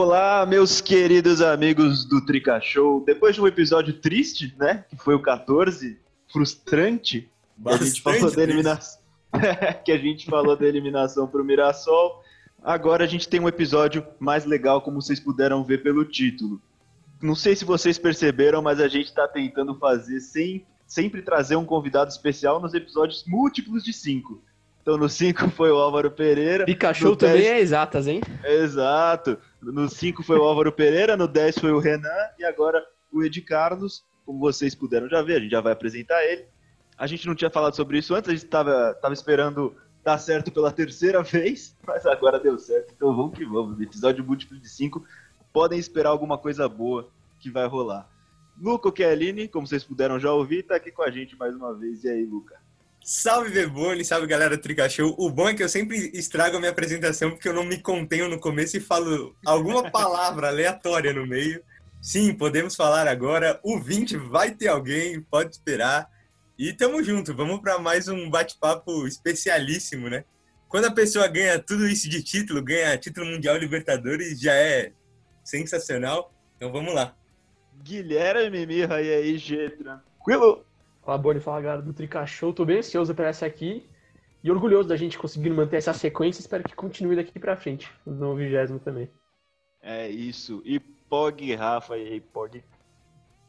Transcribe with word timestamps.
Olá, 0.00 0.46
meus 0.46 0.80
queridos 0.80 1.42
amigos 1.42 2.04
do 2.04 2.24
Trica 2.24 2.60
Show. 2.60 3.02
Depois 3.04 3.34
de 3.34 3.42
um 3.42 3.48
episódio 3.48 3.92
triste, 3.94 4.54
né? 4.56 4.84
Que 4.88 4.96
foi 4.96 5.16
o 5.16 5.20
14, 5.20 5.98
frustrante, 6.32 7.28
que 7.60 7.68
a 7.68 7.76
gente 7.82 8.00
falou 8.00 8.30
da 8.30 8.42
eliminação, 8.44 9.00
que 9.84 9.90
a 9.90 9.98
gente 9.98 10.26
falou 10.26 10.56
da 10.56 10.66
eliminação 10.66 11.26
para 11.26 11.42
o 11.42 11.44
Mirassol. 11.44 12.22
Agora 12.62 13.02
a 13.02 13.06
gente 13.08 13.28
tem 13.28 13.40
um 13.40 13.48
episódio 13.48 14.06
mais 14.20 14.44
legal, 14.44 14.82
como 14.82 15.02
vocês 15.02 15.18
puderam 15.18 15.64
ver 15.64 15.82
pelo 15.82 16.04
título. 16.04 16.62
Não 17.20 17.34
sei 17.34 17.56
se 17.56 17.64
vocês 17.64 17.98
perceberam, 17.98 18.62
mas 18.62 18.78
a 18.78 18.86
gente 18.86 19.06
está 19.06 19.26
tentando 19.26 19.74
fazer 19.80 20.20
sem, 20.20 20.64
sempre 20.86 21.22
trazer 21.22 21.56
um 21.56 21.64
convidado 21.64 22.08
especial 22.08 22.60
nos 22.60 22.72
episódios 22.72 23.24
múltiplos 23.26 23.82
de 23.82 23.92
cinco. 23.92 24.40
Então 24.88 24.96
no 24.96 25.06
5 25.06 25.50
foi 25.50 25.70
o 25.70 25.76
Álvaro 25.76 26.10
Pereira. 26.10 26.64
Pikachu 26.64 27.14
também 27.14 27.46
é 27.46 27.60
exatas, 27.60 28.06
hein? 28.06 28.22
Exato. 28.42 29.36
No 29.60 29.88
5 29.88 30.22
foi 30.22 30.38
o 30.38 30.44
Álvaro 30.44 30.72
Pereira, 30.72 31.16
no 31.16 31.26
10 31.26 31.58
foi 31.58 31.72
o 31.72 31.78
Renan 31.78 32.08
e 32.38 32.44
agora 32.44 32.84
o 33.12 33.22
Ed 33.22 33.40
Carlos. 33.42 34.04
Como 34.24 34.38
vocês 34.38 34.74
puderam 34.74 35.08
já 35.08 35.22
ver, 35.22 35.36
a 35.36 35.40
gente 35.40 35.50
já 35.50 35.60
vai 35.60 35.72
apresentar 35.72 36.24
ele. 36.24 36.46
A 36.96 37.06
gente 37.06 37.26
não 37.26 37.34
tinha 37.34 37.50
falado 37.50 37.74
sobre 37.74 37.98
isso 37.98 38.14
antes, 38.14 38.28
a 38.28 38.32
gente 38.32 38.44
estava 38.44 38.94
tava 38.94 39.14
esperando 39.14 39.74
dar 40.04 40.18
certo 40.18 40.50
pela 40.52 40.70
terceira 40.70 41.22
vez, 41.24 41.76
mas 41.86 42.06
agora 42.06 42.38
deu 42.38 42.58
certo. 42.58 42.92
Então 42.94 43.14
vamos 43.14 43.36
que 43.36 43.44
vamos. 43.44 43.80
Episódio 43.80 44.24
múltiplo 44.24 44.58
de 44.58 44.68
5. 44.68 45.04
Podem 45.52 45.78
esperar 45.78 46.10
alguma 46.10 46.38
coisa 46.38 46.68
boa 46.68 47.08
que 47.40 47.50
vai 47.50 47.66
rolar. 47.66 48.08
Luca 48.60 48.92
Chiellini, 48.94 49.48
como 49.48 49.66
vocês 49.66 49.84
puderam 49.84 50.18
já 50.18 50.32
ouvir, 50.32 50.60
está 50.60 50.76
aqui 50.76 50.90
com 50.90 51.02
a 51.02 51.10
gente 51.10 51.36
mais 51.36 51.54
uma 51.54 51.72
vez. 51.74 52.04
E 52.04 52.08
aí, 52.08 52.24
Luca? 52.24 52.60
Salve 53.10 53.48
Bebone, 53.48 54.04
salve 54.04 54.26
galera 54.26 54.54
do 54.54 54.60
Trica 54.60 54.86
Show. 54.86 55.14
O 55.18 55.30
bom 55.30 55.48
é 55.48 55.54
que 55.54 55.62
eu 55.62 55.68
sempre 55.70 56.10
estrago 56.12 56.58
a 56.58 56.60
minha 56.60 56.70
apresentação 56.70 57.30
porque 57.30 57.48
eu 57.48 57.54
não 57.54 57.64
me 57.64 57.78
contenho 57.78 58.28
no 58.28 58.38
começo 58.38 58.76
e 58.76 58.80
falo 58.80 59.34
alguma 59.46 59.90
palavra 59.90 60.48
aleatória 60.48 61.10
no 61.14 61.26
meio. 61.26 61.64
Sim, 62.02 62.34
podemos 62.34 62.76
falar 62.76 63.08
agora. 63.08 63.58
O 63.62 63.80
20 63.80 64.18
vai 64.18 64.50
ter 64.50 64.68
alguém, 64.68 65.22
pode 65.22 65.52
esperar. 65.52 66.06
E 66.58 66.70
tamo 66.74 67.02
junto, 67.02 67.34
vamos 67.34 67.60
para 67.60 67.78
mais 67.78 68.08
um 68.08 68.28
bate-papo 68.28 69.06
especialíssimo, 69.06 70.10
né? 70.10 70.26
Quando 70.68 70.84
a 70.84 70.92
pessoa 70.92 71.26
ganha 71.28 71.58
tudo 71.58 71.88
isso 71.88 72.10
de 72.10 72.22
título, 72.22 72.62
ganha 72.62 72.98
título 72.98 73.24
mundial 73.24 73.56
Libertadores, 73.56 74.38
já 74.38 74.52
é 74.52 74.92
sensacional. 75.42 76.30
Então 76.58 76.70
vamos 76.70 76.94
lá. 76.94 77.16
Guilherme 77.82 78.66
Mirra, 78.66 79.00
e 79.00 79.14
aí, 79.14 79.38
G, 79.38 79.70
tranquilo? 79.70 80.67
Fala, 81.08 81.16
Boni, 81.16 81.40
fala 81.40 81.62
galera 81.62 81.80
do 81.80 81.94
Trica 81.94 82.26
Show. 82.26 82.52
Tô 82.52 82.66
bem 82.66 82.80
ansioso 82.80 83.14
para 83.14 83.28
essa 83.28 83.46
aqui 83.46 83.82
e 84.44 84.50
orgulhoso 84.50 84.90
da 84.90 84.94
gente 84.94 85.16
conseguindo 85.16 85.54
manter 85.54 85.78
essa 85.78 85.94
sequência. 85.94 86.42
Espero 86.42 86.62
que 86.62 86.74
continue 86.74 87.16
daqui 87.16 87.38
para 87.38 87.56
frente, 87.56 87.90
no 88.04 88.36
vigésimo 88.36 88.78
também. 88.78 89.08
É 89.80 90.06
isso. 90.10 90.60
E 90.66 90.78
Pog, 90.78 91.54
Rafa, 91.54 91.96
e 91.96 92.08
aí, 92.08 92.20
Pog? 92.20 92.62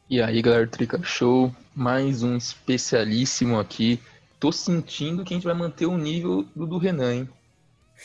E 0.09 0.21
aí, 0.21 0.41
galera 0.41 0.67
do 0.67 0.71
Trica 0.71 1.03
Show, 1.03 1.53
mais 1.75 2.23
um 2.23 2.37
especialíssimo 2.37 3.59
aqui. 3.59 3.99
Tô 4.39 4.53
sentindo 4.53 5.25
que 5.25 5.33
a 5.33 5.35
gente 5.35 5.45
vai 5.45 5.53
manter 5.53 5.85
o 5.85 5.97
nível 5.97 6.43
do, 6.55 6.65
do 6.65 6.77
Renan, 6.77 7.13
hein? 7.13 7.29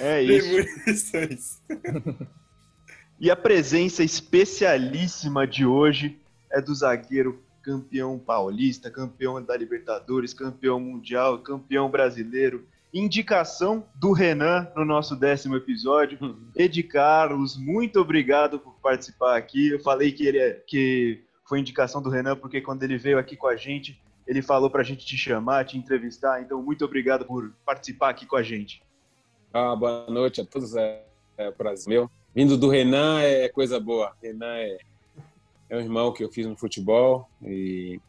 É 0.00 0.20
isso. 0.20 1.62
e 3.20 3.30
a 3.30 3.36
presença 3.36 4.02
especialíssima 4.02 5.46
de 5.46 5.64
hoje 5.64 6.18
é 6.50 6.60
do 6.60 6.74
zagueiro 6.74 7.43
campeão 7.64 8.18
paulista, 8.18 8.90
campeão 8.90 9.42
da 9.42 9.56
Libertadores, 9.56 10.34
campeão 10.34 10.78
mundial, 10.78 11.38
campeão 11.38 11.90
brasileiro. 11.90 12.66
Indicação 12.92 13.84
do 13.96 14.12
Renan 14.12 14.68
no 14.76 14.84
nosso 14.84 15.16
décimo 15.16 15.56
episódio. 15.56 16.18
Ed 16.54 16.80
Carlos, 16.84 17.56
muito 17.56 17.98
obrigado 17.98 18.60
por 18.60 18.74
participar 18.74 19.36
aqui. 19.36 19.70
Eu 19.70 19.80
falei 19.80 20.12
que 20.12 20.26
ele 20.26 20.38
é, 20.38 20.52
que 20.66 21.24
foi 21.48 21.58
indicação 21.58 22.00
do 22.00 22.10
Renan 22.10 22.36
porque 22.36 22.60
quando 22.60 22.82
ele 22.82 22.98
veio 22.98 23.18
aqui 23.18 23.34
com 23.34 23.48
a 23.48 23.56
gente, 23.56 24.00
ele 24.26 24.42
falou 24.42 24.70
para 24.70 24.82
a 24.82 24.84
gente 24.84 25.04
te 25.04 25.16
chamar, 25.16 25.64
te 25.64 25.76
entrevistar. 25.76 26.40
Então, 26.40 26.62
muito 26.62 26.84
obrigado 26.84 27.24
por 27.24 27.52
participar 27.64 28.10
aqui 28.10 28.26
com 28.26 28.36
a 28.36 28.42
gente. 28.42 28.82
Ah, 29.52 29.74
boa 29.74 30.06
noite 30.08 30.40
a 30.40 30.44
todos. 30.44 30.76
É, 30.76 31.04
é 31.36 31.50
prazer 31.50 31.88
meu. 31.88 32.10
Vindo 32.34 32.56
do 32.56 32.68
Renan 32.68 33.20
é 33.20 33.48
coisa 33.48 33.80
boa. 33.80 34.14
Renan 34.22 34.54
é 34.56 34.78
é 35.68 35.76
um 35.76 35.80
irmão 35.80 36.12
que 36.12 36.22
eu 36.22 36.30
fiz 36.30 36.46
no 36.46 36.56
futebol 36.56 37.28
e 37.42 38.00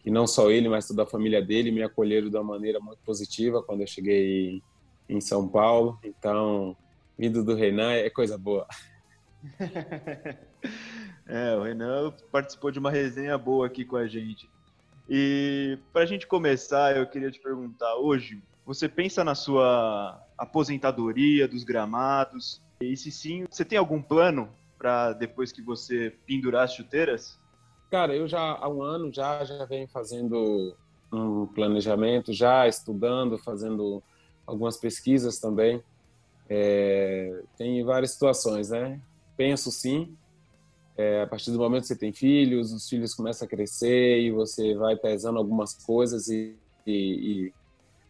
que 0.00 0.10
não 0.10 0.26
só 0.26 0.50
ele, 0.50 0.68
mas 0.68 0.86
toda 0.86 1.04
a 1.04 1.06
família 1.06 1.40
dele 1.40 1.70
me 1.70 1.82
acolheram 1.82 2.28
de 2.28 2.36
uma 2.36 2.44
maneira 2.44 2.80
muito 2.80 2.98
positiva 3.04 3.62
quando 3.62 3.82
eu 3.82 3.86
cheguei 3.86 4.62
em 5.08 5.20
São 5.20 5.46
Paulo. 5.48 5.98
Então, 6.02 6.76
vindo 7.16 7.44
do 7.44 7.54
Renan 7.54 7.92
é 7.92 8.10
coisa 8.10 8.36
boa. 8.36 8.66
é, 11.26 11.56
o 11.56 11.62
Renan 11.62 12.12
participou 12.30 12.70
de 12.70 12.78
uma 12.78 12.90
resenha 12.90 13.38
boa 13.38 13.66
aqui 13.66 13.84
com 13.84 13.96
a 13.96 14.06
gente. 14.06 14.50
E 15.08 15.78
para 15.92 16.02
a 16.02 16.06
gente 16.06 16.26
começar, 16.26 16.96
eu 16.96 17.06
queria 17.06 17.30
te 17.30 17.40
perguntar 17.40 17.94
hoje, 17.96 18.42
você 18.64 18.88
pensa 18.88 19.22
na 19.22 19.34
sua 19.34 20.20
aposentadoria 20.38 21.46
dos 21.46 21.64
gramados? 21.64 22.60
E 22.80 22.96
se 22.96 23.10
sim, 23.10 23.44
você 23.50 23.64
tem 23.64 23.78
algum 23.78 24.00
plano 24.00 24.48
para 24.82 25.12
depois 25.12 25.52
que 25.52 25.62
você 25.62 26.12
pendurar 26.26 26.64
as 26.64 26.74
chuteiras? 26.74 27.38
Cara, 27.88 28.16
eu 28.16 28.26
já 28.26 28.40
há 28.40 28.68
um 28.68 28.82
ano 28.82 29.14
já 29.14 29.44
já 29.44 29.64
venho 29.64 29.86
fazendo 29.86 30.76
um 31.12 31.46
planejamento, 31.46 32.32
já 32.32 32.66
estudando, 32.66 33.38
fazendo 33.38 34.02
algumas 34.44 34.76
pesquisas 34.76 35.38
também. 35.38 35.80
É, 36.48 37.44
tem 37.56 37.84
várias 37.84 38.10
situações, 38.10 38.70
né? 38.70 39.00
Penso 39.36 39.70
sim. 39.70 40.16
É, 40.96 41.22
a 41.22 41.26
partir 41.28 41.52
do 41.52 41.58
momento 41.58 41.82
que 41.82 41.88
você 41.88 41.96
tem 41.96 42.12
filhos, 42.12 42.72
os 42.72 42.88
filhos 42.88 43.14
começam 43.14 43.46
a 43.46 43.48
crescer 43.48 44.20
e 44.20 44.32
você 44.32 44.74
vai 44.74 44.96
pesando 44.96 45.38
algumas 45.38 45.74
coisas 45.74 46.26
e, 46.28 46.56
e, 46.84 46.92
e 47.46 47.54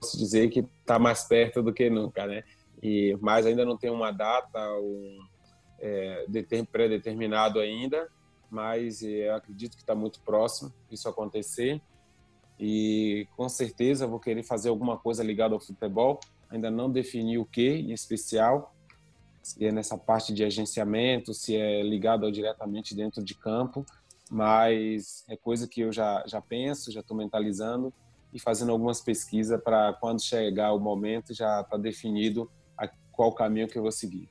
posso 0.00 0.16
dizer 0.16 0.48
que 0.48 0.60
está 0.80 0.98
mais 0.98 1.24
perto 1.24 1.62
do 1.62 1.72
que 1.72 1.90
nunca, 1.90 2.26
né? 2.26 2.42
E 2.82 3.16
mas 3.20 3.44
ainda 3.44 3.64
não 3.64 3.76
tem 3.76 3.90
uma 3.90 4.10
data, 4.10 4.58
um, 4.80 5.20
é, 5.82 6.24
pré-determinado 6.70 7.58
ainda, 7.58 8.08
mas 8.48 9.02
é, 9.02 9.28
eu 9.28 9.34
acredito 9.34 9.76
que 9.76 9.82
está 9.82 9.94
muito 9.94 10.20
próximo 10.20 10.72
isso 10.90 11.08
acontecer. 11.08 11.82
E 12.58 13.26
com 13.36 13.48
certeza 13.48 14.06
vou 14.06 14.20
querer 14.20 14.44
fazer 14.44 14.68
alguma 14.68 14.96
coisa 14.96 15.24
ligada 15.24 15.54
ao 15.54 15.60
futebol. 15.60 16.20
Ainda 16.48 16.70
não 16.70 16.90
defini 16.90 17.36
o 17.36 17.44
que 17.44 17.68
em 17.68 17.92
especial, 17.92 18.74
se 19.42 19.66
é 19.66 19.72
nessa 19.72 19.98
parte 19.98 20.32
de 20.32 20.44
agenciamento, 20.44 21.34
se 21.34 21.56
é 21.56 21.82
ligado 21.82 22.30
diretamente 22.30 22.94
dentro 22.94 23.24
de 23.24 23.34
campo, 23.34 23.84
mas 24.30 25.24
é 25.28 25.36
coisa 25.36 25.66
que 25.66 25.80
eu 25.80 25.92
já, 25.92 26.22
já 26.26 26.40
penso, 26.40 26.92
já 26.92 27.00
estou 27.00 27.16
mentalizando 27.16 27.92
e 28.32 28.38
fazendo 28.38 28.70
algumas 28.70 29.00
pesquisas 29.00 29.60
para 29.60 29.92
quando 29.94 30.22
chegar 30.22 30.72
o 30.72 30.78
momento 30.78 31.34
já 31.34 31.60
está 31.62 31.76
definido 31.76 32.50
a 32.78 32.88
qual 33.10 33.34
caminho 33.34 33.66
que 33.66 33.76
eu 33.76 33.82
vou 33.82 33.92
seguir. 33.92 34.30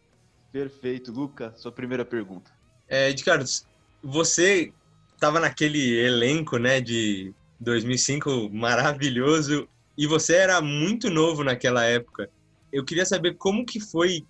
Perfeito. 0.52 1.12
Luca, 1.12 1.54
sua 1.56 1.72
primeira 1.72 2.04
pergunta. 2.04 2.52
É, 2.88 3.14
Carlos, 3.24 3.66
você 4.04 4.74
estava 5.14 5.40
naquele 5.40 6.00
elenco 6.00 6.58
né, 6.58 6.82
de 6.82 7.34
2005 7.60 8.50
maravilhoso 8.52 9.68
e 9.98 10.08
você 10.08 10.36
era 10.36 10.62
muito 10.62 11.10
novo 11.10 11.44
naquela 11.44 11.84
época. 11.86 12.30
Eu 12.72 12.84
queria 12.84 13.06
saber 13.06 13.36
como 13.36 13.66
que 13.66 13.80
foi 13.80 14.26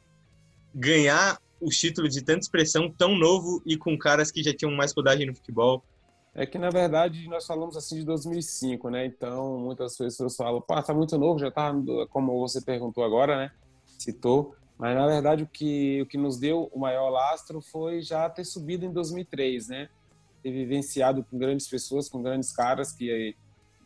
ganhar 0.73 1.39
os 1.61 1.77
títulos 1.77 2.13
de 2.13 2.23
tanta 2.23 2.39
expressão 2.39 2.91
tão 2.91 3.15
novo 3.15 3.61
e 3.65 3.77
com 3.77 3.97
caras 3.97 4.31
que 4.31 4.43
já 4.43 4.53
tinham 4.53 4.71
mais 4.73 4.93
rodagem 4.93 5.27
no 5.27 5.35
futebol. 5.35 5.83
É 6.33 6.45
que, 6.45 6.57
na 6.57 6.69
verdade, 6.69 7.27
nós 7.27 7.45
falamos 7.45 7.75
assim 7.75 7.99
de 7.99 8.05
2005, 8.05 8.89
né? 8.89 9.05
Então, 9.05 9.59
muitas 9.59 9.97
pessoas 9.97 10.35
falam, 10.35 10.61
pô, 10.61 10.81
tá 10.81 10.93
muito 10.93 11.17
novo, 11.17 11.39
já 11.39 11.51
tá, 11.51 11.73
como 12.09 12.39
você 12.39 12.61
perguntou 12.61 13.03
agora, 13.03 13.37
né? 13.37 13.51
Citou. 13.85 14.55
Mas, 14.81 14.95
na 14.95 15.05
verdade, 15.05 15.43
o 15.43 15.47
que, 15.47 16.01
o 16.01 16.07
que 16.07 16.17
nos 16.17 16.39
deu 16.39 16.67
o 16.73 16.79
maior 16.79 17.11
lastro 17.11 17.61
foi 17.61 18.01
já 18.01 18.27
ter 18.27 18.43
subido 18.43 18.83
em 18.83 18.91
2003, 18.91 19.67
né? 19.67 19.89
Ter 20.41 20.51
vivenciado 20.51 21.23
com 21.23 21.37
grandes 21.37 21.67
pessoas, 21.67 22.09
com 22.09 22.19
grandes 22.19 22.51
caras 22.51 22.91
que 22.91 23.35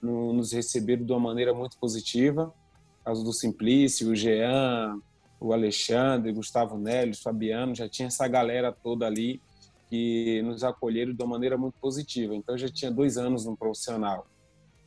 nos 0.01 0.53
receberam 0.53 1.03
de 1.03 1.11
uma 1.11 1.19
maneira 1.19 1.53
muito 1.53 1.77
positiva. 1.79 2.53
Caso 3.03 3.25
do 3.25 3.33
Simplício, 3.33 4.09
o 4.09 4.15
Jean, 4.15 4.97
o 5.37 5.51
Alexandre, 5.51 6.31
Gustavo 6.31 6.77
Neles, 6.77 7.19
Fabiano, 7.19 7.75
já 7.75 7.89
tinha 7.89 8.07
essa 8.07 8.25
galera 8.25 8.71
toda 8.71 9.05
ali 9.05 9.41
que 9.89 10.41
nos 10.43 10.63
acolheram 10.63 11.13
de 11.13 11.21
uma 11.21 11.31
maneira 11.31 11.57
muito 11.57 11.77
positiva. 11.77 12.33
Então, 12.33 12.57
já 12.57 12.69
tinha 12.69 12.89
dois 12.89 13.17
anos 13.17 13.43
no 13.43 13.57
profissional. 13.57 14.25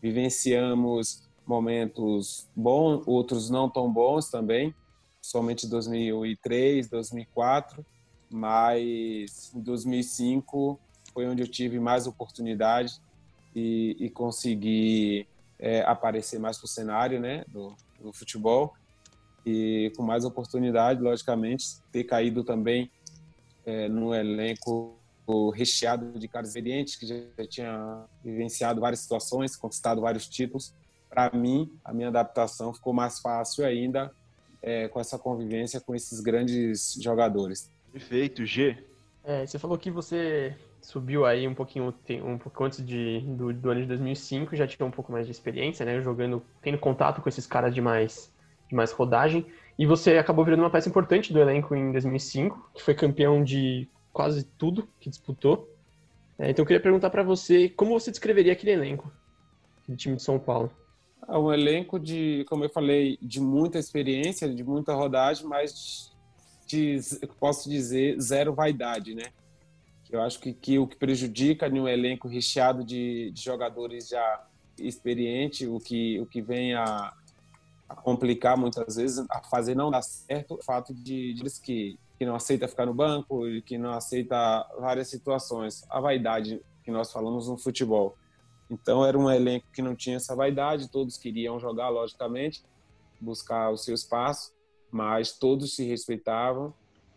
Vivenciamos 0.01 1.29
momentos 1.47 2.49
bons, 2.57 3.03
outros 3.07 3.51
não 3.51 3.69
tão 3.69 3.93
bons 3.93 4.31
também, 4.31 4.75
somente 5.23 5.67
2003, 5.67 6.89
2004, 6.89 7.85
mas 8.31 9.53
em 9.55 9.61
2005 9.61 10.79
foi 11.13 11.27
onde 11.27 11.43
eu 11.43 11.49
tive 11.49 11.79
mais 11.81 12.07
oportunidade 12.07 13.01
e, 13.55 13.97
e 13.99 14.11
consegui 14.11 15.27
é, 15.59 15.83
aparecer 15.83 16.39
mais 16.39 16.59
para 16.59 16.67
o 16.67 16.69
cenário 16.69 17.21
né, 17.21 17.45
do, 17.49 17.75
do 18.01 18.13
futebol 18.13 18.75
e 19.45 19.93
com 19.97 20.03
mais 20.03 20.25
oportunidade, 20.25 21.01
logicamente, 21.01 21.81
ter 21.91 22.05
caído 22.05 22.45
também 22.45 22.91
é, 23.65 23.89
num 23.89 24.15
elenco 24.15 24.95
recheado 25.55 26.19
de 26.19 26.27
caras 26.27 26.49
experientes 26.49 26.97
que 26.97 27.07
já 27.07 27.47
tinha 27.47 28.05
vivenciado 28.25 28.81
várias 28.81 29.01
situações, 29.01 29.57
conquistado 29.57 30.01
vários 30.01 30.27
títulos. 30.27 30.75
Para 31.11 31.31
mim, 31.37 31.71
a 31.85 31.93
minha 31.93 32.09
adaptação 32.09 32.73
ficou 32.73 32.93
mais 32.93 33.19
fácil 33.19 33.65
ainda 33.65 34.11
é, 34.69 34.87
com 34.87 35.01
essa 35.01 35.19
convivência 35.19 35.81
com 35.81 35.95
esses 35.95 36.21
grandes 36.21 36.99
jogadores. 37.01 37.73
Perfeito, 37.91 38.45
G. 38.45 38.77
É, 39.25 39.47
você 39.47 39.59
falou 39.59 39.79
que 39.79 39.91
você 39.91 40.55
subiu 40.83 41.25
aí 41.25 41.49
um 41.49 41.55
pouquinho, 41.55 41.95
um 42.23 42.37
pouco 42.37 42.65
antes 42.65 42.85
de, 42.85 43.21
do, 43.21 43.53
do, 43.53 43.71
ano 43.71 43.81
de 43.81 43.87
2005, 43.87 44.55
já 44.55 44.67
tinha 44.67 44.87
um 44.87 44.91
pouco 44.91 45.11
mais 45.11 45.25
de 45.25 45.33
experiência, 45.33 45.87
né, 45.87 46.01
jogando, 46.03 46.43
tendo 46.61 46.79
contato 46.79 47.23
com 47.23 47.29
esses 47.29 47.47
caras 47.47 47.75
de 47.75 47.81
mais, 47.81 48.31
de 48.69 48.75
mais 48.75 48.93
rodagem, 48.93 49.47
e 49.79 49.87
você 49.87 50.19
acabou 50.19 50.45
virando 50.45 50.63
uma 50.63 50.71
peça 50.71 50.89
importante 50.89 51.33
do 51.33 51.41
elenco 51.41 51.75
em 51.75 51.91
2005, 51.93 52.71
que 52.75 52.83
foi 52.83 52.95
campeão 52.95 53.43
de 53.43 53.89
quase 54.13 54.45
tudo 54.45 54.87
que 55.01 55.09
disputou. 55.09 55.69
É, 56.39 56.51
então 56.51 56.63
eu 56.63 56.67
queria 56.67 56.81
perguntar 56.81 57.11
para 57.11 57.23
você, 57.23 57.71
como 57.71 57.99
você 57.99 58.11
descreveria 58.11 58.53
aquele 58.53 58.73
elenco, 58.73 59.11
do 59.89 59.97
time 59.97 60.17
de 60.17 60.23
São 60.23 60.39
Paulo? 60.39 60.71
É 61.27 61.37
um 61.37 61.53
elenco 61.53 61.99
de, 61.99 62.45
como 62.49 62.65
eu 62.65 62.71
falei, 62.71 63.19
de 63.21 63.41
muita 63.41 63.79
experiência, 63.79 64.49
de 64.53 64.63
muita 64.63 64.95
rodagem, 64.95 65.47
mas 65.47 66.13
de, 66.67 67.01
posso 67.41 67.69
dizer, 67.69 68.21
zero 68.21 68.55
vaidade, 68.55 69.15
né? 69.15 69.25
Eu 70.11 70.23
acho 70.23 70.39
que, 70.41 70.53
que 70.53 70.79
o 70.79 70.87
que 70.87 70.97
prejudica 70.97 71.67
em 71.67 71.81
um 71.81 71.89
elenco 71.89 72.29
recheado 72.29 72.83
de, 72.83 73.31
de 73.31 73.43
jogadores 73.43 74.09
já 74.09 74.47
experientes, 74.79 75.69
o 75.69 75.79
que, 75.79 76.21
o 76.21 76.27
que 76.27 76.41
vem 76.41 76.75
a, 76.75 77.13
a, 77.89 77.95
complicar 77.95 78.57
muitas 78.57 78.97
vezes, 78.97 79.25
a 79.31 79.43
fazer 79.43 79.75
não 79.75 79.91
dar 79.91 80.03
certo, 80.03 80.55
o 80.55 80.63
fato 80.63 80.95
de, 80.95 81.35
de 81.35 81.61
que, 81.61 81.99
que 82.19 82.25
não 82.25 82.35
aceita 82.35 82.69
ficar 82.69 82.87
no 82.87 82.95
banco, 82.95 83.43
que 83.67 83.77
não 83.77 83.93
aceita 83.93 84.67
várias 84.79 85.09
situações, 85.09 85.85
a 85.91 86.01
vaidade 86.01 86.61
que 86.83 86.91
nós 86.91 87.13
falamos 87.13 87.49
no 87.49 87.59
futebol. 87.59 88.17
Então 88.71 89.05
era 89.05 89.19
um 89.19 89.31
elenco 89.31 89.67
que 89.73 89.83
não 89.83 89.95
tinha 89.95 90.17
essa 90.17 90.35
vaidade, 90.37 90.89
todos 90.89 91.17
queriam 91.17 91.59
jogar, 91.59 91.89
logicamente, 91.89 92.63
buscar 93.21 93.71
o 93.71 93.77
seu 93.77 93.95
espaço, 93.95 94.53
mas 94.91 95.33
todos 95.33 95.75
se 95.75 95.85
respeitavam 95.85 96.73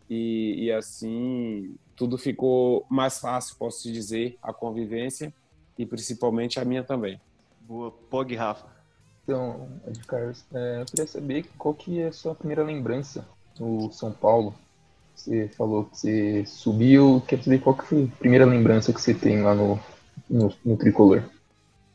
e, 0.09 0.65
e 0.65 0.71
assim 0.71 1.75
tudo 1.95 2.17
ficou 2.17 2.85
mais 2.89 3.19
fácil, 3.19 3.55
posso 3.57 3.83
te 3.83 3.91
dizer, 3.91 4.37
a 4.41 4.51
convivência 4.51 5.33
e 5.77 5.85
principalmente 5.85 6.59
a 6.59 6.65
minha 6.65 6.83
também. 6.83 7.19
Boa, 7.61 7.91
Pog 7.91 8.35
Rafa. 8.35 8.67
Então, 9.23 9.69
Ed 9.87 9.99
Carlos, 10.07 10.43
é, 10.53 10.81
eu 10.81 10.85
queria 10.85 11.07
saber 11.07 11.45
qual 11.57 11.73
que 11.73 11.99
é 11.99 12.07
a 12.07 12.11
sua 12.11 12.33
primeira 12.33 12.63
lembrança 12.63 13.25
do 13.55 13.91
São 13.91 14.11
Paulo. 14.11 14.53
Você 15.15 15.47
falou 15.49 15.85
que 15.85 15.97
você 15.97 16.45
subiu, 16.45 17.21
quer 17.27 17.37
dizer, 17.37 17.61
qual 17.61 17.75
que 17.75 17.85
foi 17.85 18.05
a 18.05 18.17
primeira 18.17 18.45
lembrança 18.45 18.91
que 18.91 18.99
você 18.99 19.13
tem 19.13 19.41
lá 19.41 19.53
no, 19.53 19.79
no, 20.29 20.51
no 20.65 20.77
Tricolor? 20.77 21.23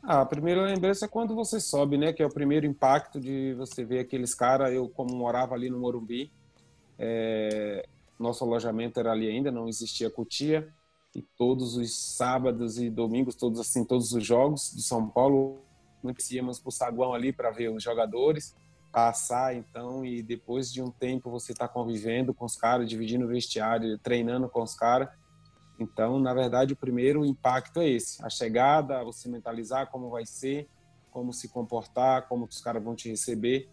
Ah, 0.09 0.21
a 0.21 0.25
primeira 0.25 0.61
lembrança 0.61 1.03
é 1.03 1.07
quando 1.09 1.35
você 1.35 1.59
sobe, 1.59 1.97
né? 1.97 2.13
Que 2.13 2.23
é 2.23 2.25
o 2.25 2.33
primeiro 2.33 2.65
impacto 2.65 3.19
de 3.19 3.53
você 3.55 3.83
ver 3.83 3.99
aqueles 3.99 4.33
caras. 4.33 4.71
Eu, 4.71 4.87
como 4.87 5.13
morava 5.13 5.53
ali 5.53 5.69
no 5.69 5.77
Morumbi, 5.77 6.31
é, 6.97 7.85
nosso 8.17 8.41
alojamento 8.45 9.01
era 9.01 9.11
ali 9.11 9.27
ainda, 9.27 9.51
não 9.51 9.67
existia 9.67 10.09
cutia. 10.09 10.73
E 11.13 11.21
todos 11.21 11.75
os 11.75 11.93
sábados 11.93 12.79
e 12.79 12.89
domingos, 12.89 13.35
todos 13.35 13.59
assim, 13.59 13.83
todos 13.83 14.13
os 14.13 14.25
jogos 14.25 14.73
do 14.73 14.81
São 14.81 15.09
Paulo, 15.09 15.59
nós 16.01 16.31
íamos 16.31 16.57
para 16.57 16.69
o 16.69 16.71
saguão 16.71 17.13
ali 17.13 17.33
para 17.33 17.51
ver 17.51 17.69
os 17.69 17.83
jogadores 17.83 18.55
passar, 18.93 19.53
então, 19.53 20.05
e 20.05 20.23
depois 20.23 20.71
de 20.71 20.81
um 20.81 20.89
tempo 20.89 21.29
você 21.29 21.51
está 21.51 21.67
convivendo 21.67 22.33
com 22.33 22.45
os 22.45 22.55
caras, 22.55 22.87
dividindo 22.87 23.27
vestiário, 23.27 23.99
treinando 23.99 24.47
com 24.47 24.63
os 24.63 24.73
caras. 24.73 25.09
Então, 25.79 26.19
na 26.19 26.33
verdade, 26.33 26.73
o 26.73 26.77
primeiro 26.77 27.25
impacto 27.25 27.79
é 27.79 27.89
esse: 27.89 28.23
a 28.23 28.29
chegada, 28.29 29.03
você 29.03 29.29
mentalizar 29.29 29.89
como 29.91 30.09
vai 30.09 30.25
ser, 30.25 30.67
como 31.11 31.33
se 31.33 31.49
comportar, 31.49 32.27
como 32.27 32.45
os 32.45 32.61
caras 32.61 32.83
vão 32.83 32.95
te 32.95 33.09
receber. 33.09 33.69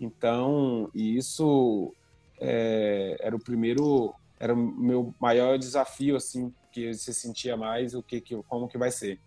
Então, 0.00 0.90
isso 0.94 1.92
é, 2.40 3.16
era 3.20 3.34
o 3.34 3.42
primeiro, 3.42 4.14
era 4.38 4.54
o 4.54 4.56
meu 4.56 5.14
maior 5.20 5.58
desafio, 5.58 6.16
assim, 6.16 6.54
que 6.70 6.94
você 6.94 7.12
sentia 7.12 7.56
mais 7.56 7.94
o 7.94 8.02
que, 8.02 8.20
que 8.20 8.40
como 8.44 8.68
que 8.68 8.78
vai 8.78 8.90
ser. 8.90 9.20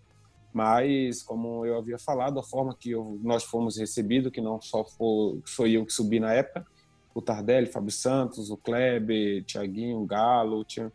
Mas, 0.54 1.24
como 1.24 1.66
eu 1.66 1.78
havia 1.78 1.98
falado, 1.98 2.40
a 2.40 2.44
forma 2.44 2.76
que 2.78 2.92
eu, 2.92 3.20
nós 3.24 3.44
fomos 3.44 3.78
recebidos, 3.78 4.32
que 4.32 4.42
não 4.42 4.62
só 4.62 4.84
foi, 4.84 5.42
foi 5.46 5.72
eu 5.72 5.86
que 5.86 5.94
subi 5.94 6.20
na 6.20 6.34
época, 6.34 6.66
o 7.14 7.22
Tardelli, 7.22 7.68
Fábio 7.68 7.92
Santos, 7.92 8.50
o 8.50 8.58
Kleber, 8.58 9.44
Tiaguinho, 9.44 10.00
o 10.02 10.06
Galo, 10.06 10.64
tinha, 10.64 10.92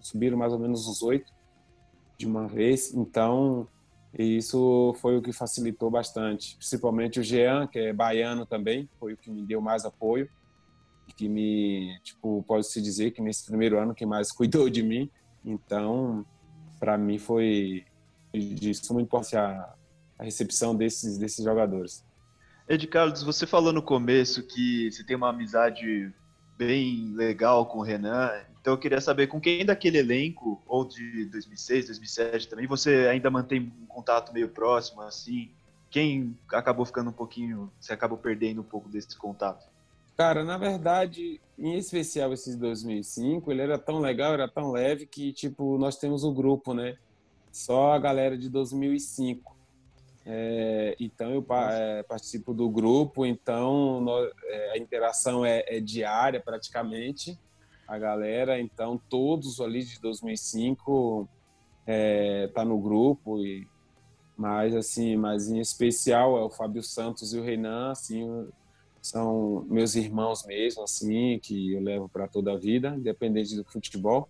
subiram 0.00 0.36
mais 0.36 0.52
ou 0.52 0.58
menos 0.58 0.86
os 0.86 1.02
oito 1.02 1.32
de 2.16 2.26
uma 2.26 2.46
vez. 2.46 2.94
Então, 2.94 3.68
isso 4.18 4.94
foi 5.00 5.16
o 5.16 5.22
que 5.22 5.32
facilitou 5.32 5.90
bastante. 5.90 6.56
Principalmente 6.56 7.20
o 7.20 7.22
Jean, 7.22 7.66
que 7.66 7.78
é 7.78 7.92
baiano 7.92 8.46
também, 8.46 8.88
foi 8.98 9.12
o 9.12 9.16
que 9.16 9.30
me 9.30 9.42
deu 9.42 9.60
mais 9.60 9.84
apoio 9.84 10.28
que 11.18 11.28
me, 11.28 11.98
tipo, 12.04 12.44
pode-se 12.46 12.80
dizer 12.80 13.10
que 13.10 13.20
nesse 13.20 13.44
primeiro 13.44 13.76
ano 13.76 13.92
que 13.92 14.06
mais 14.06 14.30
cuidou 14.32 14.70
de 14.70 14.84
mim. 14.84 15.10
Então, 15.44 16.24
para 16.78 16.96
mim 16.96 17.18
foi 17.18 17.84
de 18.32 18.72
suma 18.74 19.02
importância 19.02 19.40
a, 19.40 19.74
a 20.20 20.24
recepção 20.24 20.76
desses, 20.76 21.18
desses 21.18 21.44
jogadores. 21.44 22.04
Ed 22.68 22.86
Carlos, 22.86 23.22
você 23.22 23.46
falou 23.46 23.72
no 23.72 23.82
começo 23.82 24.46
que 24.46 24.92
você 24.92 25.02
tem 25.02 25.16
uma 25.16 25.30
amizade 25.30 26.12
bem 26.56 27.12
legal 27.14 27.66
com 27.66 27.78
o 27.78 27.82
Renan, 27.82 28.30
então 28.68 28.74
eu 28.74 28.78
queria 28.78 29.00
saber 29.00 29.28
com 29.28 29.40
quem 29.40 29.64
daquele 29.64 29.96
elenco, 29.96 30.60
ou 30.66 30.84
de 30.84 31.24
2006, 31.24 31.86
2007 31.86 32.48
também, 32.48 32.66
você 32.66 33.08
ainda 33.10 33.30
mantém 33.30 33.72
um 33.80 33.86
contato 33.86 34.30
meio 34.30 34.50
próximo, 34.50 35.00
assim? 35.00 35.50
Quem 35.90 36.36
acabou 36.52 36.84
ficando 36.84 37.08
um 37.08 37.14
pouquinho, 37.14 37.72
você 37.80 37.94
acabou 37.94 38.18
perdendo 38.18 38.60
um 38.60 38.64
pouco 38.64 38.86
desse 38.86 39.16
contato? 39.16 39.66
Cara, 40.18 40.44
na 40.44 40.58
verdade, 40.58 41.40
em 41.58 41.78
especial 41.78 42.30
esses 42.34 42.56
2005, 42.56 43.50
ele 43.50 43.62
era 43.62 43.78
tão 43.78 44.00
legal, 44.00 44.34
era 44.34 44.46
tão 44.46 44.70
leve 44.70 45.06
que, 45.06 45.32
tipo, 45.32 45.78
nós 45.78 45.96
temos 45.96 46.22
o 46.22 46.30
grupo, 46.30 46.74
né? 46.74 46.98
Só 47.50 47.92
a 47.92 47.98
galera 47.98 48.36
de 48.36 48.50
2005. 48.50 49.56
É, 50.26 50.94
então, 51.00 51.30
eu 51.30 51.42
é, 51.70 52.02
participo 52.02 52.52
do 52.52 52.68
grupo, 52.68 53.24
então 53.24 54.04
é, 54.44 54.72
a 54.72 54.76
interação 54.76 55.42
é, 55.42 55.64
é, 55.66 55.80
diária 55.80 56.38
praticamente, 56.38 57.38
a 57.88 57.98
galera. 57.98 58.60
Então, 58.60 59.00
todos 59.08 59.60
ali 59.60 59.82
de 59.82 59.98
2005 60.00 61.28
é, 61.86 62.48
tá 62.48 62.64
no 62.64 62.78
grupo 62.78 63.38
e 63.44 63.66
mas 64.36 64.76
assim, 64.76 65.16
mas 65.16 65.50
em 65.50 65.58
especial 65.58 66.38
é 66.38 66.42
o 66.44 66.48
Fábio 66.48 66.80
Santos 66.80 67.34
e 67.34 67.38
o 67.40 67.42
Renan, 67.42 67.90
assim, 67.90 68.48
são 69.02 69.66
meus 69.68 69.96
irmãos 69.96 70.46
mesmo, 70.46 70.84
assim, 70.84 71.40
que 71.42 71.72
eu 71.72 71.82
levo 71.82 72.08
para 72.08 72.28
toda 72.28 72.52
a 72.52 72.56
vida, 72.56 72.94
independente 72.96 73.56
do 73.56 73.64
futebol. 73.64 74.28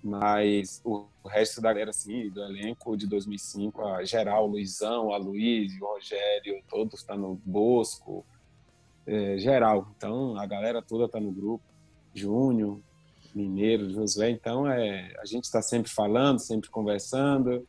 Mas 0.00 0.80
o 0.84 1.08
resto 1.26 1.60
da 1.60 1.70
galera, 1.70 1.90
assim, 1.90 2.30
do 2.30 2.40
elenco 2.40 2.96
de 2.96 3.08
2005, 3.08 3.82
a 3.84 4.04
geral, 4.04 4.44
o 4.44 4.52
Luizão, 4.52 5.12
a 5.12 5.16
Luiz, 5.16 5.72
o 5.80 5.86
Rogério, 5.86 6.62
todos 6.68 7.00
estão 7.00 7.16
tá 7.16 7.20
no 7.20 7.34
Bosco, 7.44 8.24
é, 9.06 9.36
geral. 9.38 9.92
Então, 9.96 10.38
a 10.38 10.46
galera 10.46 10.80
toda 10.80 11.06
está 11.06 11.18
no 11.18 11.32
grupo. 11.32 11.64
Júnior, 12.14 12.80
Mineiro, 13.34 13.90
Josué. 13.90 14.30
Então, 14.30 14.66
é, 14.66 15.12
a 15.20 15.26
gente 15.26 15.44
está 15.44 15.62
sempre 15.62 15.90
falando, 15.90 16.38
sempre 16.38 16.70
conversando. 16.70 17.66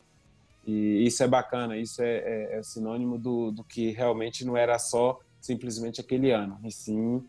E 0.65 1.05
isso 1.05 1.23
é 1.23 1.27
bacana, 1.27 1.77
isso 1.77 2.01
é, 2.01 2.17
é, 2.17 2.59
é 2.59 2.63
sinônimo 2.63 3.17
do, 3.17 3.51
do 3.51 3.63
que 3.63 3.91
realmente 3.91 4.45
não 4.45 4.55
era 4.55 4.77
só 4.77 5.19
simplesmente 5.39 5.99
aquele 5.99 6.31
ano, 6.31 6.59
e 6.63 6.71
sim 6.71 7.23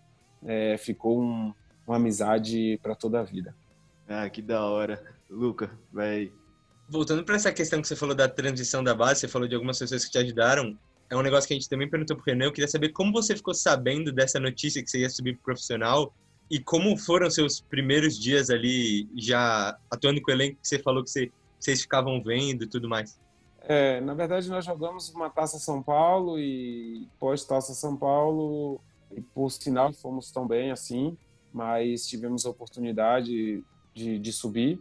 é, 0.45 0.77
ficou 0.77 1.23
um, 1.23 1.53
uma 1.87 1.97
amizade 1.97 2.79
para 2.83 2.95
toda 2.95 3.21
a 3.21 3.23
vida. 3.23 3.55
Ah, 4.07 4.29
que 4.29 4.43
da 4.43 4.65
hora. 4.67 5.03
Luca, 5.31 5.71
vai. 5.91 6.31
Voltando 6.89 7.25
para 7.25 7.37
essa 7.37 7.51
questão 7.51 7.81
que 7.81 7.89
você 7.89 7.97
falou 7.97 8.15
da 8.15 8.29
transição 8.29 8.85
da 8.85 8.95
base, 8.95 9.21
você 9.21 9.29
falou 9.29 9.49
de 9.49 9.55
algumas 9.55 9.79
pessoas 9.79 10.05
que 10.05 10.11
te 10.11 10.19
ajudaram. 10.19 10.79
É 11.09 11.17
um 11.17 11.23
negócio 11.23 11.49
que 11.49 11.55
a 11.55 11.57
gente 11.57 11.69
também 11.69 11.89
perguntou 11.89 12.17
pro 12.17 12.25
Renan. 12.27 12.47
Eu 12.47 12.53
queria 12.53 12.69
saber 12.69 12.91
como 12.91 13.13
você 13.13 13.35
ficou 13.35 13.55
sabendo 13.55 14.13
dessa 14.13 14.39
notícia 14.39 14.83
que 14.83 14.91
você 14.91 15.01
ia 15.01 15.09
subir 15.09 15.35
pro 15.35 15.45
profissional 15.45 16.15
e 16.51 16.59
como 16.61 16.97
foram 16.97 17.31
seus 17.31 17.61
primeiros 17.61 18.19
dias 18.19 18.51
ali 18.51 19.09
já 19.17 19.77
atuando 19.91 20.21
com 20.21 20.31
o 20.31 20.35
elenco 20.35 20.61
que 20.61 20.69
você 20.69 20.79
falou 20.79 21.03
que 21.03 21.11
você, 21.11 21.33
vocês 21.59 21.83
ficavam 21.83 22.23
vendo 22.23 22.65
e 22.65 22.67
tudo 22.67 22.89
mais. 22.89 23.19
É, 23.65 24.01
na 24.01 24.13
verdade, 24.13 24.49
nós 24.51 24.65
jogamos 24.65 25.09
uma 25.11 25.31
Taça 25.31 25.59
São 25.59 25.83
Paulo 25.83 26.39
e 26.39 27.09
pós-Taça 27.19 27.75
São 27.75 27.97
Paulo, 27.97 28.81
e 29.11 29.21
por 29.21 29.51
sinal, 29.51 29.93
fomos 29.93 30.31
tão 30.31 30.47
bem 30.47 30.73
assim, 30.73 31.17
mas 31.53 32.07
tivemos 32.07 32.45
a 32.45 32.51
oportunidade 32.51 33.65
de, 33.95 34.19
de 34.19 34.33
subir. 34.33 34.81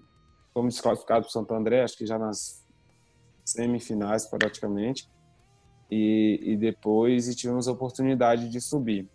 Fomos 0.54 0.74
desclassificados 0.74 1.32
para 1.32 1.42
Santo 1.42 1.54
André, 1.54 1.84
acho 1.84 1.98
que 1.98 2.06
já 2.06 2.18
nas 2.18 2.66
semifinais 3.46 4.26
praticamente. 4.26 5.10
E, 5.90 6.40
e 6.42 6.58
depois 6.58 7.28
e 7.28 7.36
tivemos 7.36 7.68
a 7.68 7.72
oportunidade 7.72 8.50
de 8.50 8.62
subir. 8.62 9.08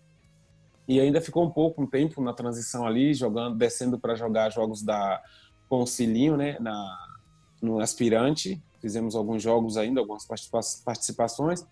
E 0.89 1.01
ainda 1.01 1.21
ficou 1.21 1.45
um 1.45 1.51
pouco, 1.51 1.83
um 1.83 1.87
tempo 1.87 2.23
na 2.23 2.33
transição 2.33 2.87
ali, 2.87 3.13
jogando, 3.13 3.57
descendo 3.57 3.99
para 3.99 4.15
jogar 4.15 4.51
jogos 4.51 4.83
da 4.83 5.21
com 5.69 5.83
o 5.83 5.87
Cilinho, 5.87 6.37
né, 6.37 6.57
na, 6.61 6.97
no 7.61 7.81
aspirante. 7.81 8.63
Fizemos 8.81 9.17
alguns 9.17 9.43
jogos 9.43 9.77
ainda, 9.77 10.01
algumas 10.01 10.25
participações. 10.85 11.67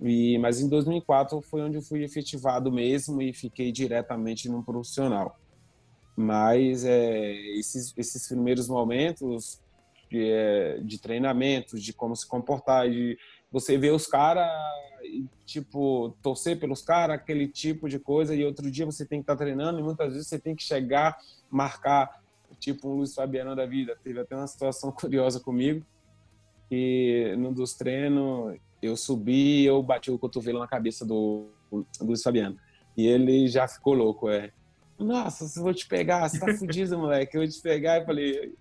E, 0.00 0.38
mas 0.38 0.60
em 0.60 0.68
2004 0.68 1.40
foi 1.42 1.62
onde 1.62 1.76
eu 1.76 1.82
fui 1.82 2.02
efetivado 2.02 2.72
mesmo 2.72 3.20
e 3.20 3.32
fiquei 3.32 3.70
diretamente 3.70 4.48
no 4.48 4.62
profissional. 4.62 5.38
Mas 6.16 6.84
é, 6.84 7.32
esses, 7.58 7.92
esses 7.96 8.26
primeiros 8.28 8.68
momentos 8.68 9.60
de, 10.10 10.30
é, 10.30 10.78
de 10.78 10.98
treinamento, 10.98 11.78
de 11.78 11.92
como 11.92 12.14
se 12.16 12.26
comportar, 12.26 12.88
de 12.90 13.18
você 13.54 13.78
ver 13.78 13.92
os 13.92 14.04
caras, 14.04 14.50
tipo, 15.46 16.16
torcer 16.20 16.58
pelos 16.58 16.82
caras, 16.82 17.14
aquele 17.14 17.46
tipo 17.46 17.88
de 17.88 18.00
coisa, 18.00 18.34
e 18.34 18.44
outro 18.44 18.68
dia 18.68 18.84
você 18.84 19.06
tem 19.06 19.20
que 19.20 19.22
estar 19.22 19.36
tá 19.36 19.44
treinando 19.44 19.78
e 19.78 19.82
muitas 19.82 20.12
vezes 20.12 20.26
você 20.26 20.40
tem 20.40 20.56
que 20.56 20.64
chegar, 20.64 21.16
marcar, 21.48 22.20
tipo 22.58 22.88
um 22.88 22.96
Luiz 22.96 23.14
Fabiano 23.14 23.54
da 23.54 23.64
vida. 23.64 23.96
Teve 24.02 24.18
até 24.18 24.34
uma 24.34 24.48
situação 24.48 24.90
curiosa 24.92 25.38
comigo, 25.38 25.86
que 26.68 27.32
num 27.38 27.52
dos 27.52 27.74
treinos 27.74 28.58
eu 28.82 28.96
subi 28.96 29.64
eu 29.64 29.80
bati 29.84 30.10
o 30.10 30.18
cotovelo 30.18 30.58
na 30.58 30.66
cabeça 30.66 31.06
do, 31.06 31.46
do 31.70 31.86
Luiz 32.00 32.24
Fabiano. 32.24 32.58
E 32.96 33.06
ele 33.06 33.46
já 33.46 33.68
ficou 33.68 33.94
louco, 33.94 34.28
é. 34.28 34.50
Nossa, 34.98 35.46
se 35.46 35.60
eu 35.60 35.62
vou 35.62 35.72
te 35.72 35.86
pegar, 35.86 36.28
você 36.28 36.40
tá 36.40 36.52
fudido, 36.54 36.98
moleque. 36.98 37.36
Eu 37.36 37.42
vou 37.42 37.48
te 37.48 37.60
pegar. 37.60 38.00
Eu 38.00 38.04
falei, 38.04 38.52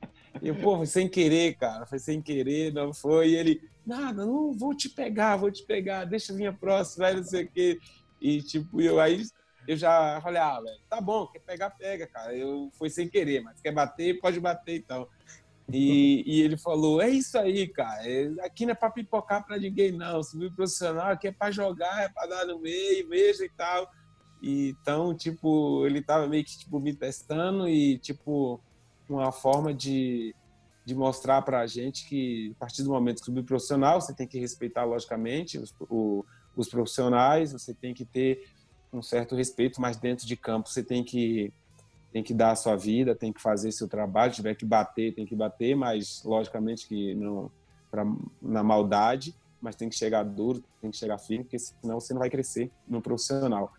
eu, 0.41 0.55
pô, 0.55 0.77
foi 0.77 0.85
sem 0.85 1.09
querer, 1.09 1.55
cara. 1.55 1.87
Foi 1.87 1.97
sem 1.97 2.21
querer, 2.21 2.71
não 2.71 2.93
foi. 2.93 3.29
E 3.29 3.35
ele, 3.35 3.61
nada, 3.85 4.25
não 4.25 4.53
vou 4.53 4.75
te 4.75 4.89
pegar, 4.89 5.37
vou 5.37 5.51
te 5.51 5.63
pegar, 5.63 6.05
deixa 6.05 6.31
eu 6.31 6.37
vir 6.37 6.47
a 6.47 6.53
próxima, 6.53 7.13
não 7.13 7.23
sei 7.23 7.43
o 7.43 7.51
quê. 7.51 7.79
E, 8.21 8.41
tipo, 8.41 8.81
eu 8.81 8.99
aí 8.99 9.23
eu 9.67 9.77
já 9.77 10.19
falei, 10.21 10.41
ah, 10.41 10.59
velho, 10.59 10.79
tá 10.89 10.99
bom, 10.99 11.27
quer 11.27 11.39
pegar, 11.39 11.69
pega, 11.71 12.07
cara. 12.07 12.35
Eu 12.35 12.69
foi 12.73 12.89
sem 12.89 13.07
querer, 13.07 13.41
mas 13.41 13.61
quer 13.61 13.71
bater, 13.71 14.19
pode 14.19 14.39
bater 14.39 14.77
então. 14.77 15.07
E, 15.71 16.23
e 16.27 16.41
ele 16.41 16.57
falou, 16.57 17.01
é 17.01 17.09
isso 17.09 17.37
aí, 17.37 17.67
cara. 17.67 18.07
É, 18.07 18.27
aqui 18.41 18.65
não 18.65 18.73
é 18.73 18.75
pra 18.75 18.89
pipocar 18.89 19.45
pra 19.45 19.57
ninguém, 19.57 19.91
não. 19.91 20.21
Subir 20.21 20.53
profissional 20.53 21.11
aqui 21.11 21.29
é 21.29 21.31
pra 21.31 21.51
jogar, 21.51 22.03
é 22.03 22.09
pra 22.09 22.25
dar 22.25 22.45
no 22.45 22.59
meio, 22.59 23.07
mesmo 23.07 23.45
e 23.45 23.49
tal. 23.49 23.89
E, 24.41 24.69
então, 24.81 25.15
tipo, 25.15 25.85
ele 25.85 26.01
tava 26.01 26.27
meio 26.27 26.43
que 26.43 26.57
tipo, 26.57 26.79
me 26.79 26.93
testando 26.93 27.67
e, 27.67 27.97
tipo, 27.99 28.61
uma 29.07 29.31
forma 29.31 29.73
de 29.73 30.35
de 30.85 30.93
mostrar 30.93 31.41
para 31.41 31.59
a 31.59 31.67
gente 31.67 32.07
que, 32.07 32.53
a 32.57 32.59
partir 32.59 32.83
do 32.83 32.89
momento 32.89 33.19
que 33.19 33.25
subir 33.25 33.43
profissional, 33.43 34.01
você 34.01 34.13
tem 34.13 34.27
que 34.27 34.39
respeitar, 34.39 34.83
logicamente, 34.83 35.57
os, 35.57 35.73
o, 35.79 36.25
os 36.55 36.67
profissionais, 36.67 37.53
você 37.53 37.73
tem 37.73 37.93
que 37.93 38.05
ter 38.05 38.47
um 38.91 39.01
certo 39.01 39.35
respeito, 39.35 39.81
mas 39.81 39.97
dentro 39.97 40.27
de 40.27 40.35
campo 40.35 40.69
você 40.69 40.83
tem 40.83 41.03
que 41.03 41.51
tem 42.11 42.21
que 42.21 42.33
dar 42.33 42.51
a 42.51 42.55
sua 42.55 42.75
vida, 42.75 43.15
tem 43.15 43.33
que 43.33 43.41
fazer 43.41 43.71
seu 43.71 43.87
trabalho, 43.87 44.31
se 44.31 44.35
tiver 44.35 44.53
que 44.53 44.63
bater, 44.63 45.15
tem 45.15 45.25
que 45.25 45.35
bater, 45.35 45.75
mas 45.75 46.21
logicamente 46.23 46.87
que 46.87 47.15
não 47.15 47.49
pra, 47.89 48.05
na 48.39 48.61
maldade, 48.61 49.35
mas 49.59 49.75
tem 49.75 49.89
que 49.89 49.95
chegar 49.95 50.21
duro, 50.23 50.63
tem 50.79 50.91
que 50.91 50.97
chegar 50.97 51.17
firme, 51.17 51.43
porque 51.43 51.57
senão 51.57 51.99
você 51.99 52.13
não 52.13 52.19
vai 52.19 52.29
crescer 52.29 52.69
no 52.87 53.01
profissional. 53.01 53.73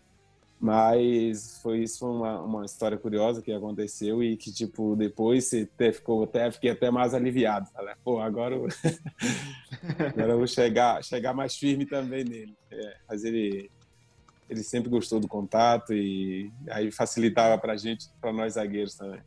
Mas 0.65 1.59
foi 1.61 1.83
isso 1.83 2.09
uma, 2.09 2.41
uma 2.41 2.65
história 2.65 2.97
curiosa 2.97 3.39
que 3.39 3.51
aconteceu 3.51 4.23
e 4.23 4.35
que, 4.35 4.51
tipo, 4.51 4.95
depois 4.95 5.45
você 5.45 5.69
até 5.71 5.91
ficou 5.91 6.23
até, 6.23 6.49
fiquei 6.49 6.71
até 6.71 6.89
mais 6.89 7.13
aliviado. 7.13 7.69
Falei, 7.71 7.93
pô, 8.03 8.19
agora 8.19 8.55
eu, 8.55 8.65
agora 10.09 10.31
eu 10.31 10.37
vou 10.39 10.47
chegar, 10.47 11.03
chegar 11.03 11.35
mais 11.35 11.55
firme 11.55 11.85
também 11.85 12.23
nele. 12.23 12.57
É, 12.71 12.97
mas 13.07 13.23
ele, 13.23 13.69
ele 14.49 14.63
sempre 14.63 14.89
gostou 14.89 15.19
do 15.19 15.27
contato 15.27 15.93
e 15.93 16.51
aí 16.71 16.91
facilitava 16.91 17.61
pra 17.61 17.77
gente, 17.77 18.09
pra 18.19 18.33
nós 18.33 18.53
zagueiros 18.53 18.95
também. 18.95 19.21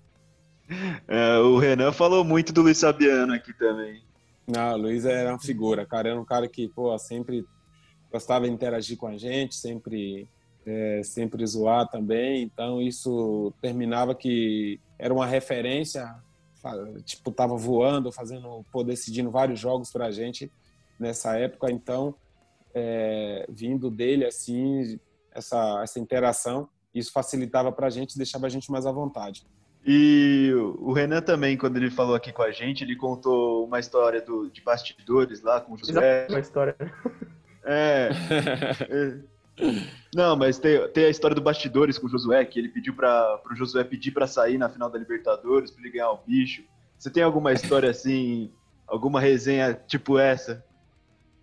É, 1.07 1.39
o 1.39 1.57
Renan 1.57 1.93
falou 1.93 2.25
muito 2.25 2.53
do 2.53 2.63
Luiz 2.63 2.81
Fabiano 2.81 3.33
aqui 3.33 3.53
também. 3.53 4.03
Não, 4.45 4.73
o 4.75 4.77
Luiz 4.77 5.05
era 5.05 5.31
uma 5.31 5.39
figura, 5.39 5.87
cara. 5.87 6.09
Era 6.09 6.21
um 6.21 6.25
cara 6.25 6.49
que, 6.49 6.67
pô, 6.67 6.99
sempre 6.99 7.47
gostava 8.11 8.47
de 8.47 8.53
interagir 8.53 8.97
com 8.97 9.07
a 9.07 9.17
gente, 9.17 9.55
sempre 9.55 10.29
é, 10.69 11.03
sempre 11.03 11.47
zoar 11.47 11.89
também. 11.89 12.43
Então 12.43 12.81
isso 12.81 13.53
terminava 13.61 14.15
que 14.15 14.79
era 14.99 15.13
uma 15.13 15.27
referência, 15.27 16.15
tipo 17.05 17.33
tava 17.33 17.57
voando, 17.57 18.13
fazendo, 18.13 18.65
pô, 18.71 18.85
decidindo 18.85 19.31
vários 19.31 19.59
jogos 19.59 19.91
para 19.91 20.07
a 20.07 20.11
gente 20.11 20.53
nessa 21.01 21.37
época. 21.39 21.71
Então 21.71 22.15
é, 22.75 23.47
vindo 23.49 23.91
dele 23.91 24.27
assim 24.27 25.01
essa 25.33 25.81
essa 25.83 25.99
interação, 25.99 26.69
isso 26.95 27.13
facilitava 27.13 27.73
para 27.73 27.87
a 27.87 27.91
gente, 27.91 28.19
deixava 28.19 28.47
a 28.47 28.51
gente 28.51 28.71
mais 28.71 28.85
à 28.85 28.93
vontade. 28.93 29.47
E 29.87 30.53
o 30.81 30.93
Renan 30.93 31.23
também, 31.23 31.57
quando 31.57 31.77
ele 31.79 31.91
falou 31.91 32.15
aqui 32.15 32.31
com 32.31 32.43
a 32.43 32.51
gente, 32.51 32.85
ele 32.85 32.95
contou 32.95 33.65
uma 33.65 33.79
história 33.79 34.21
do, 34.21 34.51
de 34.51 34.61
bastidores 34.61 35.41
lá 35.41 35.61
com 35.61 35.73
o 35.73 35.79
José. 35.79 36.27
Uma 36.29 36.41
história. 36.41 36.77
É. 37.65 38.11
é. 38.91 39.19
Não, 40.15 40.37
mas 40.37 40.59
tem, 40.59 40.89
tem 40.89 41.05
a 41.05 41.11
história 41.11 41.35
do 41.35 41.43
bastidores 41.43 41.99
com 41.99 42.07
o 42.07 42.11
Josué, 42.11 42.45
que 42.45 42.59
ele 42.59 42.69
pediu 42.69 42.95
para 42.95 43.41
o 43.51 43.55
Josué 43.55 43.85
pedir 43.85 44.13
para 44.13 44.27
sair 44.27 44.57
na 44.57 44.69
final 44.69 44.91
da 44.91 44.99
Libertadores, 44.99 45.71
para 45.71 45.83
ele 45.83 45.93
ganhar 45.93 46.11
o 46.11 46.21
bicho. 46.27 46.65
Você 46.99 47.11
tem 47.11 47.23
alguma 47.23 47.53
história 47.53 47.91
assim, 47.91 48.51
alguma 48.87 49.21
resenha 49.21 49.75
tipo 49.75 50.19
essa? 50.19 50.65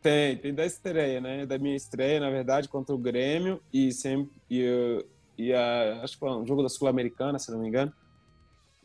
Tem, 0.01 0.37
tem 0.37 0.53
da 0.53 0.65
estreia, 0.65 1.21
né? 1.21 1.45
Da 1.45 1.57
minha 1.57 1.75
estreia, 1.75 2.19
na 2.19 2.29
verdade, 2.29 2.67
contra 2.67 2.93
o 2.93 2.97
Grêmio 2.97 3.61
e 3.71 3.91
sempre 3.91 4.35
e, 4.49 5.05
e 5.37 5.53
a, 5.53 6.01
acho 6.03 6.13
que 6.13 6.19
foi 6.19 6.29
um 6.29 6.45
jogo 6.45 6.63
da 6.63 6.69
Sul-Americana, 6.69 7.39
se 7.39 7.51
não 7.51 7.59
me 7.59 7.67
engano. 7.67 7.93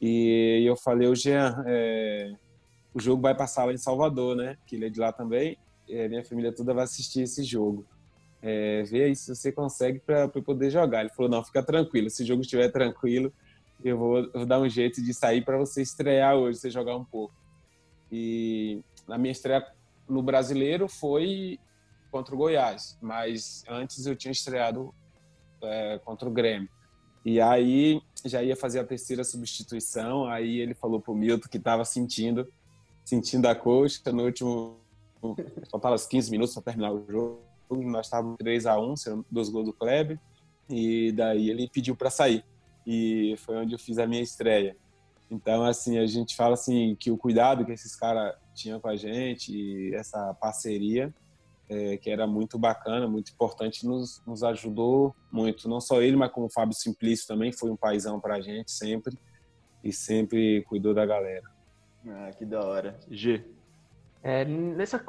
E, 0.01 0.65
eu 0.67 0.77
falei, 0.77 1.09
o 1.09 1.15
Jean, 1.15 1.63
é, 1.67 2.33
o 2.95 3.01
jogo 3.01 3.21
vai 3.21 3.35
passar 3.35 3.65
lá 3.65 3.73
em 3.73 3.79
Salvador, 3.79 4.35
né? 4.35 4.57
Que 4.67 4.77
ele 4.77 4.87
é 4.87 4.89
de 4.89 4.99
lá 4.99 5.13
também. 5.13 5.59
E 5.87 6.09
minha 6.09 6.25
família 6.25 6.53
toda 6.53 6.73
vai 6.73 6.85
assistir 6.85 7.23
esse 7.23 7.43
jogo 7.43 7.87
é, 8.43 8.83
vê 8.85 9.05
aí 9.05 9.17
se 9.17 9.35
você 9.35 9.53
consegue 9.53 9.99
para 9.99 10.29
poder 10.29 10.71
jogar. 10.71 11.01
Ele 11.01 11.11
falou, 11.11 11.31
não, 11.31 11.45
fica 11.45 11.63
tranquilo, 11.63 12.09
se 12.11 12.23
o 12.23 12.27
jogo 12.27 12.43
estiver 12.43 12.71
tranquilo, 12.71 13.33
eu 13.85 13.99
vou, 13.99 14.31
vou 14.33 14.47
dar 14.47 14.61
um 14.61 14.69
jeito 14.69 15.03
de 15.03 15.13
sair 15.13 15.45
para 15.45 15.59
você 15.59 15.83
estrear 15.83 16.37
hoje, 16.37 16.59
você 16.59 16.71
jogar 16.71 16.97
um 16.97 17.05
pouco. 17.05 17.35
E 18.11 18.81
na 19.07 19.17
minha 19.17 19.33
estreia 19.33 19.67
no 20.09 20.23
Brasileiro 20.23 20.89
foi 20.89 21.59
contra 22.11 22.35
o 22.35 22.39
Goiás, 22.39 22.99
mas 23.01 23.65
antes 23.69 24.05
eu 24.05 24.17
tinha 24.17 24.33
estreado 24.33 24.93
é, 25.63 26.01
contra 26.05 26.29
o 26.29 26.33
Grêmio. 26.33 26.69
E 27.25 27.41
aí 27.41 28.01
já 28.25 28.43
ia 28.43 28.57
fazer 28.57 28.81
a 28.81 28.85
terceira 28.85 29.23
substituição, 29.23 30.27
aí 30.27 30.59
ele 30.59 30.75
falou 30.75 31.01
pro 31.01 31.15
Milton 31.15 31.49
que 31.49 31.59
estava 31.59 31.85
sentindo, 31.85 32.51
sentindo 33.05 33.47
a 33.47 33.55
coxa 33.55 34.01
no 34.11 34.25
último 34.25 34.77
faltava 35.71 35.97
15 35.97 36.31
minutos 36.31 36.55
para 36.55 36.63
terminar 36.63 36.93
o 36.93 37.05
jogo 37.07 37.50
nós 37.77 38.07
estávamos 38.07 38.37
3 38.39 38.67
a 38.67 38.79
1 38.79 38.95
dos 39.31 39.49
gols 39.49 39.67
do 39.67 39.73
Kleber, 39.73 40.19
e 40.69 41.13
daí 41.13 41.51
ele 41.51 41.69
pediu 41.69 41.97
para 41.97 42.11
sair. 42.11 42.45
E 42.87 43.35
foi 43.39 43.57
onde 43.57 43.75
eu 43.75 43.79
fiz 43.79 43.99
a 43.99 44.07
minha 44.07 44.23
estreia. 44.23 44.77
Então, 45.31 45.65
assim, 45.65 45.99
a 45.99 46.07
gente 46.07 46.35
fala 46.35 46.55
assim 46.55 46.97
que 46.99 47.11
o 47.11 47.17
cuidado 47.17 47.65
que 47.65 47.73
esses 47.73 47.95
caras 47.95 48.35
tinham 48.55 48.81
com 48.81 48.89
a 48.89 48.97
gente, 48.97 49.53
e 49.53 49.95
essa 49.95 50.35
parceria, 50.35 51.15
é, 51.69 51.97
que 51.97 52.11
era 52.11 52.27
muito 52.27 52.59
bacana, 52.59 53.07
muito 53.07 53.33
importante, 53.33 53.87
nos, 53.87 54.21
nos 54.27 54.43
ajudou 54.43 55.15
muito. 55.31 55.69
Não 55.69 55.81
só 55.81 56.03
ele, 56.03 56.17
mas 56.17 56.33
como 56.33 56.47
o 56.47 56.51
Fábio 56.51 56.75
Simplício 56.75 57.29
também 57.29 57.53
foi 57.53 57.71
um 57.71 57.77
paizão 57.77 58.21
para 58.21 58.37
a 58.37 58.41
gente 58.41 58.73
sempre 58.73 59.17
e 59.83 59.93
sempre 59.93 60.63
cuidou 60.65 60.93
da 60.93 61.07
galera. 61.07 61.49
Ah, 62.07 62.31
que 62.37 62.45
da 62.45 62.65
hora. 62.65 62.99
G. 63.09 63.45
É, 64.23 64.45
nessa, 64.45 65.03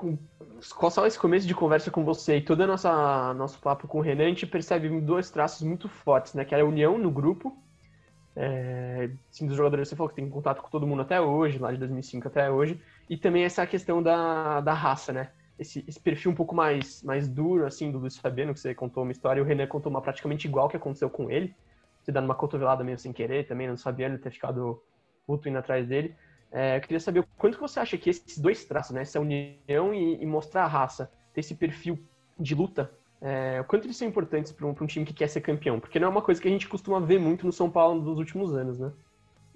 só 0.62 1.06
esse 1.06 1.20
começo 1.20 1.46
de 1.46 1.53
conversa 1.53 1.91
com 1.91 2.03
você 2.03 2.38
e 2.38 2.41
todo 2.41 2.62
o 2.62 2.68
nosso 2.68 3.60
papo 3.60 3.88
com 3.88 3.98
o 4.00 4.01
Renan, 4.01 4.25
a 4.25 4.30
gente 4.30 4.48
percebe 4.48 4.89
dois 5.01 5.30
traços 5.30 5.62
muito 5.63 5.89
fortes, 5.89 6.34
né? 6.34 6.46
Que 6.46 6.56
é 6.56 6.62
a 6.62 6.65
união 6.65 6.98
no 6.98 7.12
grupo. 7.12 7.58
É, 8.34 9.10
dos 9.41 9.58
jogadores, 9.58 9.89
você 9.89 9.96
falou 9.96 10.10
que 10.10 10.15
tem 10.15 10.30
contato 10.30 10.62
com 10.62 10.70
todo 10.70 10.88
mundo 10.88 11.01
até 11.01 11.20
hoje, 11.20 11.60
lá 11.60 11.72
de 11.72 11.77
2005 11.77 12.27
até 12.27 12.50
hoje. 12.50 12.82
E 13.10 13.18
também 13.18 13.44
essa 13.44 13.65
questão 13.68 14.01
da, 14.01 14.62
da 14.62 14.74
raça, 14.74 15.12
né? 15.12 15.32
Esse, 15.60 15.84
esse 15.88 16.00
perfil 16.00 16.32
um 16.32 16.36
pouco 16.36 16.56
mais, 16.56 17.03
mais 17.03 17.27
duro, 17.27 17.65
assim, 17.65 17.91
do 17.91 18.00
Luiz 18.00 18.18
Fabiano, 18.18 18.53
que 18.53 18.60
você 18.60 18.74
contou 18.74 19.03
uma 19.03 19.12
história, 19.12 19.39
e 19.39 19.44
o 19.44 19.46
Renan 19.46 19.68
contou 19.68 19.89
uma 19.89 20.01
praticamente 20.01 20.48
igual 20.48 20.70
que 20.70 20.77
aconteceu 20.77 21.10
com 21.10 21.30
ele. 21.30 21.53
Você 22.01 22.12
dando 22.12 22.25
uma 22.25 22.36
cotovelada 22.36 22.84
meio 22.84 22.98
sem 22.98 23.12
querer 23.12 23.46
também, 23.46 23.68
não 23.68 23.77
Fabiano 23.77 24.18
ter 24.18 24.32
ficado 24.32 24.82
puto 25.27 25.50
indo 25.50 25.58
atrás 25.58 25.86
dele. 25.88 26.15
É, 26.51 26.77
eu 26.77 26.81
queria 26.81 27.00
saber 27.00 27.25
quanto 27.38 27.60
você 27.60 27.79
acha 27.79 27.98
que 27.98 28.10
esses 28.10 28.38
dois 28.38 28.65
traços, 28.65 28.93
né, 28.93 29.01
essa 29.01 29.20
união 29.20 29.93
e, 29.93 30.22
e 30.22 30.25
mostrar 30.25 30.65
a 30.65 30.67
raça, 30.67 31.12
ter 31.34 31.39
esse 31.39 31.55
perfil 31.55 31.98
de 32.38 32.53
luta, 32.53 32.91
é, 33.22 33.63
quanto 33.67 33.86
eles 33.86 33.96
são 33.96 34.08
importantes 34.08 34.51
para 34.51 34.65
um, 34.65 34.72
um, 34.72 34.86
time 34.86 35.05
que 35.05 35.13
quer 35.13 35.27
ser 35.27 35.41
campeão? 35.41 35.79
Porque 35.79 36.00
não 36.00 36.08
é 36.08 36.12
uma 36.12 36.22
coisa 36.22 36.41
que 36.41 36.48
a 36.48 36.51
gente 36.51 36.67
costuma 36.67 37.00
ver 37.00 37.20
muito 37.20 37.46
no 37.46 37.53
São 37.53 37.70
Paulo 37.70 38.01
nos 38.01 38.17
últimos 38.17 38.53
anos, 38.53 38.79
né? 38.79 38.91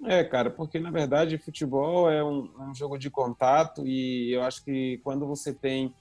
É, 0.04 0.22
cara, 0.22 0.50
porque 0.50 0.78
na 0.78 0.90
verdade 0.90 1.38
futebol 1.38 2.10
é 2.10 2.22
um, 2.22 2.50
um 2.60 2.74
jogo 2.74 2.98
de 2.98 3.10
contato 3.10 3.86
e 3.86 4.30
eu 4.32 4.42
acho 4.42 4.62
que 4.62 5.00
quando 5.02 5.26
você 5.26 5.54
tem 5.54 5.92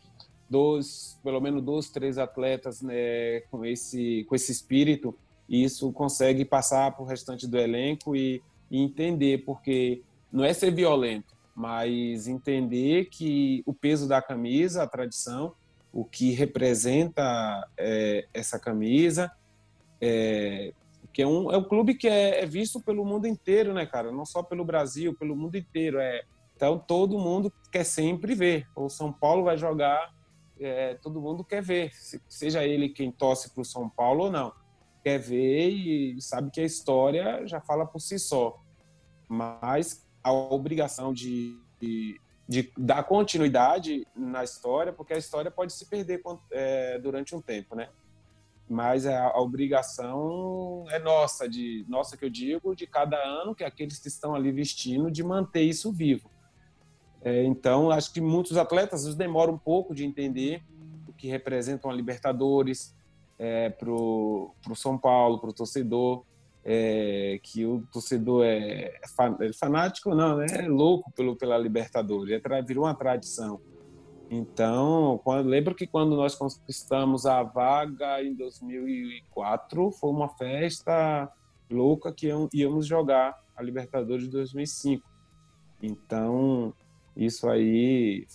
dois, 0.50 1.20
pelo 1.24 1.40
menos 1.40 1.64
dois, 1.64 1.90
três 1.90 2.18
atletas 2.18 2.82
né, 2.82 3.40
com 3.50 3.66
esse 3.66 4.26
com 4.28 4.36
esse 4.36 4.52
espírito 4.52 5.18
isso 5.48 5.92
consegue 5.92 6.44
passar 6.44 6.92
para 6.92 7.04
o 7.04 7.08
restante 7.08 7.48
do 7.48 7.58
elenco 7.58 8.16
e, 8.16 8.42
e 8.70 8.82
entender, 8.82 9.46
porque 9.46 10.02
não 10.36 10.44
é 10.44 10.54
ser 10.54 10.72
violento, 10.72 11.34
mas 11.56 12.28
entender 12.28 13.06
que 13.06 13.64
o 13.66 13.74
peso 13.74 14.08
da 14.08 14.22
camisa, 14.22 14.84
a 14.84 14.88
tradição, 14.88 15.54
o 15.92 16.04
que 16.04 16.32
representa 16.32 17.68
é, 17.78 18.28
essa 18.34 18.60
camisa, 18.60 19.32
é, 20.02 20.74
que 21.14 21.22
é 21.22 21.28
um, 21.28 21.52
é 21.52 21.58
um 21.58 21.64
clube 21.64 21.96
que 21.96 22.08
é, 22.08 22.44
é, 22.44 22.46
visto 22.46 22.82
pelo 22.82 23.06
mundo 23.06 23.26
inteiro, 23.26 23.74
né, 23.74 23.86
cara? 23.86 24.12
Não 24.12 24.26
só 24.26 24.44
pelo 24.44 24.66
Brasil, 24.66 25.16
pelo 25.16 25.36
mundo 25.36 25.56
inteiro. 25.56 25.98
É, 25.98 26.24
então 26.56 26.78
todo 26.78 27.18
mundo 27.18 27.52
quer 27.72 27.86
sempre 27.86 28.36
ver. 28.36 28.68
O 28.76 28.90
São 28.90 29.14
Paulo 29.14 29.46
vai 29.46 29.58
jogar, 29.58 30.14
é, 30.60 30.96
todo 30.96 31.22
mundo 31.22 31.44
quer 31.44 31.64
ver, 31.64 31.92
seja 32.28 32.64
ele 32.66 32.90
quem 32.90 33.12
torce 33.12 33.50
para 33.52 33.62
o 33.62 33.66
São 33.66 33.90
Paulo 33.90 34.26
ou 34.26 34.32
não 34.32 34.52
quer 35.06 35.20
ver 35.20 35.70
e 35.70 36.20
sabe 36.20 36.50
que 36.50 36.60
a 36.60 36.66
história 36.66 37.46
já 37.46 37.62
fala 37.62 37.86
por 37.86 38.00
si 38.00 38.18
só. 38.18 38.60
Mas 39.30 40.05
a 40.26 40.34
obrigação 40.34 41.14
de, 41.14 41.56
de, 41.80 42.20
de 42.50 42.72
dar 42.76 43.04
continuidade 43.04 44.08
na 44.16 44.44
história, 44.44 44.92
porque 44.92 45.14
a 45.14 45.18
história 45.20 45.52
pode 45.52 45.72
se 45.72 45.86
perder 45.86 46.20
é, 46.50 46.98
durante 46.98 47.36
um 47.36 47.42
tempo, 47.42 47.76
né? 47.76 47.90
Mas 48.68 49.06
a, 49.06 49.28
a, 49.28 49.40
obrigação 49.40 50.84
é 50.90 50.98
nossa, 50.98 51.48
de 51.48 51.86
nossa 51.88 52.18
que 52.18 52.26
eu 52.26 52.30
digo, 52.32 52.76
de 52.76 52.88
cada 52.88 53.18
ano, 53.18 53.54
que 53.54 53.64
é 53.64 53.68
aqueles 53.68 54.00
que 54.00 54.08
estão 54.08 54.34
ali 54.34 54.52
vestindo, 54.52 55.12
de 55.12 55.24
manter 55.24 55.62
isso 55.62 55.92
vivo. 55.92 56.28
É, 57.22 57.44
então, 57.44 57.92
acho 57.92 58.12
que 58.12 58.20
muitos 58.20 58.58
atletas 58.58 59.14
demoram 59.14 59.54
um 59.54 59.60
pouco 59.60 59.94
de 59.94 60.04
entender 60.04 60.64
o 61.08 61.14
que 61.14 61.28
representam 61.28 61.92
a 61.92 61.94
Libertadores, 61.94 62.96
é, 63.38 63.70
para 63.70 63.92
o 63.92 64.56
São 64.74 64.98
Paulo, 64.98 65.38
para 65.38 65.52
o 65.52 65.54
torcedor, 65.54 66.26
é, 66.68 67.40
que 67.44 67.64
o 67.64 67.84
torcedor 67.92 68.44
é, 68.44 69.00
é, 69.40 69.54
fanático, 69.54 70.16
não, 70.16 70.38
né? 70.38 70.48
é 70.50 70.68
louco 70.68 71.12
pelo, 71.12 71.36
pela 71.36 71.56
Libertadores, 71.60 72.42
é, 72.44 72.62
virou 72.64 72.86
uma 72.86 72.96
tradição. 72.96 73.62
Então, 74.32 75.22
quando, 75.24 75.48
lembro 75.48 75.76
que 75.76 75.86
quando 75.86 76.16
nós 76.16 76.34
conquistamos 76.34 77.28
a 77.28 77.44
vaga 77.44 78.24
em 78.24 78.34
2004, 78.34 79.92
foi 79.92 80.10
uma 80.10 80.28
festa 80.30 81.32
louca 81.70 82.12
que 82.12 82.32
íamos 82.52 82.88
jogar 82.88 83.40
a 83.56 83.62
Libertadores 83.62 84.24
de 84.24 84.32
2005. 84.32 85.08
Então, 85.84 86.74
isso 87.16 87.48
aí, 87.48 88.26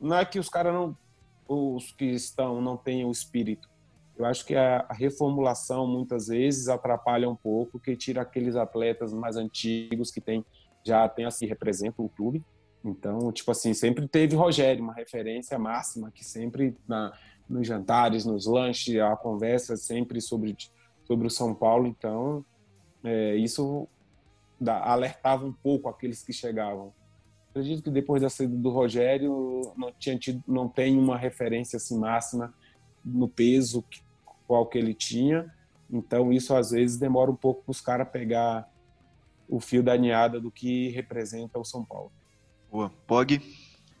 não 0.00 0.16
é 0.16 0.24
que 0.24 0.40
os 0.40 0.48
caras 0.48 0.74
não, 0.74 0.96
os 1.46 1.92
que 1.92 2.06
estão 2.06 2.60
não 2.60 2.76
tenham 2.76 3.08
o 3.08 3.12
espírito, 3.12 3.69
eu 4.20 4.26
acho 4.26 4.44
que 4.44 4.54
a, 4.54 4.86
reformulação 4.90 5.86
muitas 5.86 6.26
vezes 6.26 6.68
atrapalha 6.68 7.28
um 7.28 7.34
pouco, 7.34 7.80
que 7.80 7.96
tira 7.96 8.20
aqueles 8.20 8.54
atletas 8.54 9.14
mais 9.14 9.34
antigos 9.36 10.10
que 10.10 10.20
tem 10.20 10.44
já 10.84 11.08
tem 11.08 11.24
assim 11.24 11.46
representam 11.46 12.04
o 12.04 12.08
clube. 12.08 12.44
Então, 12.84 13.32
tipo 13.32 13.50
assim, 13.50 13.72
sempre 13.72 14.06
teve 14.06 14.36
Rogério, 14.36 14.82
uma 14.82 14.92
referência 14.92 15.58
máxima 15.58 16.10
que 16.10 16.22
sempre 16.24 16.76
na, 16.86 17.12
nos 17.48 17.66
jantares, 17.66 18.26
nos 18.26 18.46
lanches, 18.46 19.00
a 19.00 19.16
conversa 19.16 19.76
sempre 19.76 20.20
sobre 20.20 20.54
sobre 21.04 21.26
o 21.26 21.30
São 21.30 21.54
Paulo. 21.54 21.86
Então, 21.86 22.44
é, 23.02 23.36
isso 23.36 23.88
da, 24.60 24.82
alertava 24.84 25.46
um 25.46 25.52
pouco 25.52 25.88
aqueles 25.88 26.22
que 26.22 26.32
chegavam. 26.32 26.92
Acredito 27.50 27.82
que 27.82 27.90
depois 27.90 28.20
da 28.20 28.28
saída 28.28 28.54
do 28.54 28.68
Rogério 28.68 29.72
não 29.76 29.92
tinha 29.92 30.18
tido, 30.18 30.42
não 30.46 30.68
tem 30.68 30.98
uma 30.98 31.16
referência 31.16 31.78
assim 31.78 31.98
máxima 31.98 32.54
no 33.04 33.28
peso 33.28 33.82
qual 34.50 34.66
que 34.66 34.76
ele 34.76 34.92
tinha. 34.92 35.48
Então 35.88 36.32
isso 36.32 36.52
às 36.56 36.72
vezes 36.72 36.96
demora 36.96 37.30
um 37.30 37.36
pouco 37.36 37.62
para 37.62 37.70
os 37.70 37.80
caras 37.80 38.08
pegar 38.08 38.68
o 39.48 39.60
fio 39.60 39.80
da 39.80 39.96
ninhada 39.96 40.40
do 40.40 40.50
que 40.50 40.88
representa 40.88 41.56
o 41.56 41.64
São 41.64 41.84
Paulo. 41.84 42.10
Boa. 42.68 42.90
Pog? 43.06 43.40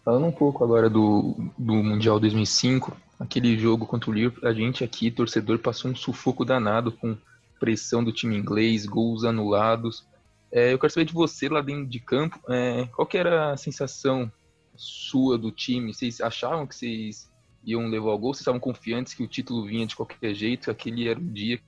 Falando 0.04 0.26
um 0.26 0.32
pouco 0.32 0.64
agora 0.64 0.90
do, 0.90 1.36
do 1.56 1.74
Mundial 1.74 2.18
2005, 2.18 2.96
aquele 3.20 3.56
jogo 3.56 3.86
contra 3.86 4.10
o 4.10 4.12
Liverpool, 4.12 4.48
a 4.48 4.52
gente 4.52 4.82
aqui, 4.82 5.08
torcedor, 5.08 5.60
passou 5.60 5.88
um 5.88 5.94
sufoco 5.94 6.44
danado 6.44 6.90
com 6.90 7.16
pressão 7.60 8.02
do 8.02 8.12
time 8.12 8.36
inglês, 8.36 8.86
gols 8.86 9.22
anulados. 9.22 10.04
É, 10.50 10.72
eu 10.72 10.80
quero 10.80 10.92
saber 10.92 11.06
de 11.06 11.12
você 11.12 11.48
lá 11.48 11.60
dentro 11.60 11.86
de 11.86 12.00
campo, 12.00 12.40
é, 12.48 12.86
qual 12.86 13.06
que 13.06 13.16
era 13.16 13.52
a 13.52 13.56
sensação 13.56 14.32
sua 14.74 15.38
do 15.38 15.52
time? 15.52 15.94
Vocês 15.94 16.20
achavam 16.20 16.66
que 16.66 16.74
vocês 16.74 17.29
iam 17.64 17.88
levar 17.88 18.12
o 18.12 18.18
gol, 18.18 18.34
vocês 18.34 18.40
estavam 18.40 18.60
confiantes 18.60 19.14
que 19.14 19.22
o 19.22 19.28
título 19.28 19.66
vinha 19.66 19.86
de 19.86 19.96
qualquer 19.96 20.34
jeito, 20.34 20.70
aquele 20.70 21.08
era 21.08 21.18
um 21.18 21.32
dia 21.32 21.60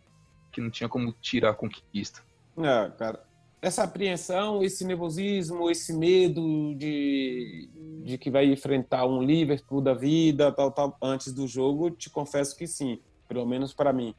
que 0.50 0.60
não 0.60 0.70
tinha 0.70 0.88
como 0.88 1.12
tirar 1.20 1.50
a 1.50 1.54
conquista. 1.54 2.22
É, 2.58 2.90
cara, 2.90 3.24
essa 3.62 3.84
apreensão, 3.84 4.62
esse 4.62 4.84
nervosismo, 4.84 5.70
esse 5.70 5.92
medo 5.92 6.74
de, 6.74 7.68
de 8.04 8.18
que 8.18 8.28
vai 8.28 8.46
enfrentar 8.46 9.06
um 9.06 9.22
Liverpool 9.22 9.80
da 9.80 9.94
vida, 9.94 10.50
tal, 10.50 10.72
tal, 10.72 10.96
antes 11.00 11.32
do 11.32 11.46
jogo, 11.46 11.88
te 11.88 12.10
confesso 12.10 12.56
que 12.56 12.66
sim, 12.66 12.98
pelo 13.28 13.46
menos 13.46 13.72
para 13.72 13.92
mim. 13.92 14.14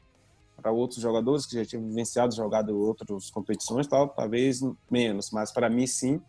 Para 0.56 0.72
outros 0.72 1.00
jogadores 1.00 1.44
que 1.44 1.56
já 1.56 1.64
tinham 1.64 1.86
vivenciado, 1.86 2.34
jogado 2.34 2.74
outras 2.78 3.30
competições, 3.30 3.86
tal, 3.86 4.08
talvez 4.08 4.60
menos, 4.90 5.30
mas 5.30 5.52
para 5.52 5.68
mim 5.68 5.86
sim. 5.86 6.22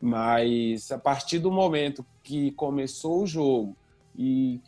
Mas 0.00 0.90
a 0.90 0.98
partir 0.98 1.38
do 1.38 1.50
momento 1.50 2.06
que 2.22 2.52
começou 2.52 3.22
o 3.22 3.26
jogo, 3.26 3.76
e 4.16 4.60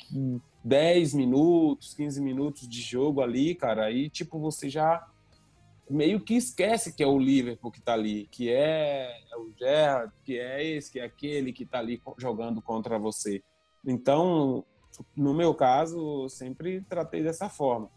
10 0.65 1.15
minutos, 1.15 1.95
15 1.95 2.21
minutos 2.21 2.69
de 2.69 2.81
jogo 2.81 3.21
ali, 3.23 3.55
cara, 3.55 3.87
aí 3.87 4.11
tipo 4.11 4.39
você 4.39 4.69
já 4.69 5.07
meio 5.91 6.21
que 6.21 6.35
esquece 6.35 6.95
que 6.95 7.03
é 7.03 7.07
o 7.07 7.19
Liverpool 7.19 7.71
que 7.71 7.81
tá 7.81 7.95
ali, 7.95 8.29
que 8.31 8.51
é, 8.51 9.11
é 9.33 9.37
o 9.37 9.53
Gerrard, 9.59 10.13
que 10.25 10.39
é 10.39 10.65
esse, 10.65 10.93
que 10.93 11.01
é 11.01 11.05
aquele 11.05 11.53
que 11.53 11.65
tá 11.65 11.79
ali 11.79 12.01
jogando 12.19 12.61
contra 12.61 12.99
você. 12.99 13.43
Então, 13.85 14.65
no 15.17 15.33
meu 15.33 15.55
caso, 15.55 16.25
eu 16.25 16.29
sempre 16.29 16.83
tratei 16.83 17.23
dessa 17.23 17.49
forma. 17.49 17.91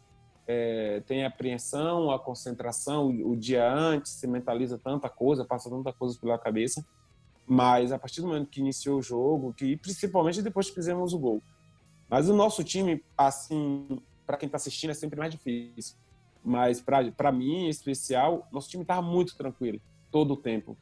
É, 0.47 1.01
tem 1.01 1.23
a 1.23 1.27
apreensão, 1.27 2.11
a 2.11 2.19
concentração, 2.19 3.09
o, 3.09 3.35
dia 3.35 3.71
antes, 3.71 4.13
você 4.13 4.27
mentaliza 4.27 4.77
tanta 4.77 5.09
coisa, 5.09 5.45
passa 5.45 5.69
tanta 5.69 5.93
coisa 5.93 6.17
pela 6.19 6.37
cabeça, 6.37 6.85
mas 7.51 7.91
a 7.91 7.99
partir 7.99 8.21
do 8.21 8.27
momento 8.27 8.47
que 8.47 8.61
iniciou 8.61 8.97
o 8.97 9.01
jogo, 9.01 9.53
que 9.53 9.75
principalmente 9.75 10.41
depois 10.41 10.69
que 10.69 10.75
fizemos 10.75 11.11
o 11.11 11.19
gol. 11.19 11.43
Mas 12.07 12.29
o 12.29 12.33
nosso 12.33 12.63
time, 12.63 13.03
assim, 13.17 14.01
para 14.25 14.37
quem 14.37 14.47
está 14.47 14.55
assistindo, 14.55 14.91
é 14.91 14.93
sempre 14.93 15.19
mais 15.19 15.33
difícil. 15.33 15.97
Mas 16.41 16.79
para 16.79 17.29
mim, 17.29 17.65
em 17.65 17.67
especial, 17.67 18.47
nosso 18.53 18.69
time 18.69 18.83
estava 18.83 19.01
muito 19.01 19.35
tranquilo 19.35 19.81
todo 20.09 20.35
o 20.35 20.37
tempo. 20.37 20.77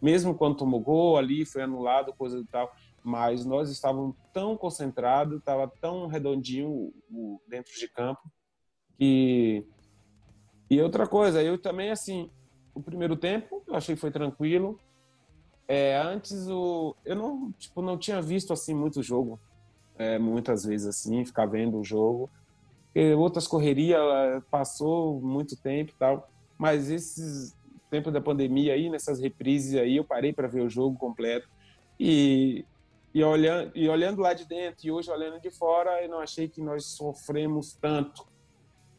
Mesmo 0.00 0.36
quando 0.36 0.56
tomou 0.56 0.78
gol 0.78 1.18
ali, 1.18 1.44
foi 1.44 1.62
anulado, 1.62 2.12
coisa 2.12 2.38
e 2.38 2.44
tal. 2.44 2.72
Mas 3.02 3.44
nós 3.44 3.68
estávamos 3.68 4.14
tão 4.32 4.56
concentrados, 4.56 5.38
estava 5.38 5.66
tão 5.66 6.06
redondinho 6.06 6.92
dentro 7.48 7.72
de 7.76 7.88
campo 7.88 8.22
que. 8.96 9.66
E 10.70 10.80
outra 10.80 11.08
coisa, 11.08 11.42
eu 11.42 11.58
também, 11.58 11.90
assim, 11.90 12.30
o 12.72 12.80
primeiro 12.80 13.16
tempo 13.16 13.64
eu 13.66 13.74
achei 13.74 13.96
que 13.96 14.00
foi 14.00 14.12
tranquilo. 14.12 14.78
É, 15.66 15.96
antes 15.96 16.46
o 16.48 16.94
eu 17.04 17.16
não 17.16 17.52
tipo 17.52 17.80
não 17.80 17.96
tinha 17.96 18.20
visto 18.20 18.52
assim 18.52 18.74
muito 18.74 19.02
jogo, 19.02 19.40
é, 19.96 20.18
muitas 20.18 20.64
vezes 20.64 20.86
assim, 20.86 21.24
ficar 21.24 21.46
vendo 21.46 21.78
o 21.78 21.84
jogo. 21.84 22.30
E 22.94 23.12
outras 23.14 23.46
correrias 23.46 23.98
passou 24.50 25.20
muito 25.20 25.56
tempo 25.56 25.92
tal, 25.98 26.28
mas 26.56 26.90
esses 26.90 27.54
tempo 27.90 28.10
da 28.10 28.20
pandemia 28.20 28.74
aí, 28.74 28.90
nessas 28.90 29.20
reprises 29.20 29.74
aí, 29.76 29.96
eu 29.96 30.04
parei 30.04 30.32
para 30.32 30.48
ver 30.48 30.62
o 30.62 30.70
jogo 30.70 30.98
completo 30.98 31.48
e 31.98 32.64
e 33.14 33.22
olhando, 33.22 33.70
e 33.76 33.88
olhando 33.88 34.20
lá 34.20 34.34
de 34.34 34.44
dentro 34.44 34.84
e 34.84 34.90
hoje 34.90 35.08
olhando 35.08 35.40
de 35.40 35.48
fora, 35.48 36.02
eu 36.02 36.08
não 36.08 36.18
achei 36.18 36.48
que 36.48 36.60
nós 36.60 36.86
sofremos 36.86 37.72
tanto. 37.80 38.26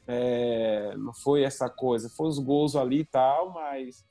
É, 0.08 0.95
não 0.95 1.13
foi 1.13 1.43
essa 1.43 1.69
coisa, 1.69 2.10
foi 2.10 2.30
os 2.30 2.39
gols 2.39 2.78
ali 2.78 2.99
e 2.99 3.06
tal, 3.06 3.51
mas 3.51 4.06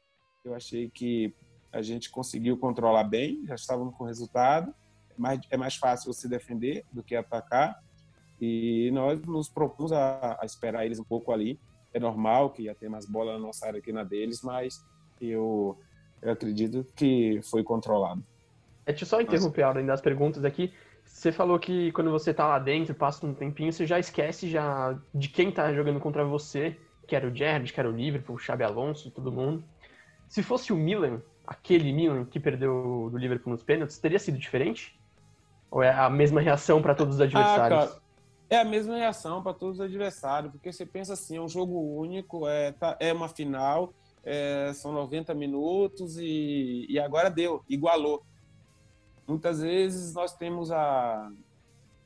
eu 0.44 0.54
achei 0.54 0.90
que 0.90 1.32
a 1.74 1.82
gente 1.82 2.08
conseguiu 2.08 2.56
controlar 2.56 3.04
bem, 3.04 3.44
já 3.46 3.56
estávamos 3.56 3.94
com 3.96 4.04
resultado. 4.04 4.72
É 5.10 5.20
mais, 5.20 5.40
é 5.50 5.56
mais 5.56 5.74
fácil 5.74 6.12
você 6.12 6.28
defender 6.28 6.84
do 6.92 7.02
que 7.02 7.16
atacar. 7.16 7.82
E 8.40 8.90
nós 8.92 9.20
nos 9.22 9.48
propomos 9.48 9.92
a, 9.92 10.38
a 10.40 10.46
esperar 10.46 10.86
eles 10.86 11.00
um 11.00 11.04
pouco 11.04 11.32
ali. 11.32 11.58
É 11.92 11.98
normal 11.98 12.50
que 12.50 12.62
ia 12.62 12.74
ter 12.74 12.88
mais 12.88 13.06
bola 13.06 13.32
na 13.32 13.38
nossa 13.40 13.66
área 13.66 13.80
que 13.80 13.92
na 13.92 14.04
deles, 14.04 14.40
mas 14.42 14.84
eu, 15.20 15.76
eu 16.22 16.32
acredito 16.32 16.86
que 16.94 17.40
foi 17.42 17.64
controlado. 17.64 18.24
É, 18.86 18.92
deixa 18.92 19.04
eu 19.04 19.08
só 19.08 19.20
interromper 19.20 19.62
a 19.62 19.68
ordem 19.68 19.86
das 19.86 20.00
perguntas 20.00 20.44
aqui. 20.44 20.72
Você 21.04 21.32
falou 21.32 21.58
que 21.58 21.90
quando 21.92 22.10
você 22.10 22.32
tá 22.32 22.46
lá 22.46 22.58
dentro, 22.58 22.94
passa 22.94 23.26
um 23.26 23.34
tempinho, 23.34 23.72
você 23.72 23.86
já 23.86 23.98
esquece 23.98 24.48
já 24.48 24.96
de 25.12 25.28
quem 25.28 25.50
tá 25.50 25.72
jogando 25.72 25.98
contra 25.98 26.24
você, 26.24 26.76
que 27.06 27.16
era 27.16 27.26
o 27.26 27.34
Gerrard, 27.34 27.72
que 27.72 27.80
era 27.80 27.88
o 27.88 27.92
Liverpool, 27.92 28.36
o 28.36 28.38
Xabi 28.38 28.62
Alonso, 28.62 29.10
todo 29.10 29.32
mundo. 29.32 29.64
Se 30.28 30.42
fosse 30.42 30.72
o 30.72 30.76
Milan, 30.76 31.20
aquele 31.46 31.92
Milan 31.92 32.24
que 32.24 32.40
perdeu 32.40 33.08
do 33.10 33.18
Liverpool 33.18 33.52
nos 33.52 33.62
pênaltis 33.62 33.98
teria 33.98 34.18
sido 34.18 34.38
diferente? 34.38 34.98
Ou 35.70 35.82
é 35.82 35.90
a 35.90 36.08
mesma 36.08 36.40
reação 36.40 36.80
para 36.80 36.94
todos 36.94 37.16
os 37.16 37.20
adversários? 37.20 37.92
Ah, 37.92 38.00
é 38.48 38.58
a 38.58 38.64
mesma 38.64 38.96
reação 38.96 39.42
para 39.42 39.54
todos 39.54 39.78
os 39.78 39.84
adversários, 39.84 40.52
porque 40.52 40.72
você 40.72 40.86
pensa 40.86 41.14
assim, 41.14 41.36
é 41.36 41.40
um 41.40 41.48
jogo 41.48 41.78
único, 41.96 42.46
é, 42.46 42.72
tá, 42.72 42.96
é 43.00 43.12
uma 43.12 43.28
final, 43.28 43.92
é, 44.22 44.72
são 44.74 44.92
90 44.92 45.34
minutos 45.34 46.16
e, 46.18 46.86
e 46.88 46.98
agora 46.98 47.30
deu, 47.30 47.64
igualou. 47.68 48.24
Muitas 49.26 49.60
vezes 49.60 50.14
nós 50.14 50.36
temos 50.36 50.70
a, 50.70 51.30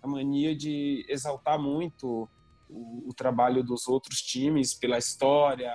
a 0.02 0.06
mania 0.06 0.54
de 0.56 1.04
exaltar 1.08 1.58
muito 1.58 2.28
o, 2.70 3.08
o 3.08 3.14
trabalho 3.14 3.62
dos 3.62 3.88
outros 3.88 4.22
times 4.22 4.72
pela 4.74 4.98
história, 4.98 5.72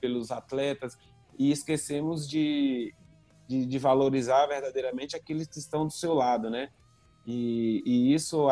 pelos 0.00 0.30
atletas, 0.30 0.96
e 1.38 1.50
esquecemos 1.50 2.28
de, 2.28 2.94
de, 3.48 3.66
de, 3.66 3.78
valorizar 3.78 4.46
verdadeiramente 4.46 5.16
aqueles 5.16 5.46
que 5.46 5.58
estão 5.58 5.86
do 5.86 5.92
seu 5.92 6.14
lado, 6.14 6.48
né? 6.50 6.70
E, 7.26 7.82
e 7.84 8.14
isso 8.14 8.48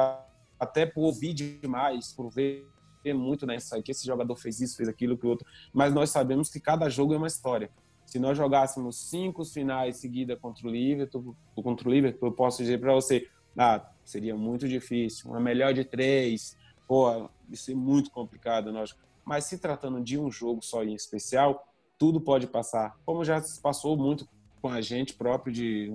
até 0.58 0.86
por 0.86 1.02
ouvir 1.02 1.32
demais, 1.32 2.12
por 2.12 2.30
ver 2.30 2.68
muito 3.12 3.46
nessa 3.46 3.76
né, 3.76 3.82
que 3.82 3.90
esse 3.90 4.06
jogador 4.06 4.34
fez 4.36 4.60
isso, 4.60 4.76
fez 4.76 4.88
aquilo, 4.88 5.18
que 5.18 5.26
o 5.26 5.30
outro, 5.30 5.46
mas 5.72 5.92
nós 5.92 6.08
sabemos 6.10 6.48
que 6.48 6.58
cada 6.58 6.88
jogo 6.88 7.12
é 7.12 7.16
uma 7.18 7.26
história. 7.26 7.70
Se 8.06 8.18
nós 8.18 8.36
jogássemos 8.36 9.10
cinco 9.10 9.44
finais 9.44 9.98
seguidas 9.98 10.38
contra 10.38 10.66
o 10.66 10.70
Liverpool, 10.70 11.36
contra 11.54 11.88
o 11.88 11.92
Liverpool, 11.92 12.28
eu 12.28 12.32
posso 12.32 12.58
dizer 12.62 12.80
para 12.80 12.94
você, 12.94 13.28
ah, 13.58 13.84
seria 14.04 14.36
muito 14.36 14.68
difícil. 14.68 15.30
Uma 15.30 15.40
melhor 15.40 15.74
de 15.74 15.84
três, 15.84 16.56
pô, 16.86 17.28
isso 17.50 17.70
é 17.70 17.74
muito 17.74 18.10
complicado, 18.10 18.72
nós. 18.72 18.94
Mas 19.24 19.44
se 19.44 19.58
tratando 19.58 20.02
de 20.02 20.18
um 20.18 20.30
jogo 20.30 20.62
só 20.62 20.84
em 20.84 20.94
especial, 20.94 21.66
tudo 21.98 22.20
pode 22.20 22.46
passar. 22.46 22.96
Como 23.04 23.24
já 23.24 23.40
se 23.40 23.60
passou 23.60 23.96
muito 23.96 24.28
com 24.60 24.68
a 24.68 24.80
gente 24.80 25.14
próprio 25.14 25.52
de 25.52 25.92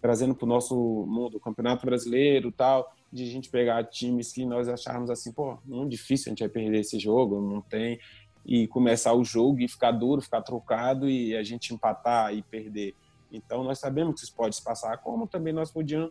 trazendo 0.00 0.34
para 0.34 0.44
o 0.44 0.48
nosso 0.48 0.76
mundo, 1.06 1.38
o 1.38 1.40
Campeonato 1.40 1.86
Brasileiro, 1.86 2.52
tal 2.52 2.92
de 3.14 3.22
a 3.22 3.26
gente 3.26 3.48
pegar 3.48 3.84
times 3.84 4.32
que 4.32 4.44
nós 4.44 4.68
acharmos 4.68 5.08
assim, 5.08 5.32
pô, 5.32 5.56
muito 5.64 5.92
difícil 5.92 6.26
a 6.26 6.30
gente 6.30 6.40
vai 6.40 6.48
perder 6.48 6.80
esse 6.80 6.98
jogo, 6.98 7.40
não 7.40 7.62
tem, 7.62 8.00
e 8.44 8.66
começar 8.66 9.14
o 9.14 9.24
jogo 9.24 9.60
e 9.60 9.68
ficar 9.68 9.92
duro, 9.92 10.20
ficar 10.20 10.42
trocado 10.42 11.08
e 11.08 11.36
a 11.36 11.42
gente 11.44 11.72
empatar 11.72 12.34
e 12.34 12.42
perder. 12.42 12.92
Então 13.30 13.62
nós 13.62 13.78
sabemos 13.78 14.16
que 14.16 14.26
isso 14.26 14.34
pode 14.34 14.56
se 14.56 14.64
passar, 14.64 14.98
como 14.98 15.28
também 15.28 15.52
nós 15.52 15.70
podíamos. 15.70 16.10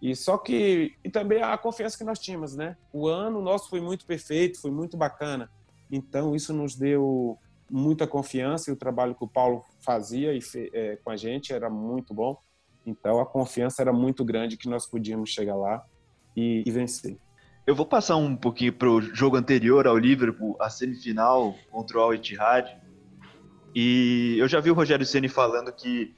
E 0.00 0.14
só 0.14 0.38
que 0.38 0.94
e 1.02 1.10
também 1.10 1.42
a 1.42 1.58
confiança 1.58 1.98
que 1.98 2.04
nós 2.04 2.20
tínhamos, 2.20 2.54
né? 2.54 2.76
O 2.92 3.08
ano 3.08 3.42
nosso 3.42 3.68
foi 3.68 3.80
muito 3.80 4.06
perfeito, 4.06 4.60
foi 4.60 4.70
muito 4.70 4.96
bacana. 4.96 5.50
Então 5.90 6.36
isso 6.36 6.52
nos 6.54 6.76
deu 6.76 7.36
muita 7.70 8.06
confiança 8.06 8.70
e 8.70 8.72
o 8.72 8.76
trabalho 8.76 9.14
que 9.14 9.24
o 9.24 9.28
Paulo 9.28 9.64
fazia 9.80 10.32
e 10.32 10.40
é, 10.72 10.96
com 10.96 11.10
a 11.10 11.16
gente 11.16 11.52
era 11.52 11.68
muito 11.68 12.14
bom. 12.14 12.38
Então 12.84 13.20
a 13.20 13.26
confiança 13.26 13.82
era 13.82 13.92
muito 13.92 14.24
grande 14.24 14.56
que 14.56 14.68
nós 14.68 14.86
podíamos 14.86 15.30
chegar 15.30 15.56
lá 15.56 15.84
e, 16.36 16.62
e 16.64 16.70
vencer. 16.70 17.18
Eu 17.66 17.74
vou 17.74 17.84
passar 17.84 18.14
um 18.14 18.36
pouquinho 18.36 18.72
para 18.72 18.88
o 18.88 19.00
jogo 19.00 19.36
anterior 19.36 19.88
ao 19.88 19.98
Liverpool, 19.98 20.56
a 20.60 20.70
semifinal 20.70 21.56
contra 21.68 21.98
o 21.98 22.00
Al 22.00 22.14
Ittihad. 22.14 22.70
E 23.74 24.36
eu 24.38 24.46
já 24.46 24.60
vi 24.60 24.70
o 24.70 24.74
Rogério 24.74 25.04
Ceni 25.04 25.28
falando 25.28 25.72
que 25.72 26.14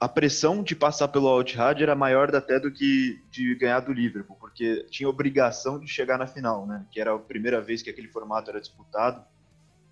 a 0.00 0.08
pressão 0.08 0.60
de 0.60 0.74
passar 0.74 1.06
pelo 1.06 1.28
Al 1.28 1.42
Ittihad 1.42 1.80
era 1.80 1.94
maior 1.94 2.34
até 2.34 2.58
do 2.58 2.72
que 2.72 3.22
de 3.30 3.54
ganhar 3.54 3.78
do 3.80 3.92
Liverpool, 3.92 4.36
porque 4.40 4.86
tinha 4.90 5.08
obrigação 5.08 5.78
de 5.78 5.86
chegar 5.86 6.18
na 6.18 6.26
final, 6.26 6.66
né? 6.66 6.84
Que 6.90 7.00
era 7.00 7.14
a 7.14 7.18
primeira 7.18 7.60
vez 7.60 7.80
que 7.80 7.90
aquele 7.90 8.08
formato 8.08 8.50
era 8.50 8.60
disputado. 8.60 9.24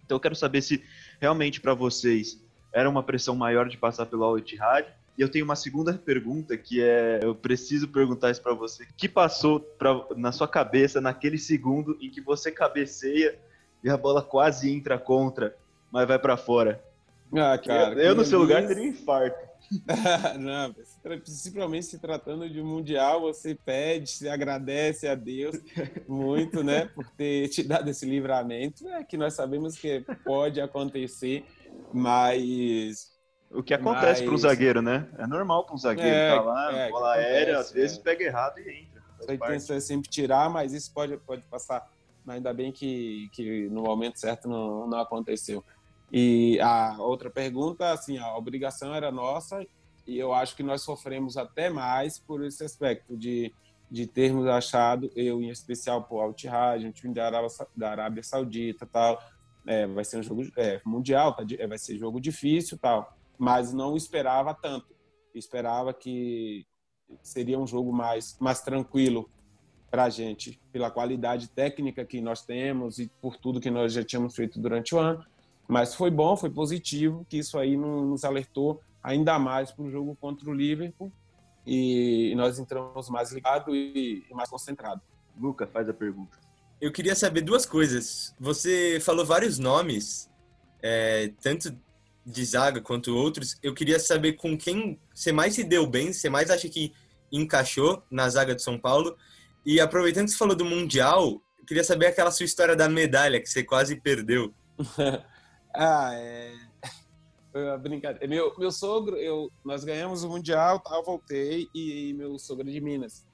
Então 0.06 0.16
eu 0.16 0.20
quero 0.20 0.34
saber 0.34 0.62
se 0.62 0.82
realmente 1.20 1.60
para 1.60 1.74
vocês 1.74 2.40
era 2.72 2.88
uma 2.88 3.02
pressão 3.02 3.36
maior 3.36 3.68
de 3.68 3.76
passar 3.76 4.06
pelo 4.06 4.24
Al 4.24 4.38
Ittihad 4.38 4.86
e 5.18 5.22
eu 5.22 5.28
tenho 5.28 5.44
uma 5.44 5.56
segunda 5.56 5.94
pergunta 5.94 6.56
que 6.56 6.82
é, 6.82 7.20
eu 7.22 7.34
preciso 7.34 7.88
perguntar 7.88 8.30
isso 8.30 8.42
para 8.42 8.54
você. 8.54 8.84
O 8.84 8.94
que 8.96 9.08
passou 9.08 9.60
pra, 9.60 10.04
na 10.16 10.30
sua 10.30 10.46
cabeça 10.46 11.00
naquele 11.00 11.38
segundo 11.38 11.96
em 12.00 12.10
que 12.10 12.20
você 12.20 12.52
cabeceia 12.52 13.38
e 13.82 13.88
a 13.88 13.96
bola 13.96 14.22
quase 14.22 14.70
entra 14.70 14.98
contra, 14.98 15.56
mas 15.90 16.06
vai 16.06 16.18
para 16.18 16.36
fora? 16.36 16.82
Ah, 17.34 17.58
cara. 17.58 17.94
Eu, 17.94 18.10
eu 18.10 18.14
no 18.14 18.24
seu 18.24 18.38
lugar 18.38 18.66
teria 18.66 18.82
um 18.84 18.86
infarto. 18.86 19.55
Não, 20.38 20.74
principalmente 21.02 21.86
se 21.86 21.98
tratando 21.98 22.48
de 22.48 22.60
um 22.60 22.66
mundial, 22.66 23.20
você 23.20 23.54
pede, 23.54 24.10
se 24.10 24.28
agradece 24.28 25.08
a 25.08 25.14
Deus 25.14 25.56
muito, 26.08 26.62
né, 26.62 26.86
por 26.94 27.08
ter 27.10 27.48
te 27.48 27.62
dado 27.62 27.88
esse 27.88 28.06
livramento, 28.06 28.88
é 28.88 29.02
que 29.04 29.16
nós 29.16 29.34
sabemos 29.34 29.76
que 29.76 30.04
pode 30.24 30.60
acontecer, 30.60 31.44
mas 31.92 33.16
o 33.50 33.62
que 33.62 33.74
acontece 33.74 34.20
Mas... 34.20 34.22
para 34.22 34.34
um 34.34 34.38
zagueiro, 34.38 34.82
né? 34.82 35.08
É 35.18 35.26
normal 35.26 35.64
para 35.64 35.74
um 35.74 35.78
zagueiro 35.78 36.10
é, 36.10 36.34
tá 36.34 36.42
lá, 36.42 36.72
é, 36.72 36.90
bola 36.90 37.14
aérea, 37.14 37.58
às 37.58 37.70
vezes 37.70 37.98
é. 37.98 38.02
pega 38.02 38.24
errado 38.24 38.58
e 38.58 38.82
entra. 38.82 39.02
A 39.28 39.34
intenção 39.34 39.76
é 39.76 39.80
sempre 39.80 40.10
tirar, 40.10 40.50
mas 40.50 40.72
isso 40.72 40.92
pode, 40.92 41.16
pode 41.18 41.42
passar. 41.42 41.88
Mas 42.24 42.36
ainda 42.36 42.52
bem 42.52 42.72
que, 42.72 43.30
que 43.32 43.68
no 43.68 43.82
momento 43.82 44.18
certo 44.18 44.48
não, 44.48 44.86
não 44.86 44.98
aconteceu. 44.98 45.64
E 46.12 46.60
a 46.60 46.96
outra 46.98 47.30
pergunta, 47.30 47.90
assim, 47.92 48.18
a 48.18 48.36
obrigação 48.36 48.94
era 48.94 49.10
nossa 49.10 49.66
e 50.06 50.16
eu 50.18 50.32
acho 50.32 50.54
que 50.54 50.62
nós 50.62 50.82
sofremos 50.82 51.36
até 51.36 51.68
mais 51.68 52.18
por 52.18 52.44
esse 52.44 52.62
aspecto 52.64 53.16
de, 53.16 53.52
de 53.90 54.06
termos 54.06 54.46
achado, 54.46 55.10
eu 55.16 55.42
em 55.42 55.48
especial 55.48 56.04
por 56.04 56.20
Al-Ittihad, 56.20 56.86
um 56.86 56.92
time 56.92 57.12
da 57.12 57.26
Arábia, 57.26 57.48
da 57.76 57.90
Arábia 57.90 58.22
Saudita 58.22 58.86
tal, 58.86 59.20
é, 59.66 59.84
vai 59.86 60.04
ser 60.04 60.18
um 60.18 60.22
jogo 60.22 60.44
é, 60.56 60.80
mundial, 60.84 61.34
tá, 61.34 61.42
vai 61.68 61.78
ser 61.78 61.98
jogo 61.98 62.20
difícil 62.20 62.78
tal 62.78 63.16
mas 63.38 63.72
não 63.72 63.96
esperava 63.96 64.54
tanto. 64.54 64.94
Esperava 65.34 65.92
que 65.92 66.66
seria 67.22 67.58
um 67.58 67.66
jogo 67.66 67.92
mais, 67.92 68.36
mais 68.40 68.60
tranquilo 68.62 69.30
para 69.90 70.04
a 70.04 70.10
gente, 70.10 70.60
pela 70.72 70.90
qualidade 70.90 71.48
técnica 71.48 72.04
que 72.04 72.20
nós 72.20 72.44
temos 72.44 72.98
e 72.98 73.10
por 73.20 73.36
tudo 73.36 73.60
que 73.60 73.70
nós 73.70 73.92
já 73.92 74.02
tínhamos 74.02 74.34
feito 74.34 74.60
durante 74.60 74.94
o 74.94 74.98
ano. 74.98 75.24
Mas 75.68 75.94
foi 75.94 76.10
bom, 76.10 76.36
foi 76.36 76.50
positivo, 76.50 77.26
que 77.28 77.38
isso 77.38 77.58
aí 77.58 77.76
nos 77.76 78.24
alertou 78.24 78.80
ainda 79.02 79.38
mais 79.38 79.70
para 79.70 79.84
o 79.84 79.90
jogo 79.90 80.16
contra 80.20 80.48
o 80.48 80.54
Liverpool 80.54 81.12
e 81.66 82.32
nós 82.36 82.58
entramos 82.58 83.10
mais 83.10 83.32
ligados 83.32 83.74
e 83.74 84.24
mais 84.30 84.48
concentrados. 84.48 85.02
Luca, 85.38 85.66
faz 85.66 85.88
a 85.88 85.92
pergunta. 85.92 86.38
Eu 86.80 86.92
queria 86.92 87.14
saber 87.14 87.40
duas 87.40 87.66
coisas. 87.66 88.34
Você 88.38 89.00
falou 89.00 89.26
vários 89.26 89.58
nomes, 89.58 90.30
é, 90.82 91.32
tanto 91.42 91.76
de 92.24 92.44
zaga 92.44 92.80
quanto 92.80 93.14
outros, 93.14 93.56
eu 93.62 93.72
queria 93.72 94.00
saber 94.00 94.32
com 94.34 94.58
quem 94.58 94.98
você 95.14 95.30
mais 95.30 95.54
se 95.54 95.62
deu 95.62 95.86
bem, 95.86 96.12
você 96.12 96.28
mais 96.28 96.50
acha 96.50 96.68
que 96.68 96.92
encaixou 97.30 98.02
na 98.10 98.28
zaga 98.28 98.54
de 98.54 98.62
São 98.62 98.78
Paulo. 98.78 99.16
E 99.64 99.80
aproveitando 99.80 100.26
que 100.26 100.32
você 100.32 100.38
falou 100.38 100.56
do 100.56 100.64
Mundial, 100.64 101.40
eu 101.58 101.64
queria 101.64 101.84
saber 101.84 102.06
aquela 102.06 102.30
sua 102.30 102.44
história 102.44 102.74
da 102.74 102.88
medalha 102.88 103.40
que 103.40 103.48
você 103.48 103.62
quase 103.62 104.00
perdeu. 104.00 104.52
ah, 105.76 106.10
é. 106.14 106.52
Foi 107.52 107.64
uma 107.64 107.78
brincadeira. 107.78 108.26
Meu, 108.26 108.54
meu 108.58 108.70
sogro, 108.70 109.16
eu, 109.16 109.50
nós 109.64 109.84
ganhamos 109.84 110.22
o 110.24 110.28
Mundial, 110.28 110.80
tal, 110.80 111.02
voltei, 111.02 111.68
e 111.74 112.12
meu 112.14 112.38
sogro 112.38 112.68
é 112.68 112.72
de 112.72 112.80
Minas. 112.80 113.26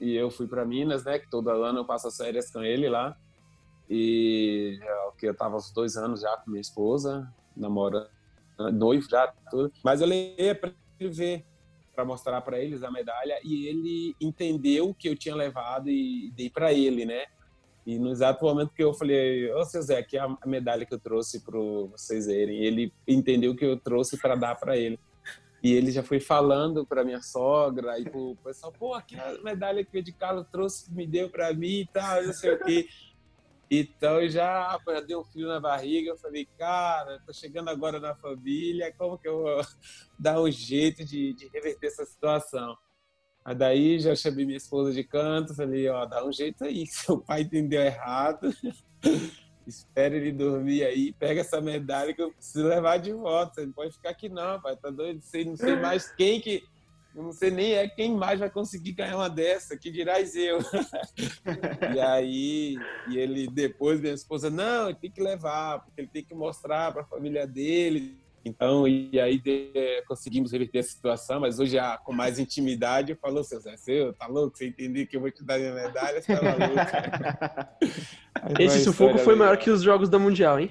E 0.00 0.14
eu 0.14 0.30
fui 0.30 0.46
para 0.46 0.64
Minas, 0.64 1.04
né? 1.04 1.18
Que 1.18 1.30
todo 1.30 1.48
ano 1.50 1.78
eu 1.78 1.84
passo 1.84 2.08
as 2.08 2.16
férias 2.16 2.50
com 2.50 2.62
ele 2.62 2.88
lá. 2.88 3.16
E 3.88 4.78
é, 4.82 5.10
que 5.18 5.26
eu 5.26 5.34
tava 5.34 5.56
uns 5.56 5.70
dois 5.70 5.96
anos 5.96 6.20
já 6.20 6.36
com 6.38 6.50
minha 6.50 6.60
esposa, 6.60 7.32
namora, 7.56 8.10
noivo 8.72 9.08
já, 9.08 9.32
tudo. 9.50 9.72
Mas 9.82 10.00
eu 10.00 10.06
levei 10.06 10.54
para 10.54 10.72
ele 10.98 11.10
ver, 11.10 11.46
para 11.94 12.04
mostrar 12.04 12.40
para 12.42 12.58
eles 12.58 12.82
a 12.82 12.90
medalha, 12.90 13.38
e 13.42 13.66
ele 13.66 14.14
entendeu 14.20 14.94
que 14.94 15.08
eu 15.08 15.16
tinha 15.16 15.34
levado 15.34 15.88
e 15.88 16.30
dei 16.36 16.50
para 16.50 16.72
ele, 16.72 17.04
né? 17.06 17.24
E 17.86 18.00
no 18.00 18.10
exato 18.10 18.44
momento 18.44 18.74
que 18.74 18.82
eu 18.82 18.92
falei, 18.92 19.48
ô 19.52 19.64
seu 19.64 19.80
Zé, 19.80 19.98
aqui 19.98 20.18
é 20.18 20.20
a 20.20 20.36
medalha 20.44 20.84
que 20.84 20.92
eu 20.92 20.98
trouxe 20.98 21.40
para 21.40 21.56
vocês 21.56 22.26
verem. 22.26 22.58
Ele 22.58 22.92
entendeu 23.06 23.54
que 23.54 23.64
eu 23.64 23.78
trouxe 23.78 24.18
para 24.20 24.34
dar 24.34 24.56
para 24.56 24.76
ele. 24.76 24.98
E 25.62 25.72
ele 25.72 25.92
já 25.92 26.02
foi 26.02 26.18
falando 26.18 26.84
para 26.84 27.04
minha 27.04 27.22
sogra 27.22 27.98
e 27.98 28.04
pro 28.04 28.36
pessoal, 28.44 28.72
pô, 28.72 28.92
aqui 28.92 29.14
é 29.14 29.20
a 29.20 29.42
medalha 29.42 29.84
que 29.84 29.98
o 29.98 30.02
de 30.02 30.12
Carlos 30.12 30.46
trouxe, 30.50 30.92
me 30.92 31.06
deu 31.06 31.30
para 31.30 31.52
mim 31.54 31.80
e 31.80 31.86
tal, 31.86 32.24
não 32.24 32.32
sei 32.32 32.54
o 32.54 32.58
quê. 32.58 32.88
Então 33.70 34.28
já, 34.28 34.78
já 34.86 35.00
deu 35.00 35.20
um 35.20 35.24
frio 35.24 35.46
na 35.46 35.60
barriga. 35.60 36.10
Eu 36.10 36.18
falei, 36.18 36.46
cara, 36.58 37.20
tô 37.24 37.32
chegando 37.32 37.68
agora 37.68 38.00
na 38.00 38.16
família, 38.16 38.92
como 38.98 39.16
que 39.16 39.28
eu 39.28 39.42
vou 39.42 39.60
dar 40.18 40.40
um 40.40 40.50
jeito 40.50 41.04
de, 41.04 41.32
de 41.34 41.48
reverter 41.48 41.86
essa 41.86 42.04
situação? 42.04 42.76
Aí 43.46 43.54
daí 43.54 44.00
já 44.00 44.12
chamei 44.16 44.44
minha 44.44 44.56
esposa 44.56 44.92
de 44.92 45.04
canto, 45.04 45.54
falei, 45.54 45.88
ó, 45.88 46.04
dá 46.04 46.26
um 46.26 46.32
jeito 46.32 46.64
aí, 46.64 46.84
seu 46.90 47.18
pai 47.18 47.42
entendeu 47.42 47.80
errado. 47.80 48.52
Espera 49.64 50.16
ele 50.16 50.32
dormir 50.32 50.84
aí, 50.84 51.12
pega 51.12 51.42
essa 51.42 51.60
medalha 51.60 52.12
que 52.12 52.20
eu 52.22 52.32
preciso 52.32 52.66
levar 52.66 52.96
de 52.98 53.12
volta. 53.12 53.54
Você 53.54 53.66
não 53.66 53.72
pode 53.72 53.92
ficar 53.92 54.10
aqui 54.10 54.28
não, 54.28 54.60
pai, 54.60 54.76
tá 54.76 54.90
doido? 54.90 55.20
Sei, 55.22 55.44
não 55.44 55.56
sei 55.56 55.76
mais 55.76 56.10
quem 56.10 56.40
que 56.40 56.64
não 57.14 57.32
sei 57.32 57.50
nem 57.50 57.72
é 57.72 57.88
quem 57.88 58.14
mais 58.14 58.38
vai 58.40 58.50
conseguir 58.50 58.92
ganhar 58.92 59.16
uma 59.16 59.30
dessa, 59.30 59.76
que 59.76 59.90
dirás 59.90 60.34
eu. 60.36 60.58
e 61.94 62.00
aí, 62.00 62.76
e 63.08 63.16
ele 63.16 63.48
depois, 63.48 64.00
minha 64.00 64.12
esposa, 64.12 64.50
não, 64.50 64.88
ele 64.88 64.98
tem 64.98 65.10
que 65.10 65.22
levar, 65.22 65.82
porque 65.82 66.00
ele 66.00 66.08
tem 66.08 66.22
que 66.22 66.34
mostrar 66.34 66.92
para 66.92 67.02
a 67.02 67.06
família 67.06 67.46
dele 67.46 68.18
Então, 68.46 68.86
e 68.86 69.18
aí 69.18 69.40
de, 69.40 69.72
conseguimos 70.06 70.52
reverter 70.52 70.78
a 70.78 70.82
situação, 70.84 71.40
mas 71.40 71.58
hoje 71.58 71.72
já 71.72 71.98
com 71.98 72.12
mais 72.12 72.38
intimidade, 72.38 73.16
falou, 73.16 73.42
seu 73.42 73.58
Zé, 73.58 73.76
você 73.76 74.12
tá 74.12 74.28
louco? 74.28 74.56
Você 74.56 74.68
entendeu 74.68 75.04
que 75.04 75.16
eu 75.16 75.20
vou 75.20 75.32
te 75.32 75.42
dar 75.42 75.58
minha 75.58 75.74
medalha? 75.74 76.22
Você 76.22 76.32
tá 76.32 76.40
maluco? 76.40 76.76
Esse 78.62 78.84
sufoco 78.84 79.18
foi 79.18 79.34
maior 79.34 79.56
que 79.56 79.68
os 79.68 79.82
jogos 79.82 80.08
da 80.08 80.16
Mundial, 80.16 80.60
hein? 80.60 80.70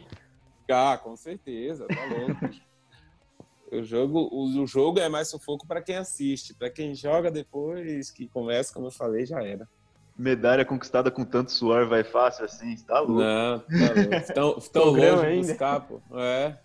Ah, 0.71 0.97
com 0.97 1.17
certeza, 1.17 1.85
tá 1.85 2.05
louco. 2.05 2.49
o, 3.73 3.83
jogo, 3.83 4.19
o, 4.31 4.63
o 4.63 4.65
jogo 4.65 4.99
é 4.99 5.09
mais 5.09 5.27
sufoco 5.27 5.67
para 5.67 5.81
quem 5.81 5.97
assiste, 5.97 6.53
para 6.53 6.69
quem 6.69 6.95
joga 6.95 7.29
depois, 7.29 8.09
que 8.09 8.25
começa, 8.29 8.73
como 8.73 8.87
eu 8.87 8.91
falei, 8.91 9.25
já 9.25 9.43
era 9.43 9.67
medalha 10.17 10.63
conquistada 10.63 11.11
com 11.11 11.25
tanto 11.25 11.51
suor 11.51 11.87
vai 11.87 12.03
fácil 12.03 12.45
assim, 12.45 12.75
tá 12.77 12.99
louco. 12.99 13.21
Não, 13.21 13.59
tá 13.59 13.93
louco. 13.95 14.33
Tão, 14.33 14.59
tão 14.71 14.85
longe 14.95 15.25
ainda. 15.25 15.47
buscar, 15.47 15.81
pô. 15.81 16.01
É. 16.13 16.55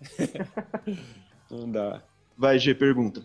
Não 1.51 1.69
dá. 1.69 2.01
Vai, 2.37 2.57
G, 2.57 2.73
pergunta. 2.73 3.21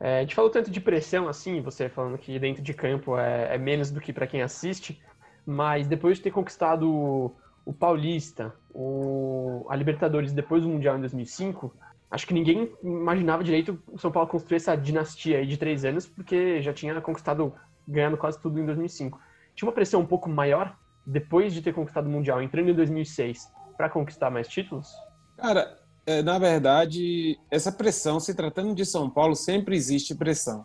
É, 0.00 0.18
a 0.18 0.20
gente 0.22 0.34
falou 0.34 0.50
tanto 0.50 0.70
de 0.70 0.80
pressão, 0.80 1.28
assim, 1.28 1.60
você 1.60 1.88
falando 1.88 2.18
que 2.18 2.38
dentro 2.38 2.62
de 2.62 2.74
campo 2.74 3.18
é, 3.18 3.54
é 3.54 3.58
menos 3.58 3.90
do 3.90 4.00
que 4.00 4.12
para 4.12 4.26
quem 4.26 4.42
assiste, 4.42 5.00
mas 5.44 5.86
depois 5.86 6.16
de 6.16 6.24
ter 6.24 6.30
conquistado 6.30 6.90
o, 6.90 7.36
o 7.64 7.72
Paulista, 7.72 8.54
o, 8.74 9.66
a 9.68 9.76
Libertadores 9.76 10.32
depois 10.32 10.62
do 10.62 10.68
Mundial 10.68 10.96
em 10.96 11.00
2005, 11.00 11.74
acho 12.10 12.26
que 12.26 12.34
ninguém 12.34 12.72
imaginava 12.82 13.44
direito 13.44 13.82
o 13.86 13.98
São 13.98 14.10
Paulo 14.10 14.28
construir 14.28 14.56
essa 14.56 14.74
dinastia 14.74 15.38
aí 15.38 15.46
de 15.46 15.56
três 15.56 15.84
anos, 15.84 16.06
porque 16.06 16.60
já 16.60 16.72
tinha 16.72 17.00
conquistado, 17.00 17.54
ganhando 17.86 18.16
quase 18.16 18.40
tudo 18.40 18.58
em 18.58 18.66
2005 18.66 19.18
tinha 19.56 19.66
uma 19.66 19.74
pressão 19.74 20.02
um 20.02 20.06
pouco 20.06 20.28
maior 20.28 20.76
depois 21.04 21.52
de 21.54 21.62
ter 21.62 21.72
conquistado 21.72 22.06
o 22.06 22.10
Mundial, 22.10 22.42
entrando 22.42 22.70
em 22.70 22.74
2006, 22.74 23.50
para 23.76 23.88
conquistar 23.88 24.30
mais 24.30 24.46
títulos? 24.46 24.94
Cara, 25.36 25.78
é, 26.04 26.22
na 26.22 26.38
verdade, 26.38 27.38
essa 27.50 27.72
pressão, 27.72 28.20
se 28.20 28.34
tratando 28.34 28.74
de 28.74 28.84
São 28.84 29.08
Paulo, 29.08 29.34
sempre 29.34 29.74
existe 29.74 30.14
pressão. 30.14 30.64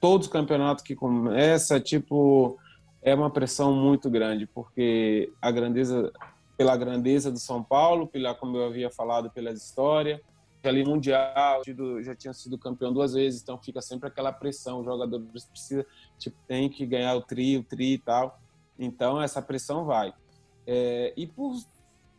Todos 0.00 0.26
os 0.26 0.32
campeonatos 0.32 0.84
que 0.84 0.94
começa, 0.94 1.80
tipo, 1.80 2.56
é 3.02 3.14
uma 3.14 3.30
pressão 3.30 3.74
muito 3.74 4.10
grande, 4.10 4.46
porque 4.46 5.32
a 5.40 5.50
grandeza, 5.50 6.12
pela 6.56 6.76
grandeza 6.76 7.30
do 7.30 7.38
São 7.38 7.62
Paulo, 7.62 8.06
pela, 8.06 8.34
como 8.34 8.56
eu 8.56 8.66
havia 8.66 8.90
falado, 8.90 9.30
pela 9.30 9.50
história, 9.50 10.20
ali 10.64 10.84
mundial, 10.84 11.62
já 12.02 12.14
tinha 12.14 12.32
sido 12.32 12.58
campeão 12.58 12.92
duas 12.92 13.12
vezes, 13.12 13.42
então 13.42 13.58
fica 13.58 13.80
sempre 13.80 14.08
aquela 14.08 14.32
pressão, 14.32 14.80
o 14.80 14.84
jogador 14.84 15.20
precisa, 15.50 15.86
tipo, 16.18 16.36
tem 16.46 16.68
que 16.68 16.84
ganhar 16.84 17.14
o 17.14 17.22
tri, 17.22 17.56
o 17.56 17.62
tri 17.62 17.94
e 17.94 17.98
tal. 17.98 18.40
Então 18.78 19.20
essa 19.20 19.40
pressão 19.40 19.84
vai. 19.84 20.12
É, 20.66 21.12
e 21.16 21.26
por, 21.26 21.54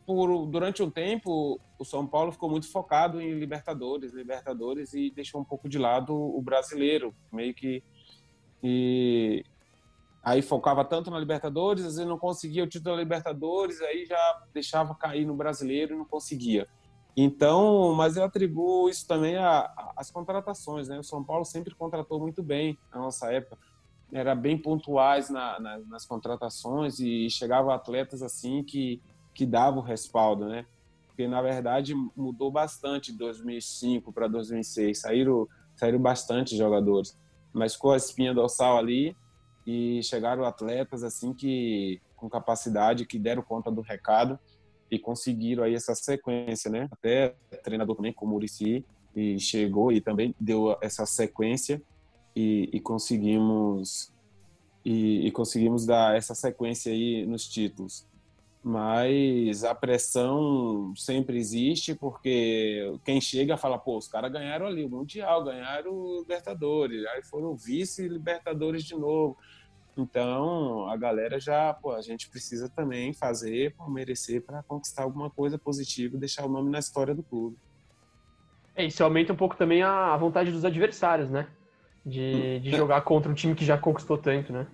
por 0.05 0.45
durante 0.47 0.81
um 0.81 0.89
tempo 0.89 1.59
o 1.77 1.85
São 1.85 2.05
Paulo 2.05 2.31
ficou 2.31 2.49
muito 2.49 2.69
focado 2.71 3.21
em 3.21 3.37
Libertadores, 3.37 4.13
Libertadores 4.13 4.93
e 4.93 5.11
deixou 5.11 5.41
um 5.41 5.45
pouco 5.45 5.69
de 5.69 5.77
lado 5.77 6.13
o 6.13 6.41
brasileiro, 6.41 7.13
meio 7.31 7.53
que 7.53 7.83
e 8.61 9.45
aí 10.23 10.41
focava 10.41 10.83
tanto 10.83 11.09
na 11.09 11.19
Libertadores, 11.19 11.85
às 11.85 11.95
vezes 11.95 12.09
não 12.09 12.19
conseguia 12.19 12.63
o 12.63 12.67
título 12.67 12.95
da 12.95 13.01
Libertadores, 13.01 13.81
aí 13.81 14.05
já 14.05 14.43
deixava 14.53 14.93
cair 14.95 15.25
no 15.25 15.35
brasileiro 15.35 15.93
e 15.93 15.97
não 15.97 16.05
conseguia. 16.05 16.67
Então, 17.15 17.93
mas 17.95 18.17
eu 18.17 18.23
atribuo 18.23 18.89
isso 18.89 19.07
também 19.07 19.35
às 19.95 20.09
contratações, 20.11 20.87
né? 20.87 20.99
O 20.99 21.03
São 21.03 21.23
Paulo 21.23 21.43
sempre 21.43 21.75
contratou 21.75 22.19
muito 22.19 22.41
bem 22.41 22.77
na 22.93 22.99
nossa 22.99 23.31
época, 23.31 23.57
era 24.11 24.33
bem 24.33 24.57
pontuais 24.57 25.29
na, 25.29 25.59
na, 25.59 25.77
nas 25.79 26.05
contratações 26.05 26.99
e 26.99 27.29
chegava 27.29 27.73
atletas 27.73 28.21
assim 28.21 28.63
que 28.63 29.01
que 29.33 29.45
davam 29.45 29.81
respaldo, 29.81 30.47
né? 30.47 30.65
Porque 31.07 31.27
na 31.27 31.41
verdade 31.41 31.93
mudou 32.15 32.51
bastante 32.51 33.11
de 33.11 33.17
2005 33.17 34.11
para 34.11 34.27
2006, 34.27 34.99
saíram 34.99 35.47
saíram 35.75 35.99
bastante 35.99 36.57
jogadores, 36.57 37.17
mas 37.53 37.77
com 37.77 37.91
a 37.91 37.97
espinha 37.97 38.33
dorsal 38.33 38.77
ali 38.77 39.15
e 39.65 40.01
chegaram 40.03 40.43
atletas 40.43 41.03
assim 41.03 41.33
que 41.33 42.01
com 42.17 42.29
capacidade 42.29 43.05
que 43.05 43.17
deram 43.17 43.41
conta 43.41 43.71
do 43.71 43.81
recado 43.81 44.37
e 44.91 44.97
conseguiram 44.97 45.63
aí 45.63 45.75
essa 45.75 45.93
sequência, 45.95 46.69
né? 46.69 46.87
Até 46.91 47.35
treinador 47.63 47.95
também 47.95 48.13
como 48.13 48.33
Murici 48.33 48.85
e 49.15 49.39
chegou 49.39 49.91
e 49.91 50.01
também 50.01 50.33
deu 50.39 50.77
essa 50.81 51.05
sequência 51.05 51.81
e, 52.35 52.69
e 52.71 52.79
conseguimos 52.79 54.13
e, 54.83 55.27
e, 55.27 55.31
conseguimos 55.31 55.85
dar 55.85 56.15
essa 56.15 56.33
sequência 56.33 56.91
aí 56.91 57.25
nos 57.25 57.47
títulos. 57.47 58.07
Mas 58.63 59.63
a 59.63 59.73
pressão 59.73 60.93
sempre 60.95 61.37
existe 61.37 61.95
porque 61.95 62.93
quem 63.05 63.21
chega 63.21 63.57
fala, 63.57 63.77
pô, 63.77 63.97
os 63.97 64.07
caras 64.07 64.31
ganharam 64.31 64.65
ali 64.65 64.83
o 64.83 64.89
Mundial, 64.89 65.43
ganharam 65.43 65.91
o 65.93 66.19
Libertadores, 66.19 67.05
aí 67.07 67.23
foram 67.23 67.55
vice-Libertadores 67.55 68.83
de 68.83 68.95
novo. 68.95 69.37
Então, 70.01 70.87
a 70.89 70.95
galera 70.95 71.39
já, 71.39 71.73
pô, 71.73 71.91
a 71.91 72.01
gente 72.01 72.29
precisa 72.29 72.69
também 72.69 73.13
fazer 73.13 73.75
por 73.75 73.91
merecer 73.91 74.41
para 74.41 74.63
conquistar 74.63 75.03
alguma 75.03 75.29
coisa 75.29 75.57
positiva 75.57 76.15
e 76.15 76.19
deixar 76.19 76.45
o 76.45 76.49
nome 76.49 76.71
na 76.71 76.79
história 76.79 77.13
do 77.13 77.21
clube. 77.21 77.57
É, 78.75 78.85
isso 78.85 79.03
aumenta 79.03 79.33
um 79.33 79.35
pouco 79.35 79.57
também 79.57 79.83
a 79.83 80.15
vontade 80.15 80.51
dos 80.51 80.63
adversários, 80.63 81.29
né? 81.29 81.47
De, 82.05 82.59
de 82.61 82.71
jogar 82.71 83.01
contra 83.01 83.29
um 83.29 83.35
time 83.35 83.53
que 83.53 83.65
já 83.65 83.77
conquistou 83.77 84.17
tanto, 84.17 84.53
né? 84.53 84.65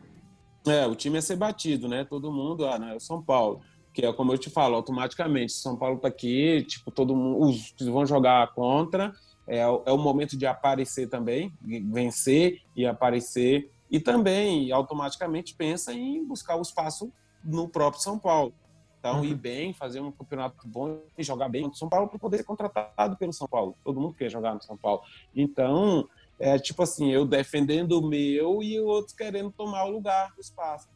É, 0.67 0.85
o 0.85 0.95
time 0.95 1.17
é 1.17 1.21
ser 1.21 1.35
batido, 1.35 1.87
né? 1.87 2.05
Todo 2.05 2.31
mundo, 2.31 2.67
ah, 2.67 2.77
não, 2.77 2.89
é 2.89 2.95
o 2.95 2.99
São 2.99 3.21
Paulo. 3.21 3.61
Que 3.93 4.05
é 4.05 4.13
como 4.13 4.31
eu 4.31 4.37
te 4.37 4.49
falo, 4.49 4.75
automaticamente, 4.75 5.53
São 5.53 5.75
Paulo 5.75 5.99
tá 5.99 6.07
aqui, 6.07 6.63
tipo, 6.63 6.91
todo 6.91 7.15
mundo, 7.15 7.47
os 7.47 7.71
que 7.71 7.89
vão 7.89 8.05
jogar 8.05 8.53
contra, 8.53 9.11
é, 9.47 9.59
é 9.59 9.91
o 9.91 9.97
momento 9.97 10.37
de 10.37 10.45
aparecer 10.45 11.07
também, 11.07 11.53
vencer 11.91 12.61
e 12.75 12.85
aparecer 12.85 13.71
e 13.89 13.99
também 13.99 14.71
automaticamente 14.71 15.53
pensa 15.55 15.93
em 15.93 16.25
buscar 16.25 16.55
o 16.55 16.61
espaço 16.61 17.11
no 17.43 17.67
próprio 17.67 18.01
São 18.01 18.17
Paulo. 18.17 18.53
Então, 18.99 19.19
uhum. 19.19 19.25
ir 19.25 19.35
bem, 19.35 19.71
fazer 19.71 19.99
um 19.99 20.11
campeonato 20.11 20.67
bom 20.67 20.99
e 21.15 21.23
jogar 21.23 21.47
bem 21.47 21.67
no 21.67 21.75
São 21.75 21.87
Paulo 21.87 22.07
para 22.07 22.17
poder 22.17 22.37
ser 22.37 22.43
contratado 22.43 23.15
pelo 23.17 23.31
São 23.31 23.47
Paulo. 23.47 23.75
Todo 23.83 24.01
mundo 24.01 24.15
quer 24.15 24.31
jogar 24.31 24.55
no 24.55 24.63
São 24.63 24.75
Paulo. 24.75 25.01
Então, 25.35 26.09
é 26.39 26.57
tipo 26.57 26.81
assim, 26.81 27.11
eu 27.11 27.23
defendendo 27.23 27.99
o 27.99 28.07
meu 28.07 28.63
e 28.63 28.79
outros 28.79 29.15
querendo 29.15 29.51
tomar 29.51 29.85
o 29.85 29.91
lugar, 29.91 30.33
o 30.35 30.41
espaço. 30.41 30.89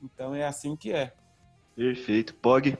Então, 0.00 0.34
é 0.34 0.46
assim 0.46 0.76
que 0.76 0.92
é. 0.92 1.12
Perfeito. 1.74 2.32
Pog? 2.34 2.78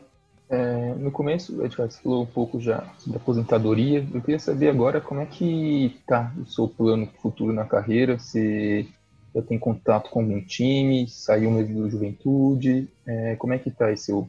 É, 0.50 0.94
no 0.94 1.10
começo, 1.10 1.60
a 1.60 1.68
gente 1.68 1.76
falou 2.00 2.22
um 2.22 2.26
pouco 2.26 2.60
já 2.60 2.88
da 3.04 3.16
aposentadoria. 3.16 4.06
Eu 4.14 4.20
queria 4.20 4.38
saber 4.38 4.68
agora 4.68 5.00
como 5.00 5.20
é 5.20 5.26
que 5.26 6.00
tá 6.06 6.32
o 6.40 6.46
seu 6.46 6.68
plano 6.68 7.08
futuro 7.20 7.52
na 7.52 7.64
carreira. 7.64 8.18
Se 8.18 8.88
já 9.34 9.42
tem 9.42 9.58
contato 9.58 10.10
com 10.10 10.20
algum 10.20 10.40
time, 10.40 11.08
saiu 11.08 11.50
mesmo 11.50 11.82
do 11.82 11.90
Juventude? 11.90 12.88
É, 13.06 13.36
como 13.36 13.52
é 13.52 13.58
que 13.58 13.68
está 13.68 13.92
esse 13.92 14.06
seu 14.06 14.28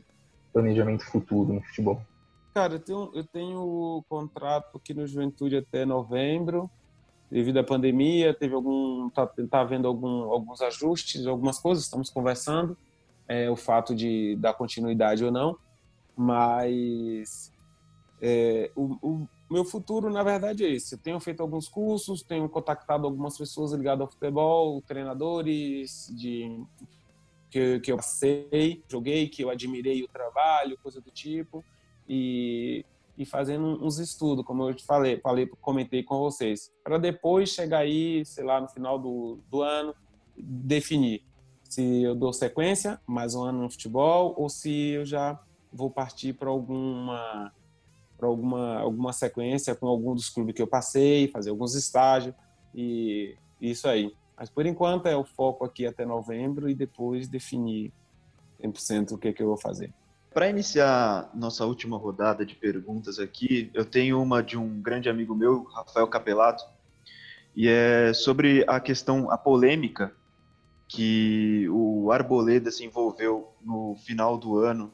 planejamento 0.52 1.06
futuro 1.06 1.54
no 1.54 1.62
futebol? 1.62 2.02
Cara, 2.54 2.74
eu 2.74 2.80
tenho, 2.80 3.12
eu 3.14 3.24
tenho 3.24 4.04
contrato 4.10 4.78
aqui 4.78 4.94
no 4.94 5.08
Juventude 5.08 5.58
até 5.58 5.86
novembro. 5.86 6.70
Devido 7.32 7.58
à 7.60 7.64
pandemia, 7.64 8.34
teve 8.34 8.56
algum, 8.56 9.08
tá, 9.12 9.28
tá 9.28 9.62
havendo 9.62 9.88
algum, 9.88 10.32
alguns 10.32 10.62
ajustes, 10.62 11.28
algumas 11.28 11.60
coisas, 11.60 11.84
estamos 11.84 12.10
conversando, 12.10 12.76
é, 13.28 13.48
o 13.52 13.56
fato 13.56 13.94
de 13.96 14.36
dar 14.38 14.56
continuidade 14.56 15.24
ou 15.24 15.32
não, 15.32 15.56
mas 16.18 17.54
é, 18.20 18.72
o, 18.76 18.98
o, 19.02 19.28
meu 19.50 19.66
futuro, 19.66 20.10
na 20.10 20.24
verdade, 20.24 20.64
é 20.64 20.70
esse. 20.70 20.96
Eu 20.96 21.00
tenho 21.00 21.20
feito 21.20 21.42
alguns 21.42 21.68
cursos, 21.68 22.22
tenho 22.22 22.48
contactado 22.48 23.06
algumas 23.06 23.38
pessoas 23.38 23.72
ligadas 23.72 24.02
ao 24.02 24.12
futebol, 24.12 24.82
treinadores 24.82 26.12
de 26.16 26.64
que, 27.50 27.80
que 27.80 27.92
eu 27.92 27.98
passei, 27.98 28.84
joguei, 28.88 29.28
que 29.28 29.44
eu 29.44 29.50
admirei 29.50 30.04
o 30.04 30.08
trabalho, 30.08 30.78
coisa 30.84 31.02
do 31.02 31.10
tipo, 31.10 31.64
e, 32.08 32.86
e 33.18 33.26
fazendo 33.26 33.84
uns 33.84 33.98
estudos, 33.98 34.46
como 34.46 34.70
eu 34.70 34.74
te 34.74 34.86
falei, 34.86 35.20
falei, 35.20 35.48
comentei 35.60 36.04
com 36.04 36.20
vocês, 36.20 36.72
para 36.84 36.98
depois 36.98 37.50
chegar 37.50 37.80
aí, 37.80 38.24
sei 38.26 38.44
lá, 38.44 38.62
no 38.62 38.68
final 38.68 39.00
do, 39.00 39.40
do 39.50 39.64
ano, 39.64 39.96
definir 40.38 41.24
se 41.70 42.02
eu 42.02 42.16
dou 42.16 42.34
sequência, 42.34 43.00
mais 43.06 43.36
um 43.36 43.44
ano 43.44 43.62
no 43.62 43.70
futebol, 43.70 44.34
ou 44.36 44.50
se 44.50 44.72
eu 44.90 45.06
já 45.06 45.40
vou 45.72 45.90
partir 45.92 46.34
para 46.34 46.50
alguma 46.50 47.54
para 48.20 48.28
alguma, 48.28 48.80
alguma 48.80 49.14
sequência 49.14 49.74
com 49.74 49.88
algum 49.88 50.14
dos 50.14 50.30
clubes 50.30 50.54
que 50.54 50.62
eu 50.62 50.68
passei, 50.68 51.30
fazer 51.30 51.50
alguns 51.50 51.74
estágios 51.74 52.36
e 52.76 53.36
isso 53.62 53.88
aí. 53.88 54.14
Mas 54.38 54.50
por 54.50 54.66
enquanto 54.66 55.08
é 55.08 55.16
o 55.16 55.24
foco 55.24 55.64
aqui 55.64 55.88
até 55.88 56.06
novembro 56.06 56.70
e 56.70 56.76
depois 56.76 57.28
definir 57.28 57.94
100% 58.62 59.14
o 59.14 59.18
que, 59.18 59.32
que 59.32 59.42
eu 59.42 59.48
vou 59.48 59.58
fazer. 59.58 59.92
Para 60.34 60.50
iniciar 60.50 61.32
nossa 61.34 61.66
última 61.66 61.98
rodada 61.98 62.46
de 62.46 62.56
perguntas 62.56 63.18
aqui, 63.20 63.72
eu 63.74 63.84
tenho 63.84 64.22
uma 64.22 64.44
de 64.44 64.58
um 64.58 64.82
grande 64.82 65.10
amigo 65.10 65.34
meu, 65.34 65.64
Rafael 65.64 66.08
Capelato, 66.08 66.64
e 67.56 67.68
é 67.68 68.14
sobre 68.14 68.64
a 68.68 68.80
questão, 68.80 69.32
a 69.32 69.38
polêmica 69.38 70.14
que 70.88 71.68
o 71.70 72.12
Arboleda 72.12 72.72
se 72.72 72.86
envolveu 72.86 73.54
no 73.62 73.96
final 74.06 74.38
do 74.38 74.58
ano 74.58 74.92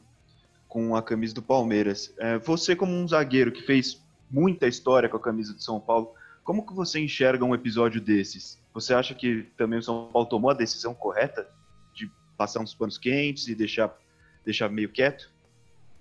com 0.76 0.94
a 0.94 1.02
camisa 1.02 1.32
do 1.32 1.40
Palmeiras. 1.40 2.14
É, 2.18 2.36
você, 2.36 2.76
como 2.76 2.92
um 2.92 3.08
zagueiro 3.08 3.50
que 3.50 3.62
fez 3.62 4.04
muita 4.30 4.66
história 4.66 5.08
com 5.08 5.16
a 5.16 5.20
camisa 5.20 5.54
de 5.54 5.64
São 5.64 5.80
Paulo. 5.80 6.12
Como 6.44 6.66
que 6.66 6.74
você 6.74 7.00
enxerga 7.00 7.46
um 7.46 7.54
episódio 7.54 7.98
desses? 7.98 8.60
Você 8.74 8.92
acha 8.92 9.14
que 9.14 9.44
também 9.56 9.78
o 9.78 9.82
São 9.82 10.10
Paulo 10.12 10.28
tomou 10.28 10.50
a 10.50 10.54
decisão 10.54 10.92
correta 10.92 11.48
de 11.94 12.10
passar 12.36 12.60
uns 12.60 12.74
panos 12.74 12.98
quentes 12.98 13.48
e 13.48 13.54
deixar, 13.54 13.96
deixar 14.44 14.68
meio 14.68 14.90
quieto? 14.90 15.32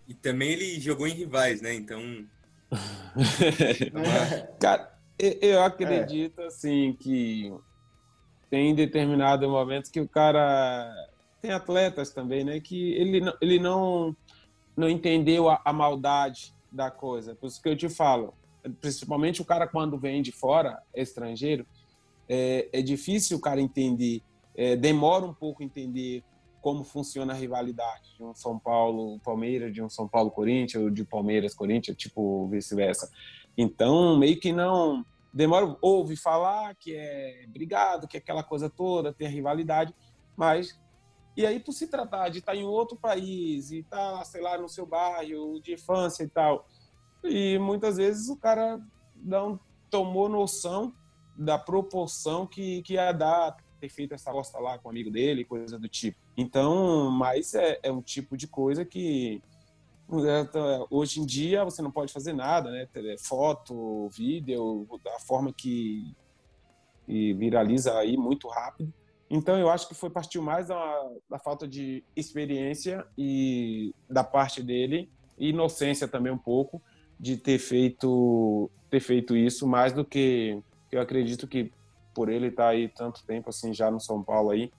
E 0.10 0.14
também 0.14 0.52
ele 0.52 0.78
jogou 0.82 1.08
em 1.08 1.14
rivais, 1.14 1.62
né? 1.62 1.74
Então. 1.74 2.26
Cara, 4.60 4.94
eu 5.18 5.64
acredito 5.64 6.42
é. 6.42 6.48
assim 6.48 6.98
que 7.00 7.50
tem 8.50 8.76
determinado 8.76 9.50
momento 9.50 9.90
que 9.90 10.02
o 10.02 10.08
cara 10.10 10.94
tem 11.42 11.52
atletas 11.52 12.10
também, 12.10 12.44
né? 12.44 12.60
Que 12.60 12.92
ele 12.96 13.22
não, 13.22 13.34
ele 13.40 13.58
não, 13.58 14.14
não 14.76 14.90
entendeu 14.90 15.50
a, 15.50 15.62
a 15.64 15.72
maldade 15.72 16.54
da 16.72 16.92
coisa. 16.92 17.36
Por 17.36 17.48
isso 17.48 17.62
que 17.62 17.70
eu 17.70 17.78
te 17.78 17.90
falo, 17.90 18.34
principalmente 18.82 19.42
o 19.42 19.46
cara 19.46 19.68
quando 19.68 19.98
vem 19.98 20.22
de 20.22 20.32
fora, 20.32 20.82
estrangeiro, 20.94 21.66
é, 22.28 22.68
é 22.74 22.82
difícil 22.82 23.38
o 23.38 23.42
cara 23.42 23.62
entender, 23.62 24.22
é, 24.56 24.76
demora 24.76 25.26
um 25.26 25.34
pouco 25.34 25.64
entender 25.64 26.24
como 26.62 26.84
funciona 26.84 27.32
a 27.32 27.36
rivalidade 27.36 28.16
de 28.18 28.24
um 28.24 28.34
São 28.34 28.58
Paulo 28.58 29.20
Palmeiras, 29.20 29.72
de 29.72 29.84
um 29.84 29.90
São 29.90 30.08
Paulo 30.08 30.32
Corinthians, 30.32 30.84
ou 30.84 30.90
de 30.90 31.04
Palmeiras 31.04 31.54
Corinthians, 31.54 31.96
tipo 31.96 32.48
vice-versa. 32.48 33.10
Então, 33.56 34.18
meio 34.18 34.40
que 34.40 34.52
não 34.52 35.06
demora, 35.32 35.78
ouve 35.80 36.16
falar 36.16 36.74
que 36.76 36.96
é 36.96 37.46
brigado, 37.48 38.08
que 38.08 38.18
é 38.18 38.20
aquela 38.20 38.44
coisa 38.44 38.70
toda, 38.70 39.14
tem 39.14 39.28
a 39.28 39.30
rivalidade, 39.30 39.94
mas 40.36 40.80
e 41.36 41.46
aí 41.46 41.60
por 41.60 41.74
se 41.74 41.88
tratar 41.88 42.30
de 42.30 42.40
estar 42.40 42.56
em 42.56 42.64
outro 42.64 42.98
país 42.98 43.72
e 43.72 43.80
estar, 43.80 44.24
sei 44.26 44.42
lá, 44.42 44.58
no 44.58 44.70
seu 44.70 44.86
bairro 44.86 45.60
de 45.60 45.74
infância 45.74 46.24
e 46.24 46.30
tal, 46.30 46.68
e 47.24 47.58
muitas 47.58 47.98
vezes 47.98 48.30
o 48.30 48.38
cara 48.38 48.80
não 49.16 49.60
tomou 49.90 50.30
noção 50.30 50.94
da 51.38 51.58
proporção 51.58 52.46
que, 52.48 52.82
que 52.84 52.94
ia 52.94 53.12
dar 53.12 53.58
ter 53.80 53.90
feito 53.90 54.14
essa 54.14 54.30
aposta 54.30 54.58
lá 54.60 54.78
com 54.78 54.88
um 54.88 54.92
amigo 54.92 55.12
dele, 55.12 55.44
coisa 55.44 55.78
do 55.78 55.88
tipo. 55.88 56.18
Então, 56.38 57.10
mas 57.12 57.54
é, 57.54 57.80
é 57.84 57.92
um 57.92 58.02
tipo 58.02 58.38
de 58.38 58.48
coisa 58.48 58.86
que 58.86 59.42
é, 60.10 60.86
hoje 60.90 61.20
em 61.20 61.26
dia 61.26 61.64
você 61.64 61.82
não 61.82 61.92
pode 61.92 62.14
fazer 62.14 62.34
nada, 62.34 62.72
né? 62.72 62.88
Foto, 63.20 64.10
vídeo, 64.10 64.88
da 65.04 65.20
forma 65.20 65.52
que 65.52 66.16
viraliza 67.08 67.98
aí 67.98 68.18
muito 68.18 68.48
rápido. 68.48 68.94
Então 69.30 69.58
eu 69.58 69.70
acho 69.70 69.88
que 69.88 69.96
foi 69.96 70.10
partiu 70.10 70.42
mais 70.42 70.68
da, 70.68 71.10
da 71.30 71.40
falta 71.40 71.68
de 71.68 72.04
experiência 72.16 73.06
e 73.18 73.94
da 74.10 74.24
parte 74.24 74.62
dele, 74.62 75.10
inocência 75.38 76.08
também 76.08 76.32
um 76.32 76.38
pouco, 76.38 76.82
de 77.20 77.38
ter 77.38 77.58
feito 77.58 78.70
ter 78.90 79.00
feito 79.00 79.36
isso 79.36 79.68
mais 79.68 79.94
do 79.94 80.06
que 80.06 80.62
eu 80.92 81.02
acredito 81.02 81.48
que 81.48 81.72
por 82.14 82.30
ele 82.30 82.48
estar 82.48 82.66
tá 82.66 82.70
aí 82.70 82.88
tanto 82.88 83.26
tempo 83.26 83.50
assim 83.50 83.74
já 83.74 83.90
no 83.90 84.00
São 84.00 84.24
Paulo 84.24 84.52
aí 84.52 84.72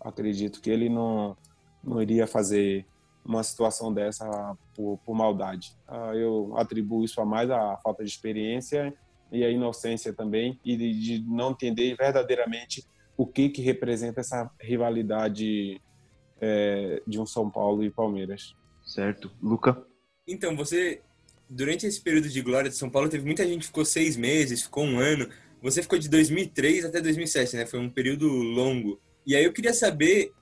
acredito 0.00 0.60
que 0.60 0.70
ele 0.70 0.88
não 0.88 1.36
não 1.82 2.00
iria 2.00 2.26
fazer 2.26 2.86
uma 3.24 3.42
situação 3.42 3.92
dessa 3.92 4.56
por, 4.74 4.98
por 5.04 5.14
maldade. 5.14 5.76
Ah, 5.86 6.12
eu 6.14 6.52
atribuo 6.56 7.04
isso 7.04 7.20
a 7.20 7.24
mais 7.24 7.50
a 7.50 7.76
falta 7.78 8.02
de 8.02 8.10
experiência 8.10 8.94
e 9.30 9.44
a 9.44 9.50
inocência 9.50 10.12
também 10.12 10.58
e 10.64 10.76
de, 10.76 11.00
de 11.00 11.24
não 11.28 11.50
entender 11.50 11.94
verdadeiramente 11.96 12.84
o 13.20 13.26
que 13.26 13.48
que 13.48 13.62
representa 13.62 14.20
essa 14.20 14.50
rivalidade 14.60 15.80
é, 16.40 17.02
de 17.06 17.20
um 17.20 17.26
São 17.26 17.50
Paulo 17.50 17.84
e 17.84 17.90
Palmeiras 17.90 18.54
certo 18.82 19.30
Luca 19.42 19.84
então 20.26 20.56
você 20.56 21.02
durante 21.50 21.84
esse 21.84 22.00
período 22.00 22.28
de 22.28 22.40
glória 22.40 22.70
de 22.70 22.76
São 22.76 22.88
Paulo, 22.88 23.08
teve 23.08 23.24
muita 23.24 23.44
gente 23.44 23.62
que 23.62 23.66
ficou 23.66 23.84
seis 23.84 24.16
meses, 24.16 24.62
ficou 24.62 24.84
um 24.84 25.00
ano. 25.00 25.28
Você 25.60 25.82
ficou 25.82 25.98
de 25.98 26.08
2003 26.08 26.84
até 26.84 27.00
2007, 27.00 27.56
né? 27.56 27.66
Foi 27.66 27.80
um 27.80 27.90
período 27.90 28.28
longo. 28.28 29.00
E 29.26 29.34
aí 29.34 29.44
eu 29.44 29.52
queria 29.52 29.74
saber 29.74 30.32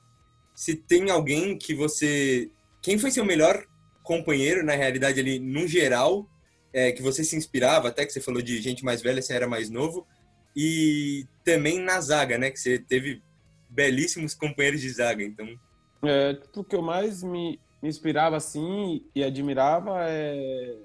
se 0.54 0.76
tem 0.76 1.10
alguém 1.10 1.56
que 1.56 1.74
você... 1.74 2.50
Quem 2.82 2.98
foi 2.98 3.10
seu 3.10 3.24
melhor 3.24 3.64
companheiro, 4.02 4.64
na 4.64 4.74
realidade, 4.74 5.18
ali, 5.18 5.38
no 5.38 5.66
geral, 5.66 6.28
é, 6.72 6.92
que 6.92 7.02
você 7.02 7.24
se 7.24 7.34
inspirava, 7.34 7.88
até 7.88 8.04
que 8.04 8.12
você 8.12 8.20
falou 8.20 8.42
de 8.42 8.60
gente 8.60 8.84
mais 8.84 9.02
velha, 9.02 9.22
você 9.22 9.32
era 9.32 9.48
mais 9.48 9.70
novo, 9.70 10.06
e 10.54 11.26
também 11.44 11.80
na 11.80 12.00
zaga, 12.00 12.38
né? 12.38 12.50
Que 12.50 12.58
você 12.58 12.78
teve 12.78 13.22
belíssimos 13.68 14.34
companheiros 14.34 14.80
de 14.80 14.90
zaga, 14.90 15.22
então... 15.22 15.46
É, 16.04 16.38
o 16.56 16.62
que 16.62 16.76
eu 16.76 16.82
mais 16.82 17.22
me, 17.22 17.60
inspirava, 17.82 18.36
assim, 18.36 19.04
e 19.14 19.22
admirava 19.22 20.00
é 20.08 20.76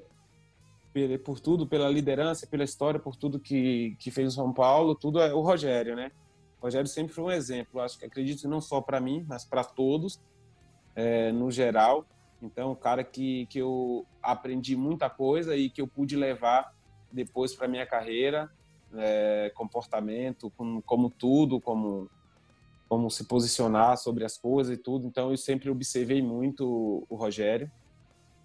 por 1.26 1.40
tudo, 1.40 1.66
pela 1.66 1.90
liderança, 1.90 2.46
pela 2.46 2.64
história, 2.64 3.00
por 3.00 3.16
tudo 3.16 3.40
que, 3.40 3.96
que 4.00 4.12
fez 4.12 4.34
o 4.34 4.36
São 4.36 4.54
Paulo, 4.54 4.94
tudo 4.94 5.20
é 5.20 5.34
o 5.34 5.42
Rogério, 5.42 5.96
né? 5.96 6.12
O 6.62 6.66
Rogério 6.66 6.88
sempre 6.88 7.14
foi 7.14 7.24
um 7.24 7.32
exemplo, 7.32 7.82
acho 7.82 7.98
que 7.98 8.06
acredito 8.06 8.48
não 8.48 8.62
só 8.62 8.80
para 8.80 9.00
mim, 9.00 9.26
mas 9.28 9.44
para 9.44 9.64
todos, 9.64 10.22
é, 10.96 11.32
no 11.32 11.50
geral. 11.50 12.06
Então, 12.42 12.72
o 12.72 12.76
cara 12.76 13.04
que, 13.04 13.48
que 13.48 13.58
eu 13.58 14.06
aprendi 14.22 14.76
muita 14.76 15.10
coisa 15.10 15.56
e 15.56 15.70
que 15.70 15.82
eu 15.82 15.88
pude 15.88 16.16
levar 16.16 16.74
depois 17.12 17.56
para 17.56 17.68
minha 17.68 17.88
carreira, 17.88 18.52
é, 18.98 19.52
comportamento, 19.56 20.52
como, 20.58 20.82
como 20.82 21.10
tudo, 21.10 21.60
como 21.60 22.10
como 22.90 23.10
se 23.10 23.24
posicionar 23.24 23.98
sobre 23.98 24.24
as 24.24 24.38
coisas 24.38 24.78
e 24.78 24.78
tudo. 24.78 25.08
Então, 25.08 25.32
eu 25.32 25.38
sempre 25.38 25.68
observei 25.68 26.22
muito 26.22 27.04
o 27.10 27.16
Rogério 27.16 27.72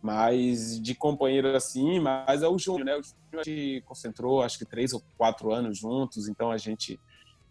mas 0.01 0.81
de 0.81 0.95
companheiro 0.95 1.55
assim, 1.57 1.99
mas 2.01 2.43
é 2.43 2.49
o 2.49 2.59
Júnior, 2.59 2.85
né? 2.85 2.97
O 2.97 3.03
Júnior 3.03 3.45
gente 3.45 3.83
concentrou 3.85 4.43
acho 4.43 4.59
que 4.59 4.65
três 4.65 4.93
ou 4.93 5.03
quatro 5.17 5.53
anos 5.53 5.79
juntos, 5.79 6.29
então 6.29 6.51
a 6.51 6.57
gente 6.57 7.01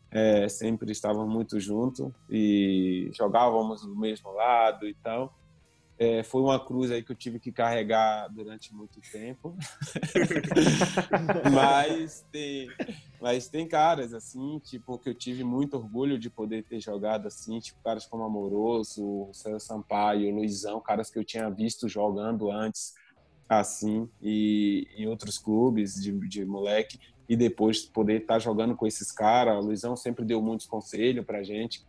é, 0.10 0.48
sempre 0.48 0.92
estava 0.92 1.26
muito 1.26 1.60
junto 1.60 2.14
e 2.30 3.10
jogávamos 3.14 3.82
do 3.82 3.96
mesmo 3.96 4.32
lado 4.32 4.88
e 4.88 4.94
tal. 4.96 5.34
É, 6.00 6.22
foi 6.22 6.42
uma 6.42 6.64
cruz 6.64 6.92
aí 6.92 7.02
que 7.02 7.12
eu 7.12 7.16
tive 7.16 7.40
que 7.40 7.52
carregar 7.52 8.28
durante 8.28 8.74
muito 8.74 9.02
tempo. 9.12 9.58
mas, 11.52 12.24
tem, 12.32 12.70
mas 13.20 13.48
tem 13.48 13.68
caras, 13.68 14.14
assim, 14.14 14.60
tipo, 14.60 15.00
que 15.00 15.10
eu 15.10 15.16
tive 15.16 15.44
muito 15.44 15.76
orgulho 15.76 16.20
de 16.20 16.30
poder 16.30 16.64
ter 16.64 16.80
jogado, 16.80 17.28
assim, 17.28 17.60
tipo, 17.60 17.82
caras 17.84 18.06
como 18.06 18.24
Amoroso, 18.24 19.04
o 19.04 19.32
Sampaio, 19.60 20.32
o 20.32 20.36
Luizão, 20.36 20.80
caras 20.80 21.10
que 21.10 21.18
eu 21.18 21.26
tinha 21.26 21.50
visto 21.50 21.90
jogando 21.90 22.52
antes, 22.52 22.94
assim, 23.50 24.08
e 24.22 24.88
em 24.96 25.08
outros 25.08 25.40
clubes 25.40 25.96
de, 25.96 26.12
de 26.28 26.46
moleque, 26.46 27.00
e 27.28 27.36
depois 27.36 27.86
poder 27.86 28.22
estar 28.22 28.38
jogando 28.38 28.76
com 28.76 28.86
esses 28.86 29.12
caras. 29.12 29.58
O 29.58 29.68
Luizão 29.68 29.96
sempre 29.96 30.24
deu 30.24 30.42
muitos 30.44 30.68
conselhos 30.68 31.26
pra 31.26 31.42
gente, 31.42 31.84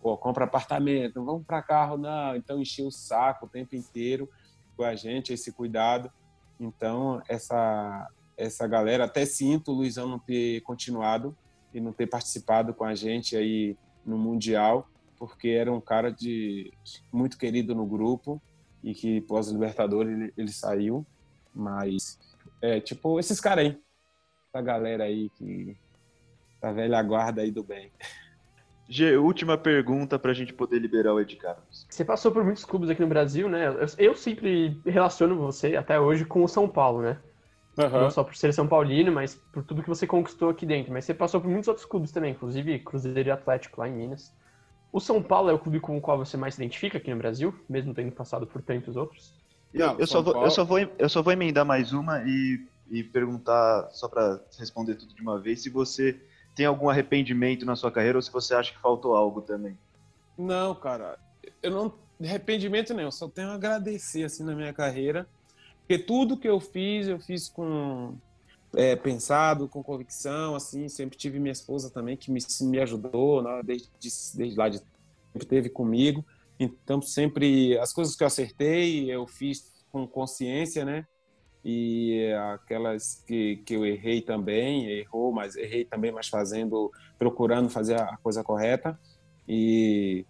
pô, 0.00 0.16
compra 0.16 0.44
apartamento, 0.44 1.24
vamos 1.24 1.44
para 1.44 1.62
carro, 1.62 1.96
não. 1.96 2.36
Então 2.36 2.60
enchia 2.60 2.86
o 2.86 2.92
saco 2.92 3.46
o 3.46 3.48
tempo 3.48 3.74
inteiro 3.76 4.28
com 4.76 4.84
a 4.84 4.94
gente, 4.94 5.32
esse 5.32 5.52
cuidado. 5.52 6.10
Então, 6.58 7.22
essa, 7.28 8.08
essa 8.36 8.66
galera, 8.66 9.04
até 9.04 9.24
sinto 9.24 9.72
o 9.72 9.74
Luizão 9.74 10.08
não 10.08 10.18
ter 10.18 10.60
continuado 10.62 11.36
e 11.72 11.80
não 11.80 11.92
ter 11.92 12.06
participado 12.06 12.74
com 12.74 12.84
a 12.84 12.94
gente 12.94 13.36
aí 13.36 13.76
no 14.04 14.16
Mundial, 14.16 14.88
porque 15.16 15.48
era 15.48 15.72
um 15.72 15.80
cara 15.80 16.10
de 16.10 16.72
muito 17.12 17.36
querido 17.36 17.74
no 17.74 17.86
grupo 17.86 18.40
e 18.82 18.94
que 18.94 19.20
pós-Libertadores 19.22 20.12
ele, 20.12 20.32
ele, 20.36 20.52
saiu. 20.52 21.04
Mas, 21.54 22.18
é, 22.62 22.80
tipo, 22.80 23.18
esses 23.18 23.40
caras 23.40 23.66
aí, 23.66 23.80
essa 24.48 24.62
galera 24.62 25.04
aí 25.04 25.28
que 25.30 25.76
tá 26.60 26.72
velha 26.72 27.02
guarda 27.02 27.42
aí 27.42 27.50
do 27.50 27.62
bem. 27.62 27.90
G, 28.88 29.18
última 29.18 29.58
pergunta 29.58 30.18
para 30.18 30.30
a 30.30 30.34
gente 30.34 30.52
poder 30.52 30.78
liberar 30.78 31.12
o 31.12 31.20
Ed 31.20 31.36
Carlos. 31.36 31.86
Você 31.90 32.04
passou 32.04 32.32
por 32.32 32.42
muitos 32.42 32.64
clubes 32.64 32.88
aqui 32.88 33.02
no 33.02 33.06
Brasil, 33.06 33.46
né? 33.48 33.68
Eu, 33.68 33.86
eu 33.98 34.14
sempre 34.14 34.80
relaciono 34.86 35.36
você, 35.36 35.76
até 35.76 36.00
hoje, 36.00 36.24
com 36.24 36.42
o 36.42 36.48
São 36.48 36.66
Paulo, 36.66 37.02
né? 37.02 37.18
Uhum. 37.76 37.90
Não 37.90 38.10
só 38.10 38.24
por 38.24 38.34
ser 38.34 38.52
São 38.54 38.66
Paulino, 38.66 39.12
mas 39.12 39.34
por 39.52 39.62
tudo 39.62 39.82
que 39.82 39.88
você 39.88 40.06
conquistou 40.06 40.48
aqui 40.48 40.64
dentro. 40.64 40.90
Mas 40.92 41.04
você 41.04 41.12
passou 41.12 41.38
por 41.38 41.48
muitos 41.48 41.68
outros 41.68 41.86
clubes 41.86 42.10
também, 42.10 42.32
inclusive 42.32 42.78
Cruzeiro 42.78 43.28
e 43.28 43.30
Atlético 43.30 43.80
lá 43.80 43.88
em 43.88 43.92
Minas. 43.92 44.32
O 44.90 45.00
São 45.00 45.22
Paulo 45.22 45.50
é 45.50 45.52
o 45.52 45.58
clube 45.58 45.80
com 45.80 45.96
o 45.96 46.00
qual 46.00 46.16
você 46.16 46.38
mais 46.38 46.54
se 46.54 46.62
identifica 46.62 46.96
aqui 46.96 47.10
no 47.10 47.18
Brasil, 47.18 47.54
mesmo 47.68 47.92
tendo 47.92 48.10
passado 48.10 48.46
por 48.46 48.62
tantos 48.62 48.96
outros? 48.96 49.34
Não, 49.72 49.98
eu, 49.98 50.06
só 50.06 50.22
vou, 50.22 50.32
Paulo... 50.32 50.46
eu, 50.46 50.50
só 50.50 50.64
vou, 50.64 50.78
eu 50.78 51.08
só 51.10 51.22
vou 51.22 51.32
emendar 51.32 51.64
mais 51.64 51.92
uma 51.92 52.22
e, 52.24 52.66
e 52.90 53.04
perguntar, 53.04 53.90
só 53.92 54.08
para 54.08 54.40
responder 54.58 54.94
tudo 54.94 55.14
de 55.14 55.20
uma 55.20 55.38
vez, 55.38 55.62
se 55.62 55.68
você 55.68 56.18
tem 56.58 56.66
algum 56.66 56.88
arrependimento 56.90 57.64
na 57.64 57.76
sua 57.76 57.88
carreira 57.88 58.18
ou 58.18 58.22
se 58.22 58.32
você 58.32 58.52
acha 58.52 58.72
que 58.72 58.80
faltou 58.80 59.14
algo 59.14 59.40
também? 59.40 59.78
Não, 60.36 60.74
cara, 60.74 61.16
eu 61.62 61.70
não 61.70 61.94
arrependimento 62.20 62.92
nenhum, 62.92 63.12
só 63.12 63.28
tenho 63.28 63.50
a 63.50 63.54
agradecer 63.54 64.24
assim 64.24 64.42
na 64.42 64.56
minha 64.56 64.72
carreira, 64.72 65.28
porque 65.78 65.96
tudo 65.96 66.36
que 66.36 66.48
eu 66.48 66.58
fiz, 66.58 67.06
eu 67.06 67.20
fiz 67.20 67.48
com 67.48 68.16
é, 68.74 68.96
pensado, 68.96 69.68
com 69.68 69.84
convicção, 69.84 70.56
assim, 70.56 70.88
sempre 70.88 71.16
tive 71.16 71.38
minha 71.38 71.52
esposa 71.52 71.90
também 71.90 72.16
que 72.16 72.28
me, 72.28 72.40
me 72.62 72.80
ajudou, 72.80 73.40
né, 73.40 73.60
desde, 73.62 73.88
desde 74.34 74.58
lá 74.58 74.68
de 74.68 74.78
sempre 75.32 75.46
teve 75.46 75.68
comigo, 75.68 76.26
então 76.58 77.00
sempre 77.00 77.78
as 77.78 77.92
coisas 77.92 78.16
que 78.16 78.24
eu 78.24 78.26
acertei, 78.26 79.08
eu 79.08 79.28
fiz 79.28 79.84
com 79.92 80.08
consciência, 80.08 80.84
né? 80.84 81.06
E 81.64 82.32
aquelas 82.54 83.22
que, 83.26 83.56
que 83.58 83.74
eu 83.74 83.84
errei 83.84 84.20
também, 84.20 84.86
errou, 84.86 85.32
mas 85.32 85.56
errei 85.56 85.84
também, 85.84 86.12
mas 86.12 86.28
fazendo, 86.28 86.92
procurando 87.18 87.68
fazer 87.68 88.00
a 88.00 88.16
coisa 88.18 88.44
correta. 88.44 88.98
E, 89.46 90.24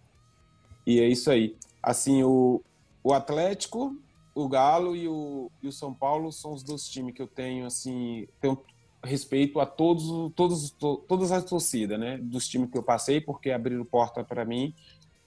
e 0.86 1.00
é 1.00 1.08
isso 1.08 1.30
aí. 1.30 1.56
Assim, 1.82 2.22
o, 2.22 2.62
o 3.02 3.12
Atlético, 3.12 3.96
o 4.34 4.48
Galo 4.48 4.96
e 4.96 5.08
o, 5.08 5.50
e 5.62 5.68
o 5.68 5.72
São 5.72 5.92
Paulo 5.92 6.32
são 6.32 6.52
os 6.52 6.62
dois 6.62 6.88
times 6.88 7.14
que 7.14 7.22
eu 7.22 7.28
tenho, 7.28 7.66
assim, 7.66 8.26
tenho 8.40 8.60
respeito 9.02 9.60
a 9.60 9.66
todos, 9.66 10.32
todos, 10.34 10.70
todas 10.70 11.32
as 11.32 11.44
torcidas, 11.44 11.98
né? 11.98 12.18
Dos 12.18 12.48
times 12.48 12.70
que 12.70 12.78
eu 12.78 12.82
passei, 12.82 13.20
porque 13.20 13.50
abriram 13.50 13.84
porta 13.84 14.24
para 14.24 14.44
mim 14.44 14.74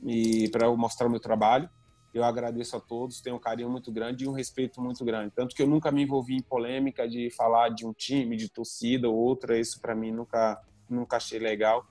e 0.04 0.50
para 0.50 0.66
eu 0.66 0.76
mostrar 0.76 1.08
o 1.08 1.10
meu 1.10 1.20
trabalho. 1.20 1.70
Eu 2.14 2.24
agradeço 2.24 2.76
a 2.76 2.80
todos, 2.80 3.22
tenho 3.22 3.38
um 3.38 3.40
carinho 3.40 3.70
muito 3.70 3.92
grande 3.92 4.26
e 4.26 4.28
um 4.28 4.34
respeito 4.34 4.82
muito 4.82 5.04
grande. 5.06 5.32
Tanto 5.34 5.56
que 5.56 5.62
eu 5.62 5.68
nunca 5.68 5.92
me 5.92 6.04
envolvi 6.04 6.36
em 6.36 6.42
polêmica 6.42 7.08
de 7.08 7.30
falar 7.32 7.70
de 7.70 7.86
um 7.86 7.94
time, 7.94 8.36
de 8.36 8.50
torcida 8.50 9.10
ou 9.10 9.16
outra. 9.16 9.58
Isso 9.58 9.80
para 9.80 9.96
mim 9.96 10.12
nunca, 10.12 10.62
nunca 10.90 11.18
achei 11.18 11.40
legal. 11.40 11.86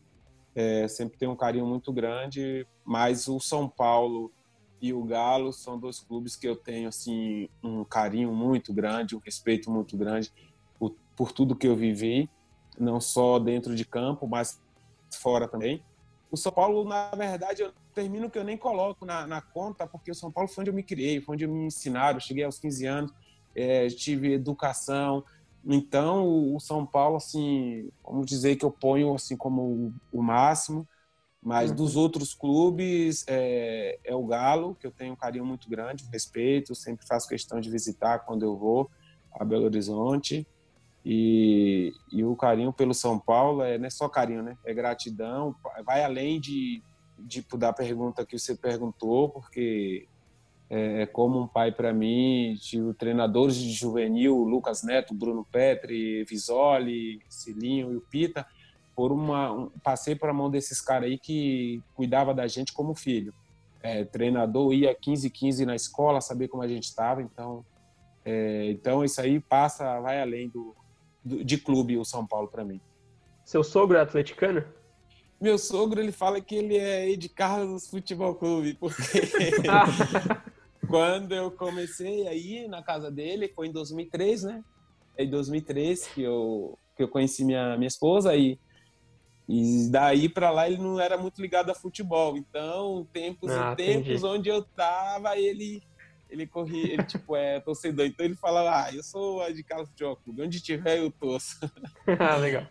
É, 0.55 0.87
sempre 0.89 1.19
tenho 1.19 1.31
um 1.31 1.37
carinho 1.37 1.67
muito 1.67 1.91
grande. 1.91 2.67
Mas 2.85 3.29
o 3.29 3.41
São 3.41 3.67
Paulo 3.67 4.31
e 4.81 4.93
o 4.93 5.03
Galo 5.05 5.53
são 5.53 5.79
dois 5.79 6.01
clubes 6.01 6.37
que 6.37 6.49
eu 6.49 6.57
tenho 6.57 6.89
assim 6.89 7.49
um 7.63 7.85
carinho 7.85 8.33
muito 8.33 8.73
grande, 8.73 9.15
um 9.15 9.21
respeito 9.21 9.71
muito 9.71 9.97
grande 9.97 10.33
por, 10.79 10.95
por 11.15 11.33
tudo 11.33 11.55
que 11.55 11.67
eu 11.69 11.77
vivi, 11.77 12.31
não 12.79 13.01
só 13.01 13.39
dentro 13.39 13.75
de 13.75 13.85
campo, 13.85 14.27
mas 14.27 14.61
fora 15.11 15.47
também. 15.47 15.83
O 16.31 16.37
São 16.37 16.53
Paulo, 16.53 16.85
na 16.85 17.11
verdade, 17.11 17.63
eu 17.63 17.73
termino 17.95 18.31
que 18.31 18.39
eu 18.39 18.45
nem 18.45 18.57
coloco 18.57 19.05
na, 19.05 19.27
na, 19.27 19.41
conta, 19.41 19.87
porque 19.87 20.11
o 20.11 20.15
São 20.15 20.31
Paulo 20.31 20.49
foi 20.49 20.63
onde 20.63 20.71
eu 20.71 20.75
me 20.75 20.83
criei, 20.83 21.21
foi 21.21 21.35
onde 21.35 21.47
me 21.47 21.67
ensinaram. 21.67 22.17
Eu 22.17 22.21
cheguei 22.21 22.45
aos 22.45 22.59
15 22.59 22.87
anos, 22.87 23.13
é, 23.55 23.89
tive 23.89 24.33
educação. 24.33 25.25
Então, 25.67 26.55
o 26.55 26.61
São 26.61 26.87
Paulo, 26.87 27.17
assim, 27.17 27.91
vamos 28.05 28.27
dizer 28.27 28.57
que 28.57 28.65
eu 28.65 28.71
ponho 28.71 29.15
assim 29.15 29.37
como 29.37 29.63
o, 29.63 29.95
o 30.13 30.23
máximo. 30.23 30.87
Mas 31.43 31.71
uhum. 31.71 31.77
dos 31.77 31.97
outros 31.97 32.35
clubes, 32.35 33.25
é, 33.27 33.99
é, 34.05 34.15
o 34.15 34.27
Galo, 34.27 34.75
que 34.75 34.87
eu 34.87 34.91
tenho 34.91 35.15
um 35.15 35.17
carinho 35.17 35.45
muito 35.45 35.71
grande, 35.71 36.07
respeito, 36.13 36.75
sempre 36.75 37.07
faço 37.07 37.29
questão 37.29 37.61
de 37.61 37.71
visitar 37.71 38.21
quando 38.21 38.45
eu 38.45 38.57
vou 38.57 38.91
a 39.33 39.45
Belo 39.45 39.65
Horizonte. 39.65 40.47
E, 41.05 41.95
e 42.13 42.23
o 42.25 42.37
carinho 42.37 42.73
pelo 42.73 42.93
São 42.93 43.19
Paulo 43.19 43.63
é, 43.63 43.79
não 43.79 43.87
é 43.87 43.91
só 43.91 44.09
carinho, 44.09 44.43
né? 44.43 44.57
É 44.65 44.75
gratidão, 44.75 45.55
vai 45.85 46.05
além 46.05 46.39
de, 46.39 46.83
de 47.19 47.45
da 47.57 47.73
pergunta 47.73 48.27
que 48.27 48.39
você 48.39 48.55
perguntou, 48.55 49.31
porque 49.31 50.07
é, 50.69 51.03
é 51.03 51.07
como 51.07 51.41
um 51.41 51.47
pai 51.47 51.73
para 51.73 51.93
mim, 51.93 52.55
tive 52.61 52.93
treinadores 52.95 53.57
de 53.57 53.73
juvenil, 53.73 54.37
Lucas 54.45 54.83
Neto, 54.83 55.15
Bruno 55.15 55.45
Petri, 55.51 56.23
Visoli, 56.25 57.21
Cilinho 57.29 57.93
e 57.93 57.97
o 57.97 58.03
Pita, 58.03 58.47
por 58.95 59.11
uma, 59.11 59.51
um, 59.51 59.71
passei 59.83 60.15
para 60.15 60.31
a 60.31 60.35
mão 60.35 60.51
desses 60.51 60.83
caras 60.83 61.09
aí 61.09 61.19
que 61.19 61.83
cuidava 61.95 62.35
da 62.35 62.47
gente 62.47 62.75
como 62.75 62.95
filho. 62.95 63.33
É, 63.83 64.05
treinador 64.05 64.75
ia 64.75 64.95
15 64.95 65.31
15 65.31 65.65
na 65.65 65.75
escola, 65.75 66.21
saber 66.21 66.49
como 66.49 66.63
a 66.63 66.69
gente 66.69 66.85
estava, 66.85 67.23
então 67.23 67.65
é, 68.23 68.71
então 68.71 69.03
isso 69.03 69.19
aí 69.19 69.41
passa, 69.41 69.99
vai 70.01 70.21
além 70.21 70.51
do, 70.51 70.77
de 71.25 71.59
clube 71.59 71.99
o 71.99 72.05
São 72.05 72.27
Paulo 72.27 72.49
para 72.49 72.65
mim. 72.65 72.81
Seu 73.45 73.63
sogro 73.63 73.99
é 73.99 74.01
atleticano? 74.01 74.65
Meu 75.41 75.57
sogro 75.59 76.01
ele 76.01 76.13
fala 76.13 76.41
que 76.41 76.55
ele 76.55 76.77
é 76.77 77.17
de 77.17 77.29
Carlos 77.29 77.89
Futebol 77.89 78.35
Clube, 78.35 78.75
porque 78.75 79.21
quando 80.87 81.35
eu 81.35 81.51
comecei 81.51 82.29
aí 82.29 82.69
na 82.69 82.83
casa 82.83 83.11
dele 83.11 83.49
foi 83.49 83.69
em 83.69 83.73
2003, 83.73 84.43
né? 84.45 84.65
É 85.17 85.25
em 85.25 85.31
2003 85.31 86.09
que 86.09 86.23
eu 86.23 86.79
que 86.97 87.03
eu 87.03 87.09
conheci 87.09 87.45
minha 87.45 87.77
minha 87.77 87.89
esposa 87.89 88.37
e 88.37 88.59
e 89.49 89.89
daí 89.91 90.29
para 90.29 90.51
lá 90.51 90.69
ele 90.69 90.79
não 90.79 91.01
era 91.01 91.19
muito 91.19 91.43
ligado 91.43 91.71
a 91.71 91.75
futebol. 91.75 92.37
Então, 92.37 93.05
tempos 93.13 93.51
ah, 93.51 93.73
e 93.73 93.77
tempos 93.77 94.07
entendi. 94.07 94.27
onde 94.27 94.49
eu 94.49 94.63
tava, 94.63 95.37
ele 95.37 95.83
ele 96.31 96.47
corria, 96.47 96.95
ele 96.95 97.05
tipo 97.05 97.37
é 97.37 97.61
torcedor, 97.61 98.07
então 98.07 98.25
ele 98.25 98.37
falava, 98.37 98.87
ah, 98.87 98.95
eu 98.95 99.03
sou 99.03 99.43
a 99.43 99.51
de 99.51 99.63
Carlos 99.63 99.89
Futebol 99.91 100.17
Clube, 100.17 100.43
onde 100.43 100.61
tiver 100.61 100.99
eu 100.99 101.11
torço. 101.11 101.59
ah, 102.19 102.37
legal. 102.37 102.67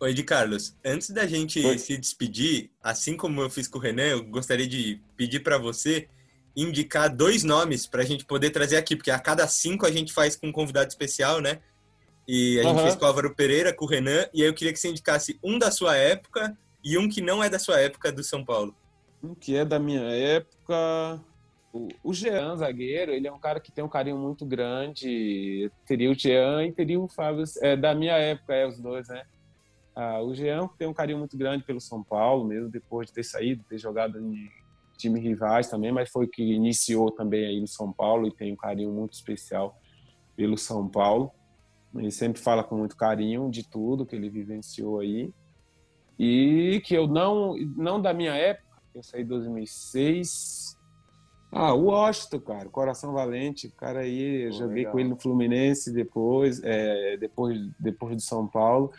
Oi, 0.00 0.12
de 0.12 0.22
Carlos, 0.22 0.76
antes 0.84 1.10
da 1.10 1.26
gente 1.26 1.64
Oi. 1.64 1.78
se 1.78 1.96
despedir, 1.96 2.70
assim 2.82 3.16
como 3.16 3.40
eu 3.40 3.48
fiz 3.48 3.66
com 3.66 3.78
o 3.78 3.80
Renan, 3.80 4.02
eu 4.02 4.24
gostaria 4.24 4.66
de 4.66 5.00
pedir 5.16 5.40
para 5.40 5.56
você 5.56 6.08
indicar 6.56 7.08
dois 7.08 7.42
nomes 7.42 7.86
para 7.86 8.02
a 8.02 8.04
gente 8.04 8.24
poder 8.24 8.50
trazer 8.50 8.76
aqui, 8.76 8.94
porque 8.94 9.10
a 9.10 9.18
cada 9.18 9.46
cinco 9.48 9.86
a 9.86 9.90
gente 9.90 10.12
faz 10.12 10.36
com 10.36 10.48
um 10.48 10.52
convidado 10.52 10.88
especial, 10.88 11.40
né? 11.40 11.60
E 12.26 12.60
a 12.60 12.64
uhum. 12.64 12.70
gente 12.70 12.82
fez 12.82 12.94
com 12.96 13.04
o 13.04 13.08
Álvaro 13.08 13.34
Pereira, 13.34 13.72
com 13.72 13.84
o 13.84 13.88
Renan, 13.88 14.26
e 14.32 14.42
aí 14.42 14.48
eu 14.48 14.54
queria 14.54 14.72
que 14.72 14.78
você 14.78 14.88
indicasse 14.88 15.38
um 15.42 15.58
da 15.58 15.70
sua 15.70 15.96
época 15.96 16.56
e 16.82 16.98
um 16.98 17.08
que 17.08 17.20
não 17.20 17.42
é 17.42 17.48
da 17.48 17.58
sua 17.58 17.80
época 17.80 18.12
do 18.12 18.22
São 18.22 18.44
Paulo. 18.44 18.74
Um 19.22 19.34
que 19.34 19.56
é 19.56 19.64
da 19.64 19.78
minha 19.78 20.02
época. 20.02 21.20
O, 22.04 22.14
Jean, 22.14 22.54
zagueiro, 22.56 23.10
ele 23.10 23.26
é 23.26 23.32
um 23.32 23.38
cara 23.40 23.58
que 23.58 23.72
tem 23.72 23.82
um 23.82 23.88
carinho 23.88 24.16
muito 24.16 24.46
grande. 24.46 25.68
Teria 25.84 26.08
o 26.08 26.14
Jean 26.14 26.64
e 26.64 26.72
teria 26.72 27.00
o 27.00 27.08
Fábio. 27.08 27.42
É, 27.60 27.76
da 27.76 27.92
minha 27.92 28.16
época, 28.16 28.54
é 28.54 28.64
os 28.64 28.80
dois, 28.80 29.08
né? 29.08 29.24
Ah, 29.92 30.22
o 30.22 30.32
Jean 30.32 30.68
tem 30.78 30.86
um 30.86 30.94
carinho 30.94 31.18
muito 31.18 31.36
grande 31.36 31.64
pelo 31.64 31.80
São 31.80 32.00
Paulo, 32.00 32.44
mesmo 32.44 32.68
depois 32.68 33.08
de 33.08 33.14
ter 33.14 33.24
saído, 33.24 33.64
ter 33.68 33.76
jogado 33.78 34.20
em 34.20 34.48
time 34.96 35.18
rivais 35.18 35.68
também, 35.68 35.90
mas 35.90 36.10
foi 36.10 36.28
que 36.28 36.42
iniciou 36.42 37.10
também 37.10 37.44
aí 37.44 37.60
no 37.60 37.66
São 37.66 37.92
Paulo 37.92 38.28
e 38.28 38.34
tem 38.34 38.52
um 38.52 38.56
carinho 38.56 38.92
muito 38.92 39.14
especial 39.14 39.76
pelo 40.36 40.56
São 40.56 40.88
Paulo. 40.88 41.32
Ele 41.92 42.12
sempre 42.12 42.40
fala 42.40 42.62
com 42.62 42.76
muito 42.76 42.96
carinho 42.96 43.50
de 43.50 43.68
tudo 43.68 44.06
que 44.06 44.14
ele 44.14 44.30
vivenciou 44.30 45.00
aí. 45.00 45.32
E 46.16 46.80
que 46.84 46.94
eu 46.94 47.08
não, 47.08 47.56
não 47.76 48.00
da 48.00 48.14
minha 48.14 48.34
época, 48.34 48.80
eu 48.94 49.02
saí 49.02 49.22
em 49.22 49.26
2006, 49.26 50.73
ah, 51.54 51.72
o 51.72 51.84
Washington, 51.84 52.40
cara, 52.40 52.68
Coração 52.68 53.12
Valente, 53.12 53.68
o 53.68 53.72
cara 53.72 54.00
aí, 54.00 54.48
Pô, 54.48 54.52
joguei 54.56 54.76
legal. 54.78 54.92
com 54.92 54.98
ele 54.98 55.08
no 55.08 55.16
Fluminense 55.16 55.92
depois, 55.92 56.60
é, 56.64 57.16
depois, 57.16 57.60
depois 57.78 58.16
do 58.16 58.22
São 58.22 58.46
Paulo, 58.46 58.92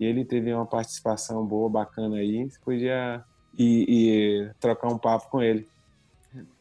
e 0.00 0.06
ele 0.06 0.24
teve 0.24 0.52
uma 0.52 0.64
participação 0.64 1.44
boa, 1.44 1.68
bacana 1.68 2.16
aí, 2.16 2.48
você 2.48 2.58
podia 2.60 3.22
ir, 3.58 3.90
ir 3.90 4.54
trocar 4.58 4.88
um 4.88 4.96
papo 4.96 5.28
com 5.28 5.42
ele. 5.42 5.68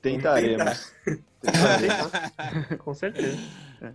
Tentaremos. 0.02 0.93
com 2.84 2.93
certeza. 2.93 3.38
É. 3.82 3.93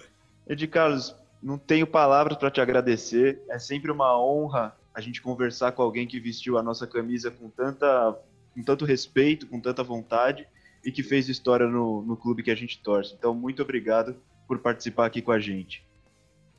Ed 0.52 0.66
Carlos, 0.68 1.14
não 1.42 1.58
tenho 1.58 1.86
palavras 1.86 2.38
para 2.38 2.50
te 2.50 2.60
agradecer, 2.60 3.42
é 3.50 3.58
sempre 3.58 3.90
uma 3.90 4.18
honra 4.18 4.74
a 4.94 5.00
gente 5.00 5.20
conversar 5.20 5.72
com 5.72 5.82
alguém 5.82 6.06
que 6.06 6.20
vestiu 6.20 6.56
a 6.56 6.62
nossa 6.62 6.86
camisa 6.86 7.30
com, 7.30 7.50
tanta, 7.50 8.16
com 8.54 8.62
tanto 8.62 8.84
respeito, 8.84 9.46
com 9.46 9.60
tanta 9.60 9.82
vontade, 9.82 10.46
e 10.84 10.90
que 10.90 11.02
fez 11.02 11.28
história 11.28 11.66
no, 11.66 12.02
no 12.02 12.16
clube 12.16 12.42
que 12.42 12.50
a 12.50 12.54
gente 12.54 12.82
torce. 12.82 13.14
Então, 13.14 13.34
muito 13.34 13.62
obrigado 13.62 14.16
por 14.46 14.58
participar 14.58 15.06
aqui 15.06 15.22
com 15.22 15.32
a 15.32 15.38
gente. 15.38 15.86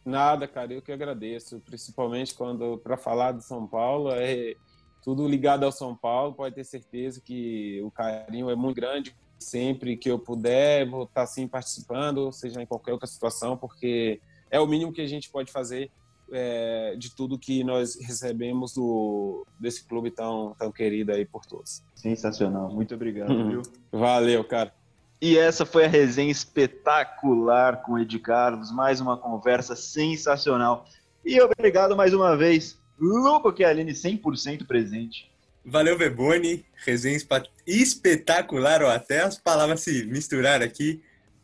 Nada, 0.05 0.47
cara, 0.47 0.73
eu 0.73 0.81
que 0.81 0.91
agradeço, 0.91 1.61
principalmente 1.61 2.33
quando 2.33 2.77
para 2.77 2.97
falar 2.97 3.31
do 3.31 3.41
São 3.41 3.65
Paulo, 3.65 4.11
é 4.11 4.53
tudo 5.01 5.27
ligado 5.27 5.63
ao 5.63 5.71
São 5.71 5.95
Paulo, 5.95 6.33
pode 6.33 6.55
ter 6.55 6.63
certeza 6.63 7.21
que 7.21 7.81
o 7.83 7.91
carinho 7.91 8.49
é 8.49 8.55
muito 8.55 8.75
grande. 8.75 9.15
Sempre 9.39 9.97
que 9.97 10.09
eu 10.09 10.17
puder, 10.17 10.89
vou 10.89 11.03
estar 11.03 11.23
assim 11.23 11.47
participando, 11.47 12.31
seja 12.31 12.61
em 12.61 12.65
qualquer 12.65 12.93
outra 12.93 13.07
situação, 13.07 13.57
porque 13.57 14.21
é 14.49 14.59
o 14.59 14.67
mínimo 14.67 14.93
que 14.93 15.01
a 15.01 15.07
gente 15.07 15.29
pode 15.29 15.51
fazer 15.51 15.91
é, 16.31 16.95
de 16.97 17.15
tudo 17.15 17.37
que 17.37 17.63
nós 17.63 17.95
recebemos 17.99 18.73
do, 18.73 19.45
desse 19.59 19.83
clube 19.83 20.11
tão, 20.11 20.55
tão 20.57 20.71
querido 20.71 21.11
aí 21.11 21.25
por 21.25 21.45
todos. 21.45 21.83
Sensacional, 21.95 22.73
muito 22.73 22.95
obrigado, 22.95 23.31
uhum. 23.31 23.49
viu? 23.49 23.61
Valeu, 23.91 24.43
cara. 24.43 24.73
E 25.21 25.37
essa 25.37 25.65
foi 25.65 25.85
a 25.85 25.87
resenha 25.87 26.31
espetacular 26.31 27.81
com 27.83 27.93
o 27.93 27.99
Ed 27.99 28.19
Carlos, 28.19 28.71
mais 28.71 28.99
uma 28.99 29.15
conversa 29.15 29.75
sensacional. 29.75 30.85
E 31.23 31.39
obrigado 31.39 31.95
mais 31.95 32.13
uma 32.13 32.35
vez, 32.35 32.77
Luco 32.99 33.55
Chialini, 33.55 33.93
100% 33.93 34.67
presente. 34.67 35.31
Valeu, 35.65 35.97
Beboni, 35.97 36.65
resenha 36.85 37.17
espetacular, 37.65 38.83
ó, 38.83 38.89
até 38.89 39.21
as 39.21 39.37
palavras 39.37 39.79
se 39.79 40.05
misturaram 40.05 40.65
aqui. 40.65 41.01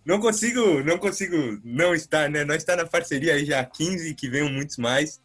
Não 0.10 0.20
consigo, 0.20 0.84
não 0.84 0.97
consigo 0.97 1.62
não 1.64 1.93
estar, 1.93 2.28
né? 2.32 2.43
Nós 2.43 2.57
está 2.57 2.76
na 2.76 2.84
parceria 2.84 3.36
aí 3.36 3.45
já 3.45 3.60
há 3.60 3.64
15, 3.64 4.16
que 4.16 4.28
venham 4.28 4.49
muitos 4.49 4.76
mais. 4.78 5.22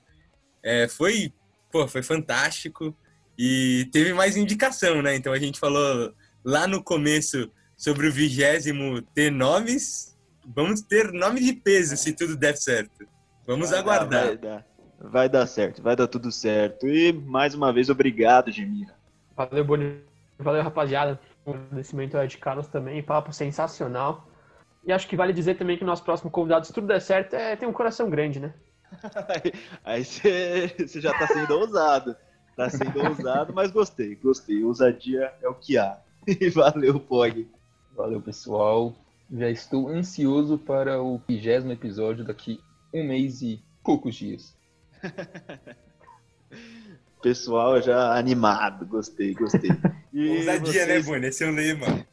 É, 0.62 0.86
foi, 0.86 1.32
pô, 1.72 1.88
foi 1.88 2.02
fantástico. 2.02 2.94
E 3.38 3.88
teve 3.90 4.12
mais 4.12 4.36
indicação, 4.36 5.00
né? 5.00 5.16
Então 5.16 5.32
a 5.32 5.38
gente 5.38 5.58
falou 5.58 6.12
lá 6.44 6.68
no 6.68 6.82
começo 6.82 7.50
sobre 7.74 8.08
o 8.08 8.12
vigésimo 8.12 9.00
ter 9.00 9.32
nomes. 9.32 10.18
Vamos 10.54 10.82
ter 10.82 11.10
nome 11.14 11.40
de 11.40 11.54
peso 11.54 11.96
se 11.96 12.12
tudo 12.12 12.36
der 12.36 12.54
certo. 12.54 13.08
Vamos 13.46 13.70
vai 13.70 13.78
aguardar. 13.78 14.08
Dar, 14.10 14.26
vai, 14.26 14.36
dar. 14.36 14.66
vai 15.00 15.28
dar 15.30 15.46
certo, 15.46 15.82
vai 15.82 15.96
dar 15.96 16.08
tudo 16.08 16.30
certo. 16.30 16.86
E 16.86 17.10
mais 17.10 17.54
uma 17.54 17.72
vez, 17.72 17.88
obrigado, 17.88 18.52
Gemira. 18.52 18.94
Valeu, 19.34 19.64
Boni. 19.64 20.02
Valeu, 20.38 20.62
rapaziada. 20.62 21.18
O 21.42 21.52
agradecimento 21.52 22.18
é 22.18 22.26
de 22.26 22.36
Carlos 22.36 22.68
também. 22.68 23.02
Papo 23.02 23.32
sensacional. 23.32 24.28
E 24.86 24.92
acho 24.92 25.08
que 25.08 25.16
vale 25.16 25.32
dizer 25.32 25.56
também 25.56 25.76
que 25.76 25.84
o 25.84 25.86
nosso 25.86 26.04
próximo 26.04 26.30
convidado, 26.30 26.66
se 26.66 26.72
tudo 26.72 26.86
der 26.86 27.00
certo, 27.00 27.34
é, 27.34 27.56
tem 27.56 27.68
um 27.68 27.72
coração 27.72 28.10
grande, 28.10 28.38
né? 28.38 28.52
Aí 29.84 30.04
você 30.04 31.00
já 31.00 31.12
tá 31.18 31.26
sendo 31.26 31.58
ousado. 31.58 32.16
Tá 32.56 32.70
sendo 32.70 33.02
ousado, 33.02 33.52
mas 33.52 33.70
gostei, 33.70 34.14
gostei. 34.14 34.62
Ousadia 34.62 35.32
é 35.42 35.48
o 35.48 35.54
que 35.54 35.76
há. 35.78 35.98
E 36.26 36.48
valeu, 36.48 36.98
Pog. 36.98 37.46
Valeu, 37.94 38.20
pessoal. 38.20 38.94
Já 39.30 39.50
estou 39.50 39.88
ansioso 39.88 40.56
para 40.56 41.02
o 41.02 41.20
vigésimo 41.28 41.72
episódio 41.72 42.24
daqui 42.24 42.60
um 42.94 43.04
mês 43.04 43.42
e 43.42 43.62
poucos 43.82 44.14
dias. 44.14 44.56
Pessoal 47.20 47.80
já 47.80 48.18
animado, 48.18 48.84
gostei, 48.84 49.32
gostei. 49.32 49.70
E 50.12 50.28
Ousadia, 50.38 50.86
né, 50.86 51.00
vocês... 51.00 51.06
né, 51.06 51.12
Boni? 51.12 51.26
Esse 51.26 51.44
é 51.44 51.48
o 51.48 51.50
lema. 51.50 52.06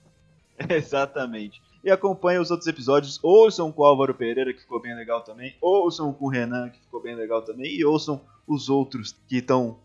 Exatamente. 0.70 1.62
E 1.84 1.90
acompanhe 1.90 2.40
os 2.40 2.52
outros 2.52 2.68
episódios. 2.68 3.20
Ouçam 3.24 3.72
com 3.72 3.82
o 3.82 3.86
Álvaro 3.86 4.14
Pereira, 4.14 4.54
que 4.54 4.62
ficou 4.62 4.80
bem 4.80 4.96
legal 4.96 5.22
também. 5.22 5.56
Ouçam 5.60 6.14
com 6.14 6.26
o 6.26 6.30
Renan, 6.30 6.70
que 6.70 6.80
ficou 6.80 7.02
bem 7.02 7.16
legal 7.16 7.42
também. 7.42 7.74
E 7.76 7.84
ouçam 7.84 8.22
os 8.46 8.70
outros, 8.70 9.16
que 9.28 9.38
estão 9.38 9.80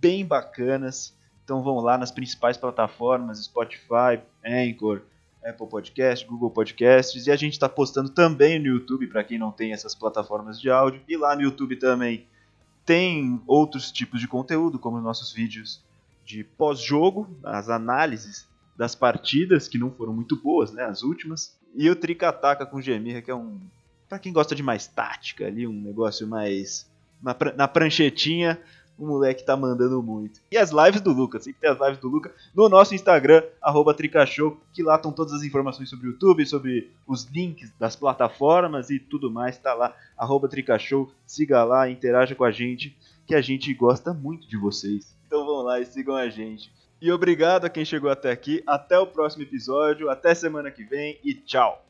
bem 0.00 0.26
bacanas. 0.26 1.16
Então 1.44 1.62
vão 1.62 1.80
lá 1.80 1.96
nas 1.96 2.10
principais 2.10 2.56
plataformas: 2.56 3.42
Spotify, 3.44 4.20
Anchor, 4.44 5.02
Apple 5.42 5.66
Podcast, 5.66 6.26
Google 6.26 6.50
Podcasts. 6.50 7.26
E 7.26 7.30
a 7.30 7.36
gente 7.36 7.54
está 7.54 7.68
postando 7.68 8.10
também 8.10 8.58
no 8.58 8.66
YouTube, 8.66 9.06
para 9.06 9.24
quem 9.24 9.38
não 9.38 9.50
tem 9.50 9.72
essas 9.72 9.94
plataformas 9.94 10.60
de 10.60 10.68
áudio. 10.68 11.00
E 11.08 11.16
lá 11.16 11.34
no 11.34 11.42
YouTube 11.42 11.76
também 11.76 12.26
tem 12.84 13.40
outros 13.46 13.90
tipos 13.90 14.20
de 14.20 14.28
conteúdo, 14.28 14.78
como 14.78 15.00
nossos 15.00 15.32
vídeos 15.32 15.82
de 16.24 16.44
pós-jogo, 16.44 17.26
as 17.42 17.70
análises 17.70 18.46
das 18.78 18.94
partidas, 18.94 19.66
que 19.66 19.76
não 19.76 19.90
foram 19.90 20.12
muito 20.12 20.36
boas, 20.36 20.72
né? 20.72 20.84
As 20.84 21.02
últimas. 21.02 21.58
E 21.74 21.90
o 21.90 21.96
Trica 21.96 22.28
Ataca 22.28 22.64
com 22.64 22.80
Gemirra, 22.80 23.20
que 23.20 23.30
é 23.30 23.34
um. 23.34 23.58
Pra 24.08 24.20
quem 24.20 24.32
gosta 24.32 24.54
de 24.54 24.62
mais 24.62 24.86
tática 24.86 25.46
ali, 25.46 25.66
um 25.66 25.82
negócio 25.82 26.26
mais. 26.28 26.88
Na, 27.20 27.36
na 27.56 27.66
pranchetinha, 27.66 28.56
o 28.96 29.04
moleque 29.04 29.44
tá 29.44 29.56
mandando 29.56 30.00
muito. 30.00 30.40
E 30.48 30.56
as 30.56 30.70
lives 30.70 31.00
do 31.00 31.12
Lucas, 31.12 31.42
sempre 31.42 31.60
tem 31.60 31.70
as 31.70 31.80
lives 31.80 31.98
do 31.98 32.08
Lucas 32.08 32.32
no 32.54 32.68
nosso 32.68 32.94
Instagram, 32.94 33.42
arroba 33.60 33.92
Tricashow, 33.92 34.56
que 34.72 34.84
lá 34.84 34.94
estão 34.94 35.10
todas 35.10 35.32
as 35.32 35.42
informações 35.42 35.90
sobre 35.90 36.06
o 36.06 36.12
YouTube, 36.12 36.46
sobre 36.46 36.88
os 37.04 37.24
links 37.24 37.72
das 37.80 37.96
plataformas 37.96 38.90
e 38.90 39.00
tudo 39.00 39.28
mais, 39.28 39.58
tá 39.58 39.74
lá, 39.74 39.92
arroba 40.16 40.48
Tricashow, 40.48 41.10
siga 41.26 41.64
lá, 41.64 41.90
interaja 41.90 42.36
com 42.36 42.44
a 42.44 42.52
gente, 42.52 42.96
que 43.26 43.34
a 43.34 43.40
gente 43.40 43.74
gosta 43.74 44.14
muito 44.14 44.48
de 44.48 44.56
vocês. 44.56 45.16
Então 45.26 45.44
vão 45.44 45.62
lá 45.62 45.80
e 45.80 45.84
sigam 45.84 46.14
a 46.14 46.28
gente. 46.28 46.72
E 47.00 47.12
obrigado 47.12 47.64
a 47.64 47.70
quem 47.70 47.84
chegou 47.84 48.10
até 48.10 48.30
aqui. 48.30 48.62
Até 48.66 48.98
o 48.98 49.06
próximo 49.06 49.42
episódio. 49.42 50.10
Até 50.10 50.34
semana 50.34 50.70
que 50.70 50.84
vem 50.84 51.18
e 51.24 51.34
tchau. 51.34 51.87